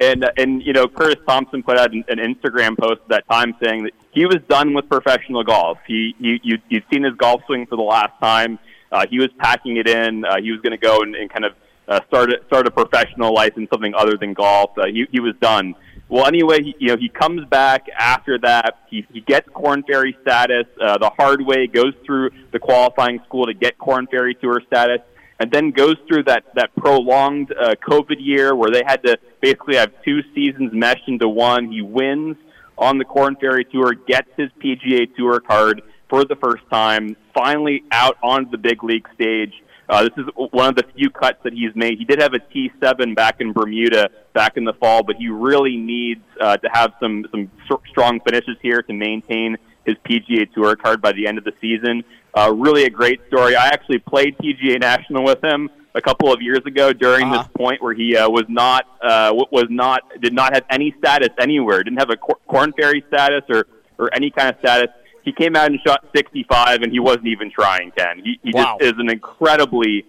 And 0.00 0.28
and 0.36 0.60
you 0.62 0.72
know 0.72 0.88
Curtis 0.88 1.22
Thompson 1.26 1.62
put 1.62 1.78
out 1.78 1.92
an, 1.92 2.04
an 2.08 2.18
Instagram 2.18 2.76
post 2.76 3.02
at 3.02 3.08
that 3.08 3.28
time 3.30 3.54
saying 3.62 3.84
that 3.84 3.92
he 4.10 4.26
was 4.26 4.38
done 4.48 4.74
with 4.74 4.88
professional 4.88 5.44
golf. 5.44 5.78
He 5.86 6.14
you 6.18 6.38
you 6.42 6.58
you'd 6.68 6.84
seen 6.92 7.04
his 7.04 7.14
golf 7.14 7.42
swing 7.46 7.66
for 7.66 7.76
the 7.76 7.82
last 7.82 8.18
time. 8.20 8.58
Uh, 8.90 9.06
he 9.08 9.18
was 9.18 9.30
packing 9.38 9.76
it 9.76 9.88
in. 9.88 10.24
Uh, 10.24 10.36
he 10.40 10.50
was 10.50 10.60
going 10.60 10.72
to 10.72 10.78
go 10.78 11.02
and, 11.02 11.14
and 11.14 11.30
kind 11.30 11.44
of 11.44 11.54
uh, 11.88 12.00
start 12.06 12.32
a, 12.32 12.40
start 12.46 12.66
a 12.66 12.70
professional 12.70 13.34
life 13.34 13.56
in 13.56 13.68
something 13.68 13.94
other 13.94 14.16
than 14.16 14.34
golf. 14.34 14.76
Uh, 14.76 14.86
he 14.86 15.06
he 15.10 15.20
was 15.20 15.34
done. 15.40 15.74
Well, 16.08 16.26
anyway, 16.26 16.62
he, 16.62 16.74
you 16.78 16.88
know 16.88 16.96
he 16.96 17.08
comes 17.08 17.44
back 17.46 17.86
after 17.96 18.38
that. 18.38 18.80
He 18.88 19.06
he 19.12 19.20
gets 19.20 19.48
Corn 19.50 19.82
Ferry 19.84 20.16
status 20.22 20.66
uh, 20.80 20.98
the 20.98 21.10
hard 21.10 21.40
way. 21.40 21.66
Goes 21.66 21.94
through 22.04 22.30
the 22.52 22.58
qualifying 22.58 23.20
school 23.26 23.46
to 23.46 23.54
get 23.54 23.78
Corn 23.78 24.06
Ferry 24.06 24.34
Tour 24.34 24.60
status 24.66 25.00
and 25.44 25.52
then 25.52 25.72
goes 25.72 25.96
through 26.08 26.22
that 26.22 26.42
that 26.54 26.74
prolonged 26.74 27.52
uh, 27.52 27.74
COVID 27.86 28.16
year 28.18 28.56
where 28.56 28.70
they 28.70 28.82
had 28.86 29.02
to 29.02 29.18
basically 29.42 29.76
have 29.76 29.92
two 30.02 30.22
seasons 30.34 30.70
meshed 30.72 31.06
into 31.06 31.28
one. 31.28 31.70
He 31.70 31.82
wins 31.82 32.36
on 32.78 32.96
the 32.96 33.04
Corn 33.04 33.36
Ferry 33.38 33.66
Tour, 33.66 33.92
gets 33.92 34.30
his 34.38 34.48
PGA 34.58 35.14
Tour 35.14 35.40
card 35.40 35.82
for 36.08 36.24
the 36.24 36.34
first 36.36 36.62
time, 36.70 37.14
finally 37.34 37.84
out 37.92 38.16
onto 38.22 38.52
the 38.52 38.56
big 38.56 38.82
league 38.82 39.06
stage. 39.14 39.52
Uh, 39.86 40.04
this 40.04 40.12
is 40.16 40.24
one 40.34 40.70
of 40.70 40.76
the 40.76 40.84
few 40.96 41.10
cuts 41.10 41.36
that 41.44 41.52
he's 41.52 41.76
made. 41.76 41.98
He 41.98 42.06
did 42.06 42.22
have 42.22 42.32
a 42.32 42.38
T7 42.38 43.14
back 43.14 43.42
in 43.42 43.52
Bermuda 43.52 44.08
back 44.32 44.56
in 44.56 44.64
the 44.64 44.72
fall, 44.72 45.02
but 45.02 45.16
he 45.16 45.28
really 45.28 45.76
needs 45.76 46.24
uh, 46.40 46.56
to 46.56 46.68
have 46.72 46.94
some 47.00 47.26
some 47.30 47.50
strong 47.90 48.18
finishes 48.20 48.56
here 48.62 48.80
to 48.80 48.94
maintain 48.94 49.58
his 49.86 49.96
PGA 50.08 50.52
Tour 50.52 50.76
card 50.76 51.00
by 51.00 51.12
the 51.12 51.26
end 51.26 51.38
of 51.38 51.44
the 51.44 51.52
season. 51.60 52.04
Uh, 52.34 52.52
really 52.54 52.84
a 52.84 52.90
great 52.90 53.20
story. 53.28 53.54
I 53.54 53.66
actually 53.68 53.98
played 53.98 54.36
PGA 54.38 54.80
National 54.80 55.24
with 55.24 55.42
him 55.42 55.70
a 55.94 56.00
couple 56.00 56.32
of 56.32 56.42
years 56.42 56.60
ago 56.66 56.92
during 56.92 57.26
uh-huh. 57.26 57.42
this 57.42 57.48
point 57.56 57.82
where 57.82 57.94
he 57.94 58.16
uh, 58.16 58.28
was 58.28 58.44
not 58.48 58.86
uh, 59.02 59.32
was 59.52 59.66
not 59.70 60.02
did 60.20 60.32
not 60.32 60.54
have 60.54 60.64
any 60.70 60.94
status 60.98 61.30
anywhere. 61.38 61.82
Didn't 61.82 61.98
have 61.98 62.10
a 62.10 62.16
cor- 62.16 62.38
Corn 62.48 62.72
Ferry 62.72 63.04
status 63.08 63.42
or 63.48 63.66
or 63.98 64.10
any 64.14 64.30
kind 64.30 64.48
of 64.50 64.56
status. 64.58 64.88
He 65.24 65.32
came 65.32 65.56
out 65.56 65.70
and 65.70 65.80
shot 65.86 66.04
65, 66.14 66.82
and 66.82 66.92
he 66.92 67.00
wasn't 67.00 67.28
even 67.28 67.50
trying. 67.50 67.92
Ken, 67.92 68.20
he, 68.22 68.38
he 68.42 68.50
wow. 68.52 68.76
just 68.78 68.92
is 68.92 68.98
an 68.98 69.08
incredibly 69.08 70.04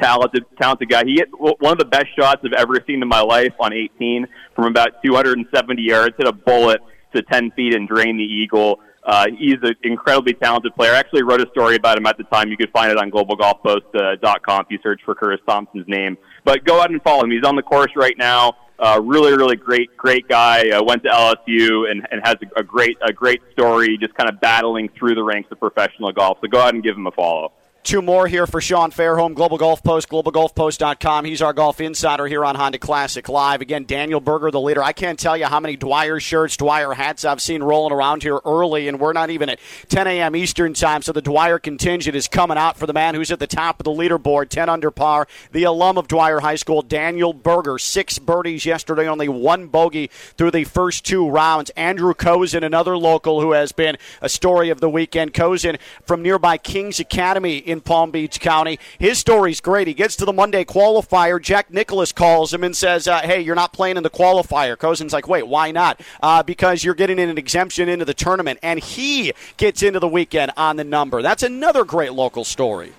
talented 0.00 0.44
talented 0.60 0.88
guy. 0.88 1.04
He 1.04 1.14
hit 1.14 1.28
one 1.32 1.72
of 1.72 1.78
the 1.78 1.86
best 1.86 2.08
shots 2.16 2.42
I've 2.44 2.52
ever 2.52 2.78
seen 2.86 3.02
in 3.02 3.08
my 3.08 3.22
life 3.22 3.54
on 3.58 3.72
18 3.72 4.26
from 4.54 4.66
about 4.66 5.02
270 5.02 5.82
yards. 5.82 6.14
Hit 6.16 6.28
a 6.28 6.32
bullet 6.32 6.80
to 7.14 7.22
10 7.22 7.52
feet 7.52 7.74
and 7.74 7.88
drain 7.88 8.16
the 8.16 8.24
eagle. 8.24 8.80
Uh, 9.06 9.28
he's 9.38 9.56
an 9.62 9.76
incredibly 9.84 10.34
talented 10.34 10.74
player. 10.74 10.92
I 10.92 10.98
actually 10.98 11.22
wrote 11.22 11.40
a 11.40 11.48
story 11.50 11.76
about 11.76 11.96
him 11.96 12.06
at 12.06 12.18
the 12.18 12.24
time. 12.24 12.48
You 12.48 12.56
could 12.56 12.70
find 12.72 12.90
it 12.90 12.98
on 12.98 13.08
globalgolfpost.com 13.10 14.60
if 14.62 14.66
you 14.68 14.78
search 14.82 15.00
for 15.04 15.14
Curtis 15.14 15.40
Thompson's 15.46 15.86
name. 15.86 16.18
But 16.44 16.64
go 16.64 16.80
out 16.80 16.90
and 16.90 17.00
follow 17.02 17.22
him. 17.22 17.30
He's 17.30 17.44
on 17.44 17.54
the 17.54 17.62
course 17.62 17.92
right 17.94 18.18
now. 18.18 18.56
Uh, 18.80 19.00
really, 19.02 19.32
really 19.32 19.56
great, 19.56 19.96
great 19.96 20.28
guy. 20.28 20.70
Uh, 20.70 20.82
went 20.82 21.04
to 21.04 21.08
LSU 21.08 21.90
and, 21.90 22.06
and 22.10 22.20
has 22.24 22.34
a, 22.42 22.60
a 22.60 22.64
great, 22.64 22.98
a 23.00 23.12
great 23.12 23.40
story. 23.52 23.96
Just 23.96 24.14
kind 24.14 24.28
of 24.28 24.40
battling 24.40 24.88
through 24.98 25.14
the 25.14 25.22
ranks 25.22 25.50
of 25.52 25.60
professional 25.60 26.10
golf. 26.12 26.38
So 26.42 26.48
go 26.48 26.60
out 26.60 26.74
and 26.74 26.82
give 26.82 26.96
him 26.96 27.06
a 27.06 27.12
follow. 27.12 27.52
Two 27.86 28.02
more 28.02 28.26
here 28.26 28.48
for 28.48 28.60
Sean 28.60 28.90
Fairholm, 28.90 29.34
Global 29.34 29.58
Golf 29.58 29.80
Post, 29.80 30.08
globalgolfpost.com. 30.08 31.24
He's 31.24 31.40
our 31.40 31.52
golf 31.52 31.80
insider 31.80 32.26
here 32.26 32.44
on 32.44 32.56
Honda 32.56 32.78
Classic 32.78 33.28
Live. 33.28 33.60
Again, 33.60 33.84
Daniel 33.84 34.18
Berger, 34.18 34.50
the 34.50 34.60
leader. 34.60 34.82
I 34.82 34.92
can't 34.92 35.16
tell 35.16 35.36
you 35.36 35.44
how 35.44 35.60
many 35.60 35.76
Dwyer 35.76 36.18
shirts, 36.18 36.56
Dwyer 36.56 36.94
hats 36.94 37.24
I've 37.24 37.40
seen 37.40 37.62
rolling 37.62 37.92
around 37.92 38.24
here 38.24 38.40
early, 38.44 38.88
and 38.88 38.98
we're 38.98 39.12
not 39.12 39.30
even 39.30 39.48
at 39.48 39.60
10 39.88 40.08
a.m. 40.08 40.34
Eastern 40.34 40.74
time, 40.74 41.00
so 41.00 41.12
the 41.12 41.22
Dwyer 41.22 41.60
contingent 41.60 42.16
is 42.16 42.26
coming 42.26 42.58
out 42.58 42.76
for 42.76 42.88
the 42.88 42.92
man 42.92 43.14
who's 43.14 43.30
at 43.30 43.38
the 43.38 43.46
top 43.46 43.78
of 43.78 43.84
the 43.84 43.92
leaderboard, 43.92 44.48
10 44.48 44.68
under 44.68 44.90
par, 44.90 45.28
the 45.52 45.62
alum 45.62 45.96
of 45.96 46.08
Dwyer 46.08 46.40
High 46.40 46.56
School, 46.56 46.82
Daniel 46.82 47.32
Berger. 47.32 47.78
Six 47.78 48.18
birdies 48.18 48.66
yesterday, 48.66 49.06
only 49.08 49.28
one 49.28 49.68
bogey 49.68 50.08
through 50.36 50.50
the 50.50 50.64
first 50.64 51.06
two 51.06 51.30
rounds. 51.30 51.70
Andrew 51.76 52.14
Kozan, 52.14 52.64
another 52.64 52.98
local 52.98 53.40
who 53.40 53.52
has 53.52 53.70
been 53.70 53.96
a 54.20 54.28
story 54.28 54.70
of 54.70 54.80
the 54.80 54.90
weekend. 54.90 55.32
Kozan 55.32 55.78
from 56.04 56.20
nearby 56.20 56.58
Kings 56.58 56.98
Academy 56.98 57.58
in 57.58 57.75
Palm 57.80 58.10
Beach 58.10 58.40
County. 58.40 58.78
His 58.98 59.18
story's 59.18 59.60
great. 59.60 59.86
He 59.86 59.94
gets 59.94 60.16
to 60.16 60.24
the 60.24 60.32
Monday 60.32 60.64
qualifier. 60.64 61.40
Jack 61.40 61.72
Nicklaus 61.72 62.12
calls 62.12 62.52
him 62.52 62.64
and 62.64 62.76
says, 62.76 63.08
uh, 63.08 63.20
"Hey, 63.20 63.40
you're 63.40 63.54
not 63.54 63.72
playing 63.72 63.96
in 63.96 64.02
the 64.02 64.10
qualifier." 64.10 64.76
Kozan's 64.76 65.12
like, 65.12 65.28
"Wait, 65.28 65.46
why 65.46 65.70
not?" 65.70 66.00
Uh, 66.22 66.42
because 66.42 66.84
you're 66.84 66.94
getting 66.94 67.18
an 67.18 67.38
exemption 67.38 67.88
into 67.88 68.04
the 68.04 68.14
tournament, 68.14 68.58
and 68.62 68.80
he 68.80 69.32
gets 69.56 69.82
into 69.82 70.00
the 70.00 70.08
weekend 70.08 70.52
on 70.56 70.76
the 70.76 70.84
number. 70.84 71.22
That's 71.22 71.42
another 71.42 71.84
great 71.84 72.12
local 72.12 72.44
story. 72.44 72.92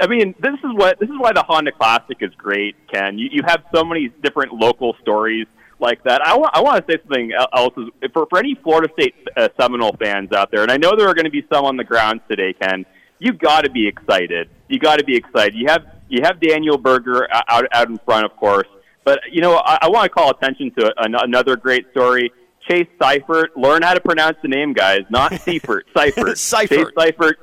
I 0.00 0.06
mean, 0.06 0.34
this 0.38 0.54
is 0.54 0.72
what 0.74 0.98
this 1.00 1.08
is 1.08 1.18
why 1.18 1.32
the 1.32 1.42
Honda 1.42 1.72
Classic 1.72 2.16
is 2.20 2.32
great, 2.36 2.76
Ken. 2.88 3.18
You, 3.18 3.28
you 3.32 3.42
have 3.46 3.64
so 3.74 3.84
many 3.84 4.08
different 4.22 4.54
local 4.54 4.94
stories 5.02 5.46
like 5.80 6.02
that. 6.04 6.22
I 6.22 6.36
want 6.36 6.54
I 6.54 6.60
want 6.60 6.86
to 6.86 6.92
say 6.92 6.98
something 7.02 7.32
else 7.32 7.74
for 8.12 8.26
for 8.26 8.38
any 8.38 8.54
Florida 8.54 8.92
State 8.92 9.14
uh, 9.36 9.48
Seminole 9.58 9.96
fans 9.98 10.32
out 10.32 10.50
there, 10.50 10.62
and 10.62 10.70
I 10.70 10.76
know 10.76 10.94
there 10.96 11.08
are 11.08 11.14
going 11.14 11.24
to 11.24 11.30
be 11.30 11.44
some 11.52 11.64
on 11.64 11.76
the 11.76 11.84
ground 11.84 12.20
today, 12.28 12.52
Ken 12.52 12.86
you 13.20 13.32
got 13.32 13.62
to 13.62 13.70
be 13.70 13.86
excited. 13.86 14.50
You 14.68 14.80
got 14.80 14.98
to 14.98 15.04
be 15.04 15.14
excited. 15.14 15.54
You 15.54 15.68
have 15.68 15.86
you 16.08 16.22
have 16.24 16.40
Daniel 16.40 16.76
Berger 16.76 17.28
out 17.32 17.66
out 17.72 17.88
in 17.88 17.98
front, 17.98 18.24
of 18.24 18.36
course. 18.36 18.66
But 19.04 19.20
you 19.30 19.40
know, 19.40 19.56
I, 19.56 19.78
I 19.82 19.88
want 19.88 20.04
to 20.04 20.08
call 20.08 20.30
attention 20.30 20.72
to 20.78 20.92
an, 20.98 21.14
another 21.14 21.56
great 21.56 21.88
story. 21.92 22.32
Chase 22.68 22.88
Seiffert. 23.00 23.48
Learn 23.56 23.82
how 23.82 23.94
to 23.94 24.00
pronounce 24.00 24.36
the 24.42 24.48
name, 24.48 24.72
guys. 24.72 25.02
Not 25.10 25.32
Seifert. 25.40 25.86
Seifert. 25.96 26.38
Seifert. 26.38 26.68
Chase 26.78 26.86
Seiffert. 26.96 27.34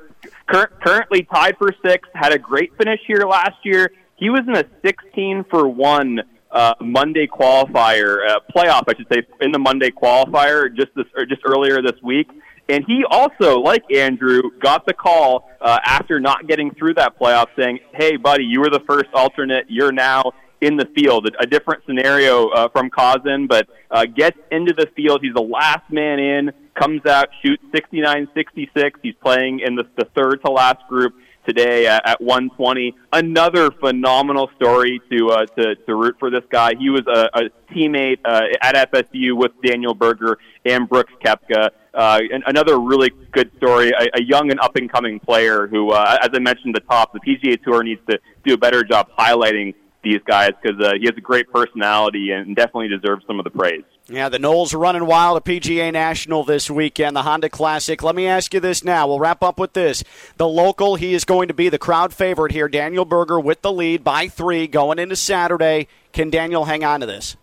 Cur- 0.46 0.72
currently 0.82 1.22
tied 1.24 1.56
for 1.58 1.70
six. 1.84 2.08
Had 2.14 2.32
a 2.32 2.38
great 2.38 2.76
finish 2.76 3.00
here 3.06 3.24
last 3.24 3.56
year. 3.64 3.90
He 4.16 4.30
was 4.30 4.42
in 4.48 4.56
a 4.56 4.64
16 4.84 5.44
for 5.50 5.68
one 5.68 6.20
uh, 6.50 6.74
Monday 6.80 7.26
qualifier 7.26 8.28
uh, 8.28 8.40
playoff, 8.54 8.84
I 8.88 8.96
should 8.96 9.06
say, 9.12 9.22
in 9.40 9.52
the 9.52 9.58
Monday 9.58 9.90
qualifier 9.90 10.74
just 10.74 10.94
this 10.96 11.06
or 11.16 11.24
just 11.26 11.42
earlier 11.44 11.82
this 11.82 12.00
week. 12.02 12.28
And 12.68 12.84
he 12.86 13.04
also, 13.10 13.60
like 13.60 13.82
Andrew, 13.92 14.42
got 14.60 14.84
the 14.84 14.92
call 14.92 15.48
uh, 15.60 15.78
after 15.84 16.20
not 16.20 16.46
getting 16.46 16.70
through 16.72 16.94
that 16.94 17.18
playoff 17.18 17.46
saying, 17.58 17.80
hey, 17.94 18.16
buddy, 18.16 18.44
you 18.44 18.60
were 18.60 18.70
the 18.70 18.82
first 18.86 19.08
alternate. 19.14 19.66
You're 19.68 19.92
now 19.92 20.32
in 20.60 20.76
the 20.76 20.86
field. 20.94 21.28
A, 21.38 21.46
different 21.46 21.82
scenario 21.86 22.48
uh, 22.48 22.68
from 22.68 22.90
Kozan, 22.90 23.48
but 23.48 23.68
uh, 23.90 24.04
gets 24.04 24.38
into 24.50 24.74
the 24.74 24.86
field. 24.96 25.20
He's 25.22 25.34
the 25.34 25.40
last 25.40 25.90
man 25.90 26.18
in, 26.18 26.50
comes 26.74 27.04
out, 27.06 27.28
shoots 27.42 27.62
69 27.72 28.28
66. 28.34 29.00
He's 29.02 29.14
playing 29.22 29.60
in 29.60 29.74
the, 29.74 29.84
the 29.96 30.06
third 30.16 30.42
to 30.44 30.50
last 30.50 30.86
group 30.88 31.14
today 31.46 31.86
at, 31.86 32.06
at 32.06 32.20
120. 32.20 32.94
Another 33.12 33.70
phenomenal 33.70 34.50
story 34.56 35.00
to 35.10 35.30
uh, 35.30 35.46
to, 35.46 35.74
to 35.74 35.94
root 35.94 36.16
for 36.18 36.30
this 36.30 36.44
guy. 36.50 36.74
He 36.78 36.90
was 36.90 37.02
a, 37.06 37.28
a 37.34 37.72
teammate 37.72 38.18
uh, 38.24 38.42
at 38.60 38.92
FSU 38.92 39.36
with 39.36 39.52
Daniel 39.64 39.94
Berger 39.94 40.38
and 40.64 40.88
Brooks 40.88 41.12
Koepka. 41.24 41.70
Uh, 41.98 42.20
another 42.46 42.78
really 42.78 43.10
good 43.32 43.50
story, 43.56 43.90
a, 43.90 44.18
a 44.18 44.22
young 44.22 44.52
and 44.52 44.60
up 44.60 44.76
and 44.76 44.90
coming 44.90 45.18
player 45.18 45.66
who, 45.66 45.90
uh, 45.90 46.16
as 46.22 46.30
I 46.32 46.38
mentioned 46.38 46.76
at 46.76 46.84
the 46.84 46.88
top, 46.88 47.12
the 47.12 47.18
PGA 47.18 47.60
Tour 47.60 47.82
needs 47.82 48.00
to 48.08 48.20
do 48.44 48.54
a 48.54 48.56
better 48.56 48.84
job 48.84 49.10
highlighting 49.18 49.74
these 50.04 50.20
guys 50.24 50.52
because 50.62 50.80
uh, 50.80 50.92
he 51.00 51.06
has 51.06 51.16
a 51.16 51.20
great 51.20 51.50
personality 51.52 52.30
and 52.30 52.54
definitely 52.54 52.86
deserves 52.86 53.24
some 53.26 53.40
of 53.40 53.44
the 53.44 53.50
praise. 53.50 53.82
Yeah, 54.06 54.28
the 54.28 54.38
Noles 54.38 54.72
are 54.72 54.78
running 54.78 55.06
wild 55.06 55.38
at 55.38 55.44
PGA 55.44 55.92
National 55.92 56.44
this 56.44 56.70
weekend, 56.70 57.16
the 57.16 57.24
Honda 57.24 57.48
Classic. 57.48 58.00
Let 58.00 58.14
me 58.14 58.28
ask 58.28 58.54
you 58.54 58.60
this 58.60 58.84
now. 58.84 59.08
We'll 59.08 59.18
wrap 59.18 59.42
up 59.42 59.58
with 59.58 59.72
this. 59.72 60.04
The 60.36 60.46
local, 60.46 60.94
he 60.94 61.14
is 61.14 61.24
going 61.24 61.48
to 61.48 61.54
be 61.54 61.68
the 61.68 61.78
crowd 61.78 62.14
favorite 62.14 62.52
here. 62.52 62.68
Daniel 62.68 63.06
Berger 63.06 63.40
with 63.40 63.60
the 63.62 63.72
lead 63.72 64.04
by 64.04 64.28
three 64.28 64.68
going 64.68 65.00
into 65.00 65.16
Saturday. 65.16 65.88
Can 66.12 66.30
Daniel 66.30 66.66
hang 66.66 66.84
on 66.84 67.00
to 67.00 67.06
this? 67.06 67.36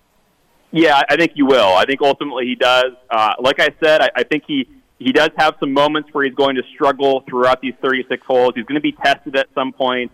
Yeah, 0.76 1.01
I 1.07 1.15
think 1.15 1.32
you 1.36 1.45
will. 1.45 1.73
I 1.73 1.86
think 1.86 2.01
ultimately 2.01 2.47
he 2.47 2.55
does. 2.55 2.91
Uh, 3.09 3.36
like 3.39 3.61
I 3.61 3.69
said, 3.82 4.01
I, 4.01 4.09
I 4.17 4.23
think 4.23 4.43
he 4.45 4.67
he 4.99 5.13
does 5.13 5.30
have 5.38 5.55
some 5.61 5.71
moments 5.71 6.09
where 6.11 6.26
he's 6.26 6.36
going 6.36 6.57
to 6.57 6.63
struggle 6.73 7.23
throughout 7.30 7.61
these 7.61 7.73
36 7.82 8.21
holes. 8.28 8.53
He's 8.55 8.65
going 8.65 8.76
to 8.76 8.82
be 8.82 8.91
tested 8.91 9.38
at 9.38 9.47
some 9.55 9.71
point. 9.71 10.11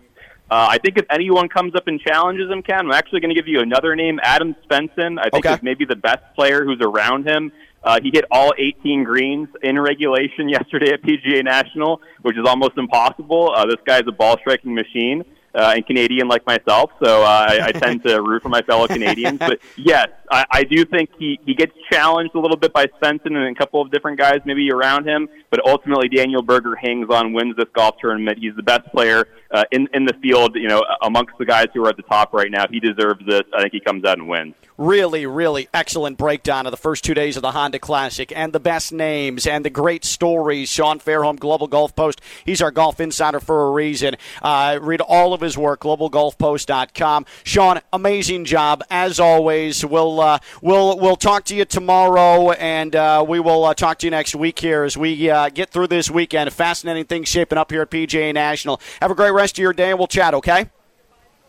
Uh, 0.50 0.68
I 0.70 0.78
think 0.78 0.98
if 0.98 1.06
anyone 1.10 1.48
comes 1.48 1.74
up 1.74 1.88
and 1.88 2.00
challenges 2.00 2.48
him, 2.48 2.62
Ken, 2.62 2.78
I'm 2.78 2.92
actually 2.92 3.20
going 3.20 3.34
to 3.34 3.34
give 3.34 3.48
you 3.48 3.60
another 3.60 3.96
name, 3.96 4.20
Adam 4.22 4.54
Svensson. 4.68 5.18
I 5.18 5.30
think 5.30 5.46
okay. 5.46 5.54
is 5.54 5.62
maybe 5.62 5.84
the 5.84 5.96
best 5.96 6.22
player 6.36 6.64
who's 6.64 6.80
around 6.80 7.28
him. 7.28 7.50
Uh, 7.82 7.98
he 8.00 8.10
hit 8.12 8.24
all 8.30 8.52
18 8.56 9.02
greens 9.02 9.48
in 9.62 9.80
regulation 9.80 10.48
yesterday 10.48 10.92
at 10.92 11.02
PGA 11.02 11.42
National, 11.42 12.00
which 12.22 12.36
is 12.36 12.46
almost 12.46 12.76
impossible. 12.76 13.52
Uh, 13.54 13.66
this 13.66 13.80
guy's 13.84 14.04
a 14.06 14.12
ball 14.12 14.36
striking 14.38 14.74
machine 14.74 15.24
uh, 15.54 15.72
and 15.74 15.86
Canadian 15.86 16.28
like 16.28 16.46
myself, 16.46 16.90
so 17.02 17.22
uh, 17.22 17.46
I, 17.48 17.60
I 17.66 17.72
tend 17.72 18.02
to 18.04 18.22
root 18.22 18.42
for 18.42 18.48
my 18.48 18.62
fellow 18.62 18.86
Canadians. 18.86 19.38
But 19.38 19.58
yes, 19.76 20.08
I, 20.30 20.46
I 20.50 20.64
do 20.64 20.84
think 20.84 21.10
he, 21.18 21.38
he 21.44 21.54
gets 21.54 21.72
challenged 21.90 22.34
a 22.34 22.40
little 22.40 22.56
bit 22.56 22.72
by 22.72 22.86
Svensson 22.86 23.36
and 23.36 23.54
a 23.54 23.54
couple 23.54 23.80
of 23.80 23.90
different 23.90 24.18
guys 24.18 24.40
maybe 24.44 24.70
around 24.72 25.06
him. 25.06 25.28
But 25.50 25.60
ultimately, 25.66 26.08
Daniel 26.08 26.42
Berger 26.42 26.74
hangs 26.76 27.08
on, 27.10 27.32
wins 27.32 27.56
this 27.56 27.68
golf 27.74 27.96
tournament. 28.00 28.38
He's 28.38 28.56
the 28.56 28.62
best 28.62 28.86
player 28.92 29.26
uh, 29.50 29.64
in 29.70 29.88
in 29.92 30.04
the 30.04 30.14
field. 30.22 30.54
You 30.54 30.68
know, 30.68 30.82
amongst 31.02 31.34
the 31.38 31.44
guys 31.44 31.66
who 31.74 31.84
are 31.84 31.88
at 31.90 31.96
the 31.96 32.02
top 32.04 32.32
right 32.32 32.50
now, 32.50 32.64
he 32.70 32.80
deserves 32.80 33.24
this. 33.26 33.42
I 33.54 33.62
think 33.62 33.72
he 33.72 33.80
comes 33.80 34.04
out 34.04 34.18
and 34.18 34.28
wins. 34.28 34.54
Really, 34.82 35.26
really 35.26 35.68
excellent 35.72 36.18
breakdown 36.18 36.66
of 36.66 36.72
the 36.72 36.76
first 36.76 37.04
two 37.04 37.14
days 37.14 37.36
of 37.36 37.42
the 37.42 37.52
Honda 37.52 37.78
Classic 37.78 38.32
and 38.34 38.52
the 38.52 38.58
best 38.58 38.92
names 38.92 39.46
and 39.46 39.64
the 39.64 39.70
great 39.70 40.04
stories. 40.04 40.70
Sean 40.70 40.98
Fairholm, 40.98 41.38
Global 41.38 41.68
Golf 41.68 41.94
Post. 41.94 42.20
He's 42.44 42.60
our 42.60 42.72
golf 42.72 42.98
insider 42.98 43.38
for 43.38 43.68
a 43.68 43.70
reason. 43.70 44.16
Uh, 44.42 44.80
read 44.82 45.00
all 45.00 45.34
of 45.34 45.40
his 45.40 45.56
work, 45.56 45.82
globalgolfpost.com. 45.82 47.26
Sean, 47.44 47.80
amazing 47.92 48.44
job 48.44 48.82
as 48.90 49.20
always. 49.20 49.86
We'll 49.86 50.18
uh, 50.18 50.40
we'll 50.62 50.98
we'll 50.98 51.14
talk 51.14 51.44
to 51.44 51.54
you 51.54 51.64
tomorrow, 51.64 52.50
and 52.50 52.96
uh, 52.96 53.24
we 53.26 53.38
will 53.38 53.64
uh, 53.64 53.74
talk 53.74 53.98
to 53.98 54.08
you 54.08 54.10
next 54.10 54.34
week 54.34 54.58
here 54.58 54.82
as 54.82 54.96
we 54.96 55.30
uh, 55.30 55.48
get 55.50 55.70
through 55.70 55.86
this 55.86 56.10
weekend. 56.10 56.52
Fascinating 56.52 57.04
things 57.04 57.28
shaping 57.28 57.56
up 57.56 57.70
here 57.70 57.82
at 57.82 57.90
PGA 57.92 58.34
National. 58.34 58.80
Have 59.00 59.12
a 59.12 59.14
great 59.14 59.30
rest 59.30 59.58
of 59.58 59.62
your 59.62 59.72
day, 59.72 59.90
and 59.90 59.98
we'll 60.00 60.08
chat. 60.08 60.34
Okay. 60.34 60.66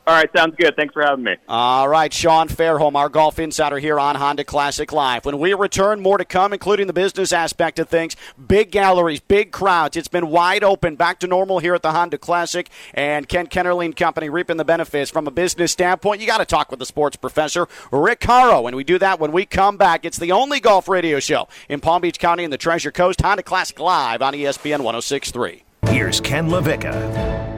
All 0.05 0.13
right, 0.13 0.29
sounds 0.35 0.55
good. 0.57 0.75
Thanks 0.75 0.93
for 0.93 1.01
having 1.01 1.23
me. 1.23 1.37
All 1.47 1.87
right, 1.87 2.11
Sean 2.11 2.49
Fairholm, 2.49 2.95
our 2.95 3.07
golf 3.07 3.39
insider 3.39 3.77
here 3.77 3.97
on 3.97 4.15
Honda 4.15 4.43
Classic 4.43 4.91
Live. 4.91 5.23
When 5.23 5.39
we 5.39 5.53
return, 5.53 6.01
more 6.01 6.17
to 6.17 6.25
come, 6.25 6.51
including 6.51 6.87
the 6.87 6.93
business 6.93 7.31
aspect 7.31 7.79
of 7.79 7.87
things. 7.87 8.17
Big 8.47 8.69
galleries, 8.69 9.21
big 9.21 9.51
crowds. 9.51 9.95
It's 9.95 10.09
been 10.09 10.27
wide 10.27 10.63
open, 10.63 10.97
back 10.97 11.19
to 11.19 11.27
normal 11.27 11.59
here 11.59 11.73
at 11.73 11.83
the 11.83 11.93
Honda 11.93 12.17
Classic, 12.17 12.69
and 12.93 13.29
Ken 13.29 13.47
Kennerly 13.47 13.95
Company 13.95 14.27
reaping 14.27 14.57
the 14.57 14.65
benefits 14.65 15.09
from 15.09 15.25
a 15.25 15.31
business 15.31 15.71
standpoint. 15.71 16.19
You 16.19 16.27
got 16.27 16.39
to 16.39 16.45
talk 16.45 16.69
with 16.69 16.79
the 16.79 16.85
sports 16.85 17.15
professor, 17.15 17.67
Rick 17.91 18.21
Horrow, 18.21 18.67
and 18.67 18.75
we 18.75 18.83
do 18.83 18.99
that 18.99 19.19
when 19.19 19.31
we 19.31 19.45
come 19.45 19.77
back. 19.77 20.03
It's 20.03 20.17
the 20.17 20.33
only 20.33 20.59
golf 20.59 20.89
radio 20.89 21.21
show 21.21 21.47
in 21.69 21.79
Palm 21.79 22.01
Beach 22.01 22.19
County 22.19 22.43
and 22.43 22.51
the 22.51 22.57
Treasure 22.57 22.91
Coast. 22.91 23.21
Honda 23.21 23.43
Classic 23.43 23.79
Live 23.79 24.21
on 24.21 24.33
ESPN 24.33 24.81
106.3. 24.81 25.61
Here's 25.89 26.19
Ken 26.19 26.49
LaVicka. 26.49 27.52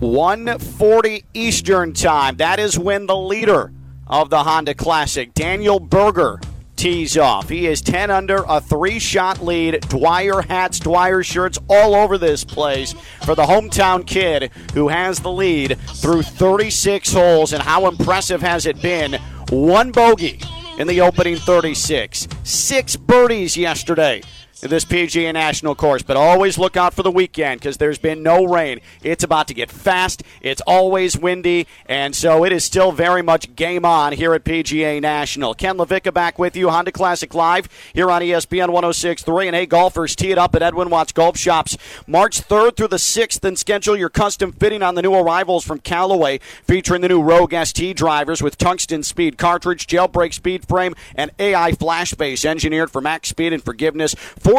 140 0.00 1.24
Eastern 1.32 1.94
Time. 1.94 2.36
That 2.36 2.58
is 2.58 2.78
when 2.78 3.06
the 3.06 3.16
leader 3.16 3.72
of 4.06 4.28
the 4.28 4.42
Honda 4.42 4.74
Classic, 4.74 5.32
Daniel 5.32 5.80
Berger, 5.80 6.38
tees 6.76 7.16
off. 7.16 7.48
He 7.48 7.66
is 7.66 7.80
10 7.80 8.10
under, 8.10 8.44
a 8.46 8.60
three 8.60 8.98
shot 8.98 9.42
lead. 9.42 9.80
Dwyer 9.88 10.42
hats, 10.42 10.78
Dwyer 10.78 11.22
shirts 11.22 11.58
all 11.68 11.94
over 11.94 12.18
this 12.18 12.44
place 12.44 12.94
for 13.24 13.34
the 13.34 13.44
hometown 13.44 14.06
kid 14.06 14.50
who 14.74 14.88
has 14.88 15.20
the 15.20 15.32
lead 15.32 15.78
through 15.78 16.22
36 16.22 17.12
holes. 17.14 17.54
And 17.54 17.62
how 17.62 17.86
impressive 17.88 18.42
has 18.42 18.66
it 18.66 18.82
been? 18.82 19.14
One 19.48 19.92
bogey 19.92 20.40
in 20.78 20.86
the 20.86 21.00
opening 21.00 21.36
36, 21.36 22.28
six 22.44 22.96
birdies 22.96 23.56
yesterday 23.56 24.20
this 24.60 24.84
PGA 24.84 25.32
National 25.32 25.74
course. 25.74 26.02
But 26.02 26.16
always 26.16 26.58
look 26.58 26.76
out 26.76 26.94
for 26.94 27.02
the 27.02 27.10
weekend 27.10 27.60
because 27.60 27.76
there's 27.76 27.98
been 27.98 28.22
no 28.22 28.44
rain. 28.44 28.80
It's 29.02 29.24
about 29.24 29.48
to 29.48 29.54
get 29.54 29.70
fast. 29.70 30.22
It's 30.40 30.62
always 30.66 31.16
windy, 31.16 31.66
and 31.86 32.14
so 32.14 32.44
it 32.44 32.52
is 32.52 32.64
still 32.64 32.92
very 32.92 33.22
much 33.22 33.54
game 33.54 33.84
on 33.84 34.12
here 34.12 34.34
at 34.34 34.44
PGA 34.44 35.00
National. 35.00 35.54
Ken 35.54 35.76
LaVicka 35.76 36.12
back 36.12 36.38
with 36.38 36.56
you, 36.56 36.70
Honda 36.70 36.92
Classic 36.92 37.32
Live 37.34 37.68
here 37.92 38.10
on 38.10 38.22
ESPN 38.22 38.68
106.3. 38.68 39.46
And 39.46 39.56
hey, 39.56 39.66
golfers, 39.66 40.16
tee 40.16 40.30
it 40.30 40.38
up 40.38 40.54
at 40.54 40.62
Edwin 40.62 40.90
Watts 40.90 41.12
Golf 41.12 41.36
Shops 41.36 41.76
March 42.06 42.40
3rd 42.40 42.76
through 42.76 42.88
the 42.88 42.96
6th, 42.96 43.44
and 43.44 43.58
schedule 43.58 43.96
your 43.96 44.08
custom 44.08 44.52
fitting 44.52 44.82
on 44.82 44.94
the 44.94 45.02
new 45.02 45.14
arrivals 45.14 45.64
from 45.64 45.78
Callaway, 45.80 46.38
featuring 46.38 47.02
the 47.02 47.08
new 47.08 47.22
Rogue 47.22 47.54
ST 47.64 47.96
drivers 47.96 48.42
with 48.42 48.58
tungsten 48.58 49.02
speed 49.02 49.38
cartridge, 49.38 49.86
jailbreak 49.86 50.32
speed 50.32 50.66
frame, 50.66 50.94
and 51.14 51.30
AI 51.38 51.72
flash 51.72 52.14
base 52.14 52.44
engineered 52.44 52.90
for 52.90 53.00
max 53.00 53.28
speed 53.28 53.52
and 53.52 53.62
forgiveness 53.62 54.14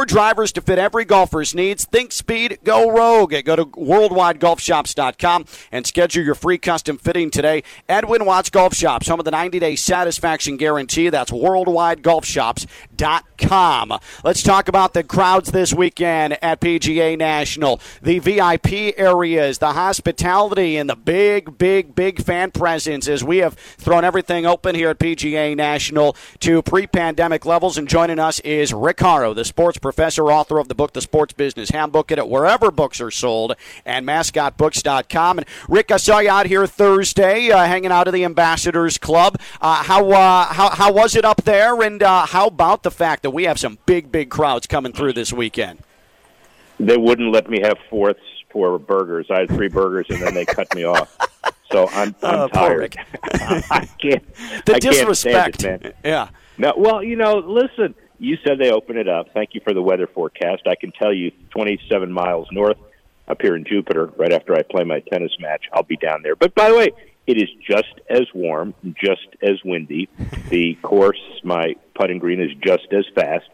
drivers 0.06 0.52
to 0.54 0.62
fit 0.62 0.78
every 0.78 1.06
golfer's 1.06 1.56
needs. 1.56 1.86
Think 1.86 2.12
speed, 2.12 2.60
go 2.64 2.90
rogue. 2.90 3.34
Go 3.46 3.56
to 3.56 3.66
worldwidegolfshops.com 3.66 5.46
and 5.72 5.88
schedule 5.88 6.24
your 6.24 6.36
free 6.36 6.58
custom 6.58 6.98
fitting 6.98 7.30
today. 7.30 7.64
Edwin 7.88 8.26
Watts 8.26 8.50
Golf 8.50 8.74
Shops, 8.74 9.08
home 9.08 9.20
of 9.20 9.26
the 9.26 9.32
90 9.32 9.60
day 9.60 9.76
satisfaction 9.76 10.58
guarantee. 10.58 11.10
That's 11.10 11.32
worldwidegolfshops.com. 11.32 14.00
Let's 14.24 14.44
talk 14.44 14.68
about 14.68 14.94
the 14.94 15.04
crowds 15.04 15.52
this 15.52 15.74
weekend 15.74 16.38
at 16.44 16.60
PGA 16.60 17.18
National. 17.18 17.80
The 18.02 18.20
VIP 18.20 18.94
areas, 18.98 19.60
the 19.60 19.74
hospitality, 19.74 20.78
and 20.78 20.90
the 20.90 20.96
big, 20.96 21.58
big, 21.58 21.96
big 21.96 22.24
fan 22.24 22.52
presence 22.52 23.08
as 23.08 23.24
we 23.24 23.38
have 23.38 23.54
thrown 23.54 24.04
everything 24.04 24.46
open 24.46 24.76
here 24.76 24.90
at 24.90 25.00
PGA 25.00 25.56
National 25.56 26.16
to 26.40 26.62
pre 26.62 26.88
pandemic 26.88 27.46
levels. 27.46 27.78
And 27.78 27.88
joining 27.88 28.20
us 28.20 28.40
is 28.42 28.74
Rick 28.74 28.98
Horrow, 28.98 29.34
the 29.34 29.46
sports 29.46 29.77
professor, 29.80 30.32
author 30.32 30.60
of 30.60 30.68
the 30.68 30.76
book, 30.76 30.94
The 30.94 31.02
Sports 31.02 31.34
Business 31.34 31.70
Handbook. 31.70 32.08
Get 32.08 32.18
it 32.18 32.28
wherever 32.30 32.72
books 32.72 33.02
are 33.02 33.12
sold 33.12 33.56
and 33.86 34.08
mascotbooks.com. 34.08 35.40
And 35.40 35.48
Rick, 35.70 35.92
I 35.92 35.98
saw 35.98 36.20
you 36.20 36.30
out 36.30 36.46
here 36.46 36.66
Thursday 36.68 37.52
uh, 37.52 37.66
hanging 37.66 37.92
out 37.92 38.08
at 38.08 38.14
the 38.14 38.24
Ambassadors 38.24 38.98
Club. 38.98 39.38
Uh, 39.62 39.84
how, 39.84 40.10
uh, 40.12 40.46
how, 40.46 40.70
how 40.70 40.92
was 40.92 41.16
it 41.16 41.26
up 41.26 41.44
there? 41.44 41.82
And 41.82 42.02
uh, 42.04 42.26
how 42.26 42.48
about 42.48 42.84
the 42.84 42.92
fact 42.92 43.24
that 43.24 43.32
we 43.32 43.44
have 43.44 43.60
some 43.60 43.78
big, 43.86 44.12
big 44.12 44.30
crowds 44.30 44.68
coming 44.68 44.94
through 44.94 45.14
this 45.14 45.34
weekend? 45.34 45.80
They 46.80 46.98
wouldn't 46.98 47.34
let 47.34 47.50
me 47.50 47.60
have 47.62 47.78
fourths 47.90 48.20
for 48.52 48.78
burgers. 48.80 49.28
I 49.30 49.42
had 49.42 49.50
three 49.50 49.68
burgers 49.68 50.06
and 50.10 50.22
then 50.22 50.34
they 50.34 50.46
cut 50.46 50.74
me 50.76 50.84
off. 50.84 51.18
So 51.72 51.88
I'm, 51.90 52.16
I'm 52.24 52.50
poor 52.50 52.50
tired. 52.50 52.98
I 53.24 53.88
can't. 54.00 54.36
The 54.66 54.76
I 54.76 54.80
can't 54.80 54.82
disrespect. 54.82 55.64
it, 55.64 55.84
man. 55.84 55.94
Yeah. 56.04 56.30
No, 56.58 56.74
well, 56.78 57.04
you 57.04 57.16
know, 57.16 57.38
listen. 57.38 57.94
You 58.20 58.38
said 58.44 58.58
they 58.60 58.72
open 58.72 58.98
it 58.98 59.08
up. 59.08 59.28
Thank 59.34 59.54
you 59.54 59.62
for 59.64 59.74
the 59.74 59.82
weather 59.82 60.08
forecast. 60.08 60.64
I 60.68 60.76
can 60.76 60.92
tell 60.92 61.14
you, 61.14 61.32
27 61.52 62.12
miles 62.12 62.48
north, 62.52 62.78
up 63.28 63.42
here 63.42 63.56
in 63.56 63.66
Jupiter, 63.66 64.08
right 64.18 64.32
after 64.32 64.56
I 64.56 64.64
play 64.64 64.84
my 64.84 65.02
tennis 65.02 65.32
match, 65.40 65.66
I'll 65.74 65.84
be 65.84 65.98
down 65.98 66.22
there. 66.24 66.36
But 66.36 66.56
by 66.56 66.70
the 66.70 66.76
way, 66.76 66.92
it 67.28 67.38
is 67.38 67.50
just 67.70 67.94
as 68.10 68.24
warm, 68.34 68.74
just 68.96 69.28
as 69.42 69.62
windy. 69.64 70.08
The 70.50 70.76
course, 70.76 71.20
my 71.44 71.76
putting 71.94 72.20
green, 72.20 72.42
is 72.42 72.52
just 72.64 72.88
as 72.94 73.06
fast. 73.14 73.46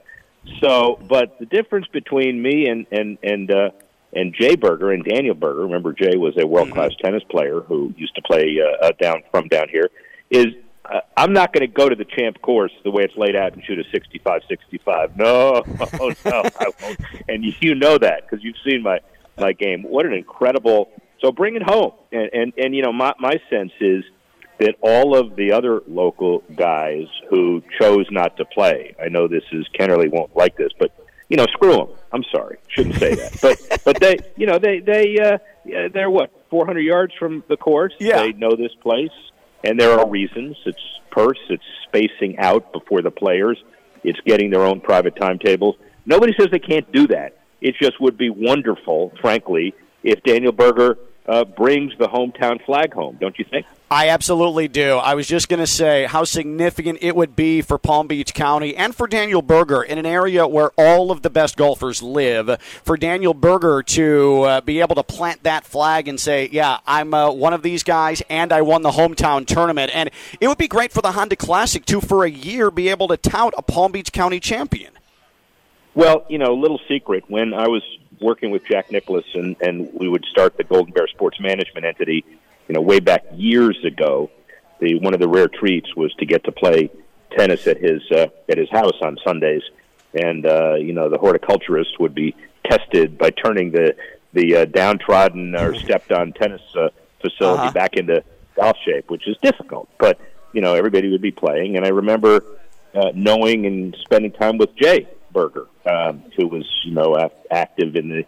So, 0.62 1.00
but 1.10 1.40
the 1.40 1.46
difference 1.46 1.88
between 1.88 2.42
me 2.42 2.68
and 2.68 2.86
and 2.92 3.18
and 3.24 3.52
uh, 3.52 3.70
and 4.14 4.36
Jay 4.40 4.56
Berger 4.56 4.92
and 4.92 5.04
Daniel 5.04 5.34
Berger, 5.34 5.62
remember 5.62 5.94
Jay 5.94 6.18
was 6.18 6.36
a 6.38 6.46
world 6.46 6.72
class 6.72 6.92
tennis 7.04 7.24
player 7.30 7.62
who 7.62 7.94
used 7.98 8.16
to 8.16 8.22
play 8.22 8.60
uh, 8.62 8.86
uh, 8.86 8.92
down 9.02 9.24
from 9.32 9.48
down 9.48 9.70
here, 9.70 9.90
is 10.30 10.48
uh, 10.86 11.00
I'm 11.16 11.34
not 11.34 11.54
going 11.54 11.62
to 11.62 11.74
go 11.74 11.88
to 11.88 11.96
the 11.96 12.06
champ 12.06 12.42
course 12.42 12.72
the 12.84 12.92
way 12.92 13.04
it's 13.04 13.16
laid 13.16 13.36
out 13.36 13.54
and 13.54 13.64
shoot 13.64 13.80
a 13.80 13.84
65 13.92 14.42
65. 14.48 15.18
No, 15.18 15.64
no, 15.68 16.14
I 16.26 16.72
won't. 16.82 17.00
And 17.28 17.44
you 17.62 17.76
know 17.76 17.98
that 17.98 18.24
because 18.24 18.44
you've 18.44 18.58
seen 18.66 18.84
my 18.84 19.00
my 19.38 19.54
game. 19.54 19.84
What 19.84 20.06
an 20.06 20.14
incredible! 20.14 20.92
So 21.22 21.32
bring 21.32 21.56
it 21.56 21.64
home. 21.64 21.94
And 22.12 22.30
and 22.34 22.54
and 22.58 22.76
you 22.76 22.84
know 22.84 22.92
my 22.92 23.14
my 23.20 23.40
sense 23.50 23.72
is 23.80 24.04
that 24.60 24.76
all 24.82 25.18
of 25.18 25.36
the 25.36 25.52
other 25.52 25.82
local 25.88 26.44
guys 26.56 27.08
who 27.30 27.64
chose 27.80 28.06
not 28.12 28.38
to 28.38 28.46
play. 28.46 28.96
I 29.02 29.10
know 29.10 29.28
this 29.28 29.44
is 29.52 29.66
Kennerly 29.78 30.12
won't 30.12 30.36
like 30.36 30.56
this, 30.58 30.70
but 30.78 30.92
you 31.30 31.38
know, 31.38 31.46
screw 31.54 31.76
them. 31.76 31.88
I'm 32.12 32.24
sorry, 32.32 32.58
shouldn't 32.68 32.96
say 32.96 33.16
that, 33.16 33.40
but 33.42 33.84
but 33.84 34.00
they, 34.00 34.18
you 34.36 34.46
know, 34.46 34.60
they 34.60 34.80
they 34.80 35.18
uh, 35.18 35.38
they're 35.94 36.10
what 36.10 36.32
400 36.50 36.82
yards 36.82 37.14
from 37.18 37.44
the 37.48 37.58
course. 37.58 37.94
Yeah. 38.00 38.20
They 38.20 38.34
know 38.34 38.56
this 38.56 38.74
place, 38.82 39.10
and 39.64 39.80
there 39.80 39.98
are 40.00 40.10
reasons. 40.10 40.58
It's 40.66 40.82
purse. 41.12 41.40
It's 41.50 41.64
spacing 41.88 42.40
out 42.40 42.74
before 42.74 43.02
the 43.02 43.12
players. 43.12 43.62
It's 44.04 44.20
getting 44.22 44.50
their 44.50 44.64
own 44.64 44.82
private 44.82 45.16
timetables. 45.16 45.76
Nobody 46.06 46.34
says 46.38 46.50
they 46.52 46.60
can't 46.60 46.92
do 46.92 47.08
that. 47.08 47.38
It 47.62 47.76
just 47.82 48.02
would 48.02 48.18
be 48.18 48.30
wonderful, 48.30 49.14
frankly, 49.22 49.74
if 50.04 50.22
Daniel 50.24 50.52
Berger 50.52 50.98
uh, 51.28 51.46
brings 51.46 51.98
the 51.98 52.08
hometown 52.08 52.64
flag 52.66 52.94
home. 52.94 53.18
Don't 53.22 53.40
you 53.40 53.46
think? 53.50 53.66
I 53.94 54.10
absolutely 54.10 54.68
do. 54.68 54.98
I 54.98 55.14
was 55.14 55.28
just 55.28 55.50
going 55.50 55.60
to 55.60 55.68
say 55.68 56.06
how 56.06 56.24
significant 56.24 56.98
it 57.02 57.16
would 57.16 57.36
be 57.36 57.62
for 57.62 57.78
Palm 57.78 58.08
Beach 58.08 58.34
County 58.34 58.76
and 58.76 58.96
for 58.96 59.06
Daniel 59.06 59.44
Berger 59.44 59.84
in 59.84 60.00
an 60.00 60.06
area 60.08 60.48
where 60.48 60.72
all 60.78 61.12
of 61.12 61.22
the 61.22 61.30
best 61.30 61.58
golfers 61.58 62.02
live. 62.02 62.60
For 62.84 62.98
Daniel 62.98 63.36
Berger 63.36 63.84
to 63.84 64.42
uh, 64.42 64.62
be 64.62 64.80
able 64.80 64.96
to 64.96 65.04
plant 65.04 65.44
that 65.44 65.64
flag 65.64 66.08
and 66.08 66.20
say, 66.20 66.50
"Yeah, 66.52 66.80
I'm 66.88 67.14
uh, 67.14 67.30
one 67.30 67.54
of 67.54 67.62
these 67.62 67.84
guys, 67.84 68.24
and 68.32 68.52
I 68.52 68.64
won 68.64 68.82
the 68.82 68.90
hometown 68.90 69.46
tournament." 69.46 69.92
And 69.94 70.10
it 70.42 70.48
would 70.48 70.58
be 70.58 70.68
great 70.68 70.92
for 70.92 71.04
the 71.04 71.12
Honda 71.12 71.36
Classic 71.36 71.86
to, 71.86 72.02
for 72.02 72.26
a 72.26 72.32
year, 72.32 72.72
be 72.72 72.90
able 72.90 73.08
to 73.10 73.18
tout 73.18 73.54
a 73.56 73.62
Palm 73.62 73.92
Beach 73.92 74.12
County 74.12 74.40
champion. 74.40 74.94
Well, 75.94 76.26
you 76.30 76.40
know, 76.40 76.56
little 76.56 76.82
secret. 76.88 77.26
When 77.28 77.54
I 77.54 77.68
was 77.68 77.84
working 78.20 78.50
with 78.50 78.66
Jack 78.66 78.92
Nicklaus 78.92 79.26
and, 79.36 79.56
and 79.62 79.94
we 79.94 80.08
would 80.08 80.26
start 80.26 80.58
the 80.58 80.64
Golden 80.64 80.94
Bear 80.94 81.08
Sports 81.08 81.40
Management 81.40 81.86
entity, 81.86 82.26
you 82.68 82.74
know, 82.74 82.82
way 82.82 83.00
back 83.00 83.24
years 83.34 83.78
ago, 83.86 84.30
the 84.80 85.00
one 85.00 85.14
of 85.14 85.20
the 85.20 85.28
rare 85.28 85.48
treats 85.48 85.96
was 85.96 86.14
to 86.16 86.26
get 86.26 86.44
to 86.46 86.52
play 86.52 86.90
tennis 87.38 87.68
at 87.68 87.78
his 87.78 88.02
uh, 88.12 88.28
at 88.50 88.58
his 88.58 88.70
house 88.70 88.94
on 89.02 89.18
Sundays, 89.24 89.64
and 90.14 90.46
uh, 90.46 90.76
you 90.76 90.94
know, 90.94 91.10
the 91.10 91.18
horticulturist 91.18 92.00
would 92.00 92.14
be 92.16 92.36
tested 92.70 93.18
by 93.18 93.30
turning 93.32 93.72
the 93.72 93.96
the 94.34 94.56
uh, 94.56 94.66
downtrodden 94.66 95.56
or 95.56 95.76
stepped 95.86 96.12
on 96.12 96.34
tennis 96.34 96.62
uh, 96.76 96.90
facility 97.22 97.64
Uh-huh. 97.64 97.72
back 97.72 97.96
into 97.96 98.24
golf 98.56 98.78
shape, 98.86 99.10
which 99.10 99.28
is 99.28 99.36
difficult. 99.42 99.90
But 100.00 100.20
you 100.54 100.62
know, 100.62 100.76
everybody 100.76 101.10
would 101.12 101.22
be 101.22 101.32
playing, 101.32 101.76
and 101.78 101.86
I 101.86 101.90
remember 101.90 102.44
uh, 102.94 103.12
knowing 103.16 103.66
and 103.66 103.96
spending 104.02 104.32
time 104.32 104.58
with 104.58 104.76
Jay 104.76 105.08
Berger, 105.32 105.68
um, 105.86 106.24
who 106.38 106.48
was 106.48 106.66
you 106.86 106.94
know 106.94 107.18
active 107.50 107.96
in 107.96 108.10
the, 108.10 108.26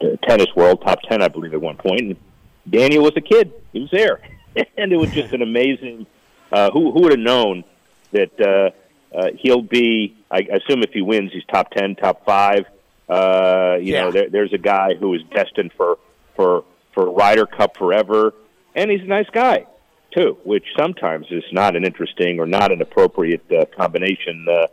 the 0.00 0.18
tennis 0.28 0.48
world, 0.54 0.82
top 0.82 1.00
ten, 1.08 1.22
I 1.22 1.28
believe, 1.28 1.54
at 1.54 1.60
one 1.60 1.76
point. 1.76 2.18
And 2.64 2.72
Daniel 2.72 3.02
was 3.04 3.12
a 3.16 3.20
kid; 3.20 3.52
he 3.72 3.80
was 3.80 3.90
there, 3.92 4.20
and 4.76 4.92
it 4.92 4.96
was 4.96 5.10
just 5.10 5.32
an 5.32 5.42
amazing. 5.42 6.06
Uh, 6.50 6.70
who 6.70 6.92
who 6.92 7.02
would 7.02 7.12
have 7.12 7.20
known 7.20 7.64
that 8.12 8.30
uh, 8.40 9.16
uh, 9.16 9.28
he'll 9.38 9.62
be? 9.62 10.24
I 10.30 10.38
assume 10.40 10.82
if 10.82 10.90
he 10.92 11.02
wins, 11.02 11.30
he's 11.32 11.44
top 11.52 11.70
ten, 11.70 11.94
top 11.96 12.24
five. 12.24 12.64
Uh, 13.08 13.76
you 13.80 13.92
Yeah. 13.92 14.04
know, 14.04 14.12
there, 14.12 14.30
there's 14.30 14.52
a 14.52 14.58
guy 14.58 14.94
who 14.98 15.14
is 15.14 15.22
destined 15.34 15.72
for 15.76 15.98
for 16.36 16.64
for 16.94 17.10
Ryder 17.10 17.46
Cup 17.46 17.76
forever, 17.78 18.32
and 18.74 18.90
he's 18.90 19.00
a 19.02 19.06
nice 19.06 19.28
guy 19.32 19.66
too, 20.14 20.36
which 20.44 20.64
sometimes 20.78 21.26
is 21.30 21.42
not 21.52 21.74
an 21.74 21.84
interesting 21.86 22.38
or 22.38 22.46
not 22.46 22.70
an 22.70 22.82
appropriate 22.82 23.44
uh, 23.50 23.64
combination. 23.76 24.46
Uh, 24.50 24.66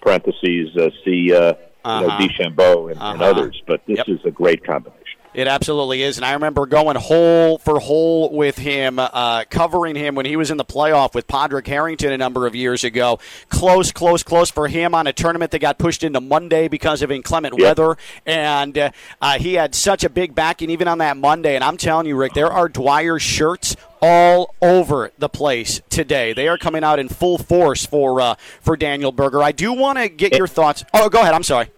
parentheses, 0.00 0.74
uh, 0.76 0.88
see, 1.04 1.32
uh, 1.34 1.52
Uh-huh. 1.84 2.00
you 2.00 2.00
know, 2.00 2.16
DeChambeau 2.16 2.90
and, 2.92 3.00
and 3.02 3.20
Uh-huh. 3.22 3.30
others, 3.30 3.60
but 3.66 3.84
this 3.86 3.98
Yep. 3.98 4.08
is 4.08 4.24
a 4.24 4.30
great 4.30 4.64
combination. 4.64 5.02
It 5.36 5.48
absolutely 5.48 6.02
is. 6.02 6.16
And 6.16 6.24
I 6.24 6.32
remember 6.32 6.64
going 6.64 6.96
hole 6.96 7.58
for 7.58 7.78
hole 7.78 8.32
with 8.32 8.56
him, 8.56 8.98
uh, 8.98 9.44
covering 9.50 9.94
him 9.94 10.14
when 10.14 10.24
he 10.24 10.34
was 10.34 10.50
in 10.50 10.56
the 10.56 10.64
playoff 10.64 11.14
with 11.14 11.26
Padraig 11.28 11.66
Harrington 11.66 12.10
a 12.10 12.16
number 12.16 12.46
of 12.46 12.54
years 12.54 12.84
ago. 12.84 13.18
Close, 13.50 13.92
close, 13.92 14.22
close 14.22 14.50
for 14.50 14.66
him 14.66 14.94
on 14.94 15.06
a 15.06 15.12
tournament 15.12 15.50
that 15.50 15.58
got 15.58 15.76
pushed 15.78 16.02
into 16.02 16.22
Monday 16.22 16.68
because 16.68 17.02
of 17.02 17.10
inclement 17.10 17.58
Yep. 17.58 17.62
weather. 17.62 17.98
And 18.24 18.78
uh, 18.78 18.90
uh, 19.20 19.38
he 19.38 19.54
had 19.54 19.74
such 19.74 20.04
a 20.04 20.08
big 20.08 20.34
backing 20.34 20.70
even 20.70 20.88
on 20.88 20.96
that 20.98 21.18
Monday. 21.18 21.54
And 21.54 21.62
I'm 21.62 21.76
telling 21.76 22.06
you, 22.06 22.16
Rick, 22.16 22.32
there 22.32 22.50
are 22.50 22.66
Dwyer 22.66 23.18
shirts 23.18 23.76
all 24.00 24.54
over 24.62 25.10
the 25.18 25.28
place 25.28 25.82
today. 25.90 26.32
They 26.32 26.48
are 26.48 26.56
coming 26.56 26.82
out 26.82 26.98
in 26.98 27.10
full 27.10 27.36
force 27.36 27.84
for 27.84 28.22
uh, 28.22 28.36
for 28.62 28.74
Daniel 28.74 29.12
Berger. 29.12 29.42
I 29.42 29.52
do 29.52 29.74
want 29.74 29.98
to 29.98 30.08
get 30.08 30.34
your 30.34 30.46
thoughts. 30.46 30.82
Oh, 30.94 31.10
go 31.10 31.20
ahead. 31.20 31.34
I'm 31.34 31.42
sorry. 31.42 31.68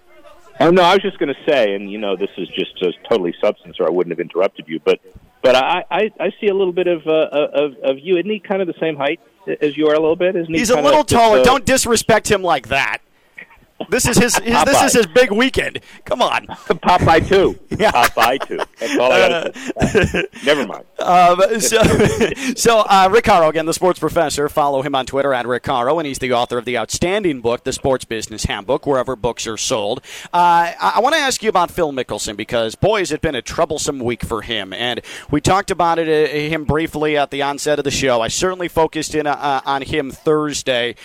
Oh 0.60 0.70
no, 0.70 0.82
I 0.82 0.94
was 0.94 1.02
just 1.02 1.18
going 1.18 1.32
to 1.32 1.50
say, 1.50 1.74
and 1.74 1.90
you 1.90 1.98
know, 1.98 2.16
this 2.16 2.30
is 2.36 2.48
just, 2.48 2.76
just 2.78 2.98
totally 3.08 3.34
substance, 3.40 3.76
or 3.78 3.86
I 3.86 3.90
wouldn't 3.90 4.10
have 4.12 4.20
interrupted 4.20 4.66
you. 4.68 4.80
But 4.84 5.00
but 5.42 5.54
I 5.54 5.84
I, 5.90 6.10
I 6.18 6.30
see 6.40 6.48
a 6.48 6.54
little 6.54 6.72
bit 6.72 6.86
of, 6.88 7.06
uh, 7.06 7.28
of 7.32 7.76
of 7.82 7.98
you. 7.98 8.16
Isn't 8.16 8.30
he 8.30 8.40
kind 8.40 8.60
of 8.60 8.66
the 8.66 8.74
same 8.80 8.96
height 8.96 9.20
as 9.60 9.76
you 9.76 9.86
are 9.88 9.94
a 9.94 10.00
little 10.00 10.16
bit? 10.16 10.34
Isn't 10.36 10.52
he? 10.52 10.58
He's 10.58 10.70
a 10.70 10.80
little 10.80 11.04
just, 11.04 11.10
taller. 11.10 11.38
uh, 11.40 11.44
Don't 11.44 11.64
disrespect 11.64 12.30
him 12.30 12.42
like 12.42 12.68
that. 12.68 12.98
This 13.88 14.06
is 14.06 14.18
his. 14.18 14.36
his 14.38 14.64
this 14.64 14.82
is 14.82 14.92
his 14.92 15.06
big 15.06 15.30
weekend. 15.30 15.80
Come 16.04 16.20
on. 16.20 16.46
Popeye 16.46 17.26
two. 17.26 17.58
Yeah. 17.78 17.92
Popeye 17.92 18.44
two. 18.44 18.58
That's 18.80 18.98
all 18.98 19.12
I 19.12 19.28
got. 19.28 20.34
Never 20.44 20.66
mind. 20.66 20.84
Um, 20.98 21.60
so, 21.60 21.80
so 22.56 22.80
uh, 22.80 23.08
Rick 23.12 23.26
Horrow, 23.26 23.48
again, 23.48 23.66
the 23.66 23.74
sports 23.74 24.00
professor. 24.00 24.48
Follow 24.48 24.82
him 24.82 24.96
on 24.96 25.06
Twitter 25.06 25.32
at 25.32 25.46
Rick 25.46 25.64
Horrow, 25.66 25.98
and 25.98 26.06
he's 26.06 26.18
the 26.18 26.32
author 26.32 26.58
of 26.58 26.64
the 26.64 26.76
outstanding 26.76 27.40
book, 27.40 27.62
The 27.62 27.72
Sports 27.72 28.04
Business 28.04 28.46
Handbook, 28.46 28.84
wherever 28.84 29.14
books 29.14 29.46
are 29.46 29.56
sold. 29.56 30.00
Uh, 30.32 30.74
I, 30.80 30.94
I 30.96 31.00
want 31.00 31.14
to 31.14 31.20
ask 31.20 31.40
you 31.42 31.48
about 31.48 31.70
Phil 31.70 31.92
Mickelson 31.92 32.36
because, 32.36 32.74
boy, 32.74 32.98
has 32.98 33.12
it 33.12 33.20
been 33.20 33.36
a 33.36 33.42
troublesome 33.42 34.00
week 34.00 34.24
for 34.24 34.42
him. 34.42 34.72
And 34.72 35.00
we 35.30 35.40
talked 35.40 35.70
about 35.70 35.98
it, 35.98 36.08
uh, 36.08 36.32
him 36.32 36.64
briefly 36.64 37.16
at 37.16 37.30
the 37.30 37.42
onset 37.42 37.78
of 37.78 37.84
the 37.84 37.90
show. 37.90 38.20
I 38.20 38.28
certainly 38.28 38.68
focused 38.68 39.14
in 39.14 39.26
uh, 39.26 39.60
on 39.64 39.82
him 39.82 40.10
Thursday. 40.10 40.96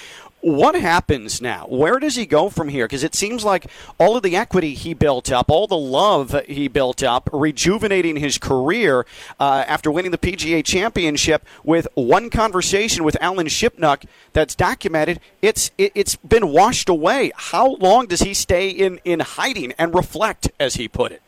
What 0.44 0.76
happens 0.76 1.42
now? 1.42 1.68
Where 1.70 2.00
does 2.00 2.18
he 2.18 2.26
go 2.26 2.50
from 2.50 2.68
here? 2.68 2.84
Because 2.84 3.02
it 3.02 3.16
seems 3.16 3.46
like 3.46 3.68
all 3.98 4.18
of 4.18 4.24
the 4.24 4.36
equity 4.36 4.74
he 4.74 4.94
built 4.94 5.32
up, 5.32 5.50
all 5.50 5.68
the 5.68 5.78
love 5.78 6.36
he 6.50 6.68
built 6.68 7.02
up, 7.02 7.30
rejuvenating 7.32 8.18
his 8.18 8.38
career 8.38 9.06
uh, 9.40 9.64
after 9.66 9.90
winning 9.90 10.12
the 10.12 10.18
PGA 10.18 10.62
Championship 10.62 11.46
with 11.64 11.88
one 11.94 12.30
conversation 12.30 13.06
with 13.06 13.16
Alan 13.22 13.48
Shipnuck 13.48 14.04
that's 14.34 14.54
documented. 14.54 15.22
It's 15.42 15.72
it, 15.78 15.96
has 15.96 16.18
been 16.18 16.50
washed 16.50 16.90
away. 16.90 17.32
How 17.38 17.76
long 17.76 18.08
does 18.08 18.20
he 18.20 18.34
stay 18.34 18.68
in 18.68 19.00
in 19.06 19.22
hiding 19.22 19.72
and 19.78 19.96
reflect, 19.96 20.52
as 20.60 20.76
he 20.76 20.90
put 20.90 21.14
it? 21.14 21.22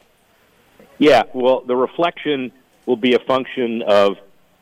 Yeah, 0.98 1.24
well, 1.34 1.62
the 1.62 1.78
reflection 1.78 2.52
will 2.86 2.98
be 2.98 3.14
a 3.14 3.20
function 3.20 3.82
of 3.82 4.18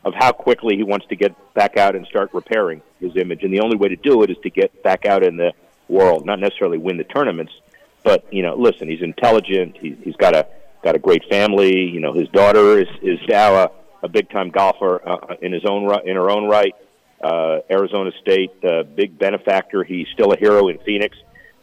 of 0.06 0.14
how 0.14 0.32
quickly 0.32 0.76
he 0.76 0.84
wants 0.84 1.06
to 1.08 1.16
get 1.16 1.36
back 1.54 1.78
out 1.78 1.96
and 1.96 2.06
start 2.08 2.34
repairing 2.34 2.82
his 3.00 3.16
image. 3.16 3.44
And 3.44 3.54
the 3.54 3.62
only 3.62 3.78
way 3.78 3.90
to 3.90 3.96
do 3.96 4.24
it 4.24 4.30
is 4.30 4.38
to 4.44 4.50
get 4.50 4.84
back 4.84 5.06
out 5.06 5.24
in 5.24 5.38
the 5.38 5.54
world, 5.88 6.26
not 6.26 6.40
necessarily 6.40 6.78
win 6.78 6.98
the 6.98 7.04
tournaments, 7.04 7.54
but 8.04 8.32
you 8.32 8.44
know, 8.44 8.56
listen, 8.56 8.90
he's 8.90 9.02
intelligent. 9.02 9.78
He, 9.78 9.96
he's 10.04 10.16
got 10.16 10.36
a 10.36 10.48
got 10.84 10.96
a 10.96 11.00
great 11.00 11.24
family. 11.30 11.90
You 11.90 12.00
know, 12.00 12.14
his 12.14 12.28
daughter 12.30 12.80
is 12.80 12.90
is 13.02 13.20
now 13.28 13.56
a, 13.56 13.72
a 14.04 14.10
big 14.10 14.30
time 14.30 14.50
golfer 14.50 15.02
uh, 15.08 15.36
in 15.42 15.54
his 15.54 15.66
own 15.66 15.84
in 16.06 16.16
her 16.16 16.30
own 16.30 16.48
right. 16.48 16.76
Uh, 17.22 17.62
Arizona 17.72 18.12
State, 18.22 18.52
uh, 18.66 18.84
big 18.84 19.18
benefactor. 19.18 19.86
He's 19.86 20.08
still 20.14 20.34
a 20.34 20.38
hero 20.38 20.68
in 20.68 20.78
Phoenix. 20.80 21.18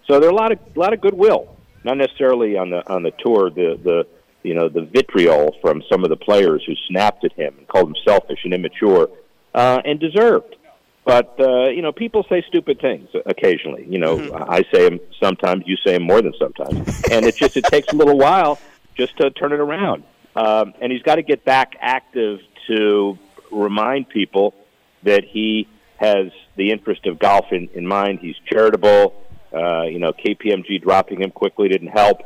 So 0.06 0.18
there 0.18 0.30
are 0.30 0.32
a 0.32 0.34
lot 0.34 0.52
of 0.52 0.58
a 0.74 0.78
lot 0.78 0.94
of 0.94 1.02
goodwill, 1.02 1.54
not 1.84 1.98
necessarily 1.98 2.56
on 2.56 2.70
the 2.70 2.88
on 2.90 3.02
the 3.02 3.10
tour. 3.10 3.50
The 3.50 3.78
the 3.82 4.06
you 4.42 4.54
know, 4.54 4.68
the 4.68 4.82
vitriol 4.82 5.56
from 5.60 5.82
some 5.90 6.04
of 6.04 6.10
the 6.10 6.16
players 6.16 6.62
who 6.66 6.74
snapped 6.88 7.24
at 7.24 7.32
him 7.32 7.54
and 7.58 7.68
called 7.68 7.88
him 7.88 7.96
selfish 8.06 8.40
and 8.44 8.54
immature, 8.54 9.08
uh, 9.54 9.82
and 9.84 10.00
deserved. 10.00 10.56
But 11.04 11.34
uh, 11.40 11.68
you 11.70 11.82
know, 11.82 11.92
people 11.92 12.24
say 12.28 12.44
stupid 12.48 12.80
things 12.80 13.08
occasionally. 13.26 13.86
You 13.88 13.98
know, 13.98 14.18
mm-hmm. 14.18 14.50
I 14.50 14.64
say 14.72 14.88
them 14.88 15.00
sometimes. 15.20 15.64
You 15.66 15.76
say 15.84 15.94
them 15.94 16.04
more 16.04 16.22
than 16.22 16.34
sometimes, 16.38 17.02
and 17.10 17.24
it 17.24 17.36
just 17.36 17.56
it 17.56 17.64
takes 17.64 17.92
a 17.92 17.96
little 17.96 18.18
while 18.18 18.58
just 18.94 19.16
to 19.18 19.30
turn 19.30 19.52
it 19.52 19.60
around. 19.60 20.04
Um, 20.36 20.74
and 20.80 20.92
he's 20.92 21.02
got 21.02 21.16
to 21.16 21.22
get 21.22 21.44
back 21.44 21.74
active 21.80 22.40
to 22.68 23.18
remind 23.50 24.08
people 24.08 24.54
that 25.02 25.24
he 25.24 25.66
has 25.96 26.30
the 26.56 26.70
interest 26.70 27.06
of 27.06 27.18
golf 27.18 27.46
in, 27.50 27.68
in 27.74 27.86
mind. 27.86 28.20
He's 28.20 28.36
charitable. 28.46 29.14
Uh, 29.52 29.82
you 29.82 29.98
know, 29.98 30.12
KPMG 30.12 30.80
dropping 30.80 31.22
him 31.22 31.30
quickly 31.30 31.68
didn't 31.68 31.88
help. 31.88 32.20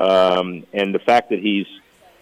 Um, 0.00 0.66
and 0.72 0.94
the 0.94 0.98
fact 0.98 1.30
that 1.30 1.40
he's, 1.40 1.66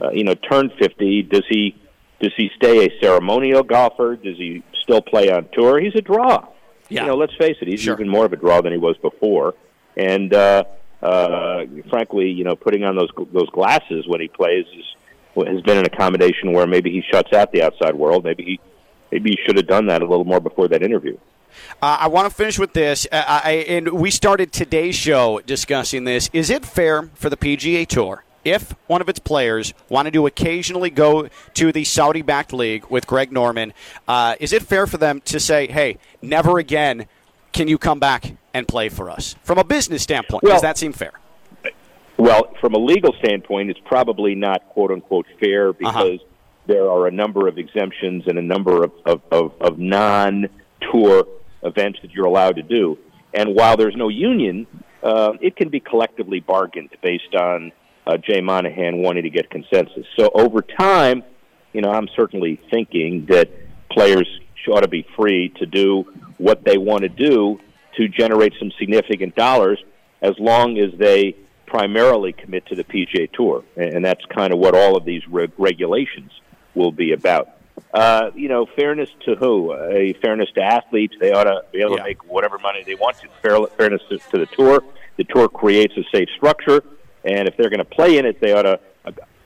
uh, 0.03 0.11
you 0.11 0.25
know, 0.25 0.35
turned 0.35 0.73
50, 0.79 1.23
does 1.23 1.45
he 1.49 1.77
does 2.21 2.33
he 2.37 2.51
stay 2.57 2.85
a 2.85 3.01
ceremonial 3.01 3.63
golfer? 3.63 4.17
Does 4.17 4.37
he 4.37 4.65
still 4.83 5.01
play 5.01 5.31
on 5.31 5.49
tour? 5.53 5.79
He's 5.79 5.95
a 5.95 6.01
draw. 6.01 6.49
Yeah. 6.89 7.03
You 7.03 7.09
know, 7.09 7.17
let's 7.17 7.35
face 7.37 7.57
it, 7.61 7.69
he's 7.69 7.81
sure. 7.81 7.95
even 7.95 8.09
more 8.09 8.25
of 8.25 8.33
a 8.33 8.37
draw 8.37 8.61
than 8.61 8.73
he 8.73 8.79
was 8.79 8.97
before. 8.97 9.55
And 9.97 10.35
uh, 10.35 10.65
uh, 11.03 11.65
frankly, 11.89 12.31
you 12.31 12.45
know, 12.45 12.57
putting 12.57 12.85
on 12.85 12.97
those 12.97 13.11
those 13.33 13.49
glasses 13.51 14.07
when 14.09 14.21
he 14.21 14.29
plays 14.29 14.67
is, 14.77 15.47
has 15.47 15.61
been 15.63 15.79
an 15.79 15.85
accommodation 15.87 16.53
where 16.53 16.67
maybe 16.67 16.91
he 16.91 17.03
shuts 17.13 17.33
out 17.33 17.53
the 17.53 17.63
outside 17.63 17.95
world. 17.95 18.25
Maybe 18.25 18.45
he 18.45 18.61
maybe 19.13 19.31
he 19.31 19.39
should 19.47 19.57
have 19.57 19.67
done 19.67 19.87
that 19.87 20.03
a 20.03 20.07
little 20.07 20.25
more 20.25 20.41
before 20.41 20.67
that 20.69 20.83
interview. 20.83 21.17
Uh, 21.83 21.99
I 22.01 22.09
want 22.09 22.29
to 22.29 22.35
finish 22.35 22.59
with 22.59 22.73
this, 22.73 23.07
uh, 23.11 23.23
I, 23.27 23.53
and 23.69 23.89
we 23.91 24.11
started 24.11 24.53
today's 24.53 24.95
show 24.95 25.41
discussing 25.41 26.05
this. 26.05 26.31
Is 26.33 26.51
it 26.51 26.65
fair 26.65 27.11
for 27.15 27.31
the 27.31 27.37
PGA 27.37 27.87
Tour 27.87 28.25
if 28.45 28.75
one 28.87 29.01
of 29.01 29.09
its 29.09 29.19
players 29.19 29.75
wanted 29.89 30.13
to 30.15 30.27
occasionally 30.27 30.91
go 30.91 31.29
to 31.55 31.73
the 31.73 31.85
Saudi 31.85 32.23
backed 32.23 32.53
league 32.53 32.87
with 32.89 33.07
Greg 33.07 33.33
Norman, 33.33 33.73
uh, 34.07 34.37
is 34.41 34.53
it 34.53 34.63
fair 34.63 34.87
for 34.87 34.97
them 34.97 35.21
to 35.23 35.39
say, 35.39 35.67
hey, 35.67 35.99
never 36.23 36.59
again 36.59 37.07
can 37.53 37.69
you 37.69 37.79
come 37.79 37.99
back 37.99 38.37
and 38.55 38.67
play 38.69 38.89
for 38.89 39.11
us? 39.11 39.35
From 39.43 39.59
a 39.59 39.65
business 39.65 40.03
standpoint, 40.03 40.43
well, 40.43 40.53
does 40.53 40.63
that 40.63 40.79
seem 40.79 40.93
fair? 40.93 41.13
Well, 42.17 42.55
from 42.61 42.75
a 42.75 42.79
legal 42.79 43.13
standpoint, 43.19 43.71
it's 43.71 43.81
probably 43.85 44.35
not 44.35 44.69
quote 44.71 44.91
unquote 44.91 45.27
fair 45.41 45.71
uh-huh. 45.71 45.79
because 45.79 46.21
uh-huh. 46.21 46.65
there 46.67 46.91
are 46.91 47.07
a 47.07 47.11
number 47.11 47.49
of 47.49 47.59
exemptions 47.59 48.25
and 48.27 48.39
a 48.39 48.43
number 48.43 48.85
of, 48.85 48.93
of, 49.05 49.23
of, 49.31 49.53
of 49.61 49.79
non 49.79 50.49
tour 50.81 51.27
events 51.63 51.99
that 52.03 52.13
you're 52.13 52.27
allowed 52.27 52.57
to 52.57 52.63
do. 52.63 52.99
And 53.35 53.55
while 53.55 53.77
there's 53.77 53.97
no 53.97 54.09
union, 54.09 54.67
uh, 55.03 55.35
it 55.41 55.57
can 55.57 55.69
be 55.69 55.81
collectively 55.81 56.41
bargained 56.41 56.91
based 57.03 57.35
on 57.35 57.73
uh, 58.07 58.17
Jay 58.17 58.41
Monahan 58.41 58.99
wanting 58.99 59.25
to 59.25 59.31
get 59.31 59.51
consensus. 59.51 60.07
So 60.17 60.31
over 60.35 60.63
time, 60.63 61.23
you 61.73 61.83
know, 61.83 61.91
I'm 61.91 62.09
certainly 62.17 62.61
thinking 62.71 63.27
that 63.27 63.51
players 63.91 64.29
ought 64.69 64.81
to 64.81 64.89
be 64.89 65.07
free 65.17 65.49
to 65.57 65.67
do 65.67 66.05
what 66.39 66.65
they 66.65 66.79
want 66.79 67.03
to 67.03 67.09
do 67.09 67.59
to 67.97 68.09
generate 68.09 68.53
some 68.59 68.71
significant 68.79 69.35
dollars 69.35 69.83
as 70.23 70.35
long 70.39 70.79
as 70.79 70.93
they 70.99 71.35
primarily 71.67 72.33
commit 72.33 72.67
to 72.67 72.75
the 72.75 72.85
PGA 72.85 73.31
Tour. 73.33 73.65
And 73.77 74.05
that's 74.05 74.25
kind 74.27 74.53
of 74.53 74.59
what 74.59 74.75
all 74.75 74.97
of 74.97 75.05
these 75.05 75.27
reg- 75.29 75.53
regulations 75.59 76.33
will 76.75 76.93
be 76.93 77.13
about. 77.13 77.51
Uh, 77.93 78.31
you 78.35 78.49
know, 78.49 78.67
fairness 78.77 79.11
to 79.25 79.35
who? 79.37 79.73
A 79.73 80.15
fairness 80.15 80.49
to 80.55 80.63
athletes. 80.63 81.15
They 81.21 81.33
ought 81.33 81.45
to 81.45 81.63
be 81.73 81.81
able 81.81 81.93
yeah. 81.93 81.99
to 81.99 82.05
make 82.05 82.25
whatever 82.25 82.59
money 82.59 82.83
they 82.85 82.95
want 82.95 83.19
to. 83.19 83.29
Fair, 83.43 83.59
fairness 83.77 84.03
to, 84.11 84.19
to 84.19 84.39
the 84.39 84.47
tour. 84.47 84.83
The 85.17 85.25
tour 85.25 85.49
creates 85.49 85.95
a 85.97 86.05
safe 86.15 86.29
structure, 86.37 86.83
and 87.25 87.49
if 87.49 87.57
they're 87.57 87.71
going 87.71 87.79
to 87.79 87.85
play 87.85 88.19
in 88.19 88.27
it, 88.27 88.41
they 88.41 88.53
ought 88.53 88.63
to 88.63 88.81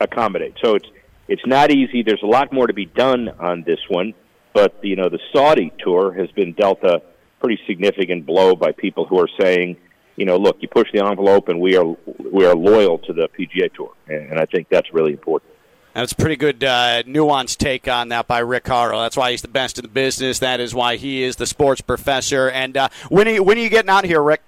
accommodate. 0.01 0.57
So 0.63 0.75
it's 0.75 0.89
it's 1.29 1.47
not 1.47 1.71
easy. 1.71 2.03
There's 2.03 2.23
a 2.23 2.27
lot 2.27 2.53
more 2.53 2.67
to 2.67 2.75
be 2.75 2.87
done 2.87 3.29
on 3.41 3.63
this 3.63 3.79
one, 3.89 4.13
but 4.53 4.79
you 4.83 4.97
know, 4.97 5.09
the 5.09 5.21
Saudi 5.33 5.73
tour 5.79 6.13
has 6.13 6.31
been 6.33 6.53
dealt 6.53 6.83
a 6.85 7.03
pretty 7.41 7.61
significant 7.67 8.27
blow 8.27 8.55
by 8.55 8.73
people 8.73 9.07
who 9.07 9.19
are 9.19 9.29
saying, 9.41 9.77
you 10.17 10.27
know, 10.27 10.37
look, 10.37 10.59
you 10.61 10.69
push 10.69 10.89
the 10.93 11.05
envelope, 11.05 11.49
and 11.49 11.61
we 11.61 11.77
are 11.77 11.97
we 12.31 12.45
are 12.45 12.55
loyal 12.55 12.99
to 12.99 13.13
the 13.13 13.29
PGA 13.29 13.73
Tour, 13.73 13.93
and 14.09 14.39
I 14.39 14.45
think 14.47 14.69
that's 14.69 14.93
really 14.93 15.13
important. 15.13 15.52
That's 15.95 16.13
a 16.13 16.17
pretty 16.17 16.37
good 16.37 16.65
uh, 16.65 17.03
nuanced 17.03 17.59
take 17.59 17.87
on 17.87 18.09
that 18.09 18.27
by 18.27 18.39
Rick 18.39 18.67
Horrow. 18.67 19.01
That's 19.03 19.17
why 19.17 19.31
he's 19.31 19.43
the 19.43 19.49
best 19.49 19.79
in 19.79 19.83
the 19.83 19.89
business. 19.89 20.39
That 20.39 20.59
is 20.59 20.75
why 20.75 20.97
he 20.97 21.23
is 21.23 21.37
the 21.37 21.47
sports 21.47 21.81
professor. 21.83 22.49
And 22.49 22.77
uh, 22.77 22.89
when, 23.11 23.29
are 23.29 23.33
you, 23.33 23.43
when 23.43 23.59
are 23.59 23.61
you 23.61 23.69
getting 23.69 23.91
out 23.91 24.05
here, 24.05 24.23
Rick? 24.23 24.43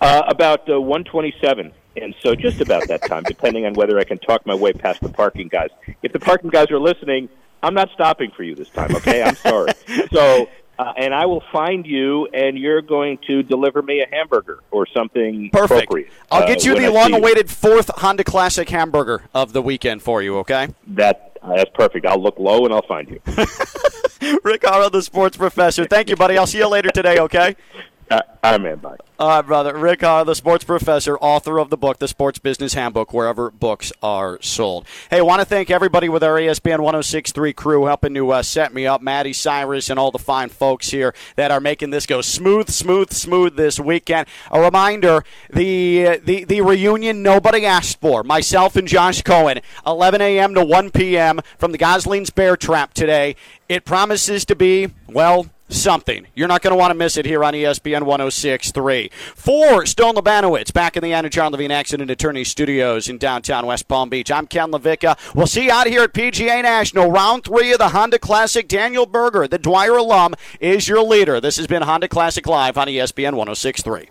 Uh, 0.00 0.22
about 0.26 0.68
uh, 0.70 0.80
127. 0.80 1.72
And 1.96 2.14
so 2.20 2.34
just 2.34 2.60
about 2.60 2.88
that 2.88 3.06
time, 3.06 3.22
depending 3.26 3.66
on 3.66 3.74
whether 3.74 3.98
I 3.98 4.04
can 4.04 4.18
talk 4.18 4.46
my 4.46 4.54
way 4.54 4.72
past 4.72 5.00
the 5.02 5.08
parking 5.10 5.48
guys. 5.48 5.70
If 6.02 6.12
the 6.12 6.20
parking 6.20 6.50
guys 6.50 6.70
are 6.70 6.80
listening, 6.80 7.28
I'm 7.62 7.74
not 7.74 7.90
stopping 7.92 8.30
for 8.30 8.42
you 8.42 8.54
this 8.54 8.68
time, 8.70 8.94
okay? 8.96 9.22
I'm 9.22 9.36
sorry. 9.36 9.72
so 10.12 10.48
uh, 10.78 10.92
and 10.96 11.14
I 11.14 11.26
will 11.26 11.42
find 11.52 11.86
you, 11.86 12.26
and 12.26 12.58
you're 12.58 12.82
going 12.82 13.18
to 13.26 13.42
deliver 13.42 13.82
me 13.82 14.02
a 14.02 14.14
hamburger 14.14 14.60
or 14.70 14.86
something 14.86 15.50
Perfect. 15.52 15.92
I'll 16.30 16.46
get 16.46 16.66
uh, 16.66 16.70
you 16.70 16.80
the 16.80 16.90
long-awaited 16.90 17.50
fourth 17.50 17.90
Honda 17.96 18.24
Classic 18.24 18.68
hamburger 18.68 19.22
of 19.34 19.52
the 19.52 19.62
weekend 19.62 20.02
for 20.02 20.22
you. 20.22 20.36
Okay. 20.38 20.68
That 20.88 21.38
uh, 21.42 21.56
that's 21.56 21.70
perfect. 21.74 22.06
I'll 22.06 22.22
look 22.22 22.38
low 22.38 22.64
and 22.64 22.74
I'll 22.74 22.86
find 22.86 23.08
you. 23.08 23.20
Rick 24.44 24.62
Horrow, 24.62 24.90
the 24.90 25.02
sports 25.02 25.36
professor. 25.36 25.84
Thank 25.84 26.10
you, 26.10 26.16
buddy. 26.16 26.36
I'll 26.36 26.46
see 26.46 26.58
you 26.58 26.68
later 26.68 26.90
today. 26.90 27.18
Okay. 27.18 27.56
I'm 28.10 28.64
in. 28.64 28.78
Bye. 28.78 28.96
All 29.18 29.28
right, 29.28 29.42
brother. 29.42 29.76
Rick 29.76 30.02
Horrow, 30.02 30.24
the 30.24 30.34
sports 30.34 30.62
professor, 30.62 31.16
author 31.18 31.58
of 31.58 31.70
the 31.70 31.76
book, 31.76 31.98
The 31.98 32.06
Sports 32.06 32.38
Business 32.38 32.74
Handbook, 32.74 33.12
wherever 33.12 33.50
books 33.50 33.92
are 34.02 34.38
sold. 34.40 34.86
Hey, 35.10 35.20
want 35.20 35.40
to 35.40 35.44
thank 35.44 35.70
everybody 35.70 36.08
with 36.08 36.22
our 36.22 36.34
ESPN 36.34 36.80
1063 36.80 37.52
crew 37.54 37.86
helping 37.86 38.14
to 38.14 38.30
uh, 38.30 38.42
set 38.42 38.72
me 38.72 38.86
up, 38.86 39.02
Maddie 39.02 39.32
Cyrus, 39.32 39.90
and 39.90 39.98
all 39.98 40.12
the 40.12 40.18
fine 40.18 40.48
folks 40.48 40.90
here 40.90 41.14
that 41.34 41.50
are 41.50 41.60
making 41.60 41.90
this 41.90 42.06
go 42.06 42.20
smooth, 42.20 42.68
smooth, 42.68 43.10
smooth 43.10 43.56
this 43.56 43.80
weekend. 43.80 44.28
A 44.52 44.60
reminder 44.60 45.24
the, 45.50 46.20
the, 46.22 46.44
the 46.44 46.60
reunion 46.60 47.22
nobody 47.22 47.66
asked 47.66 48.00
for. 48.00 48.22
Myself 48.22 48.76
and 48.76 48.86
Josh 48.86 49.22
Cohen, 49.22 49.60
11 49.84 50.20
a.m. 50.20 50.54
to 50.54 50.64
1 50.64 50.90
p.m. 50.90 51.40
from 51.58 51.72
the 51.72 51.78
Gosling's 51.78 52.30
Bear 52.30 52.56
Trap 52.56 52.94
today. 52.94 53.34
It 53.68 53.84
promises 53.84 54.44
to 54.44 54.54
be, 54.54 54.90
well, 55.08 55.46
something. 55.68 56.26
You're 56.34 56.48
not 56.48 56.62
going 56.62 56.72
to 56.72 56.78
want 56.78 56.90
to 56.90 56.96
miss 56.96 57.16
it 57.16 57.26
here 57.26 57.44
on 57.44 57.54
ESPN 57.54 58.02
106.3. 58.02 59.12
For 59.12 59.86
Stone 59.86 60.14
Labanowitz, 60.14 60.72
back 60.72 60.96
in 60.96 61.02
the 61.02 61.12
Anna 61.12 61.28
John 61.28 61.52
Levine 61.52 61.70
Accident 61.70 62.10
Attorney 62.10 62.44
Studios 62.44 63.08
in 63.08 63.18
downtown 63.18 63.66
West 63.66 63.88
Palm 63.88 64.08
Beach, 64.08 64.30
I'm 64.30 64.46
Ken 64.46 64.70
LaVicka. 64.70 65.34
We'll 65.34 65.46
see 65.46 65.66
you 65.66 65.72
out 65.72 65.86
here 65.86 66.02
at 66.02 66.12
PGA 66.12 66.62
National. 66.62 67.10
Round 67.10 67.44
three 67.44 67.72
of 67.72 67.78
the 67.78 67.90
Honda 67.90 68.18
Classic. 68.18 68.68
Daniel 68.68 69.06
Berger, 69.06 69.46
the 69.48 69.58
Dwyer 69.58 69.96
alum, 69.96 70.34
is 70.60 70.88
your 70.88 71.02
leader. 71.02 71.40
This 71.40 71.56
has 71.56 71.66
been 71.66 71.82
Honda 71.82 72.08
Classic 72.08 72.46
Live 72.46 72.76
on 72.76 72.88
ESPN 72.88 73.34
106.3. 73.34 74.08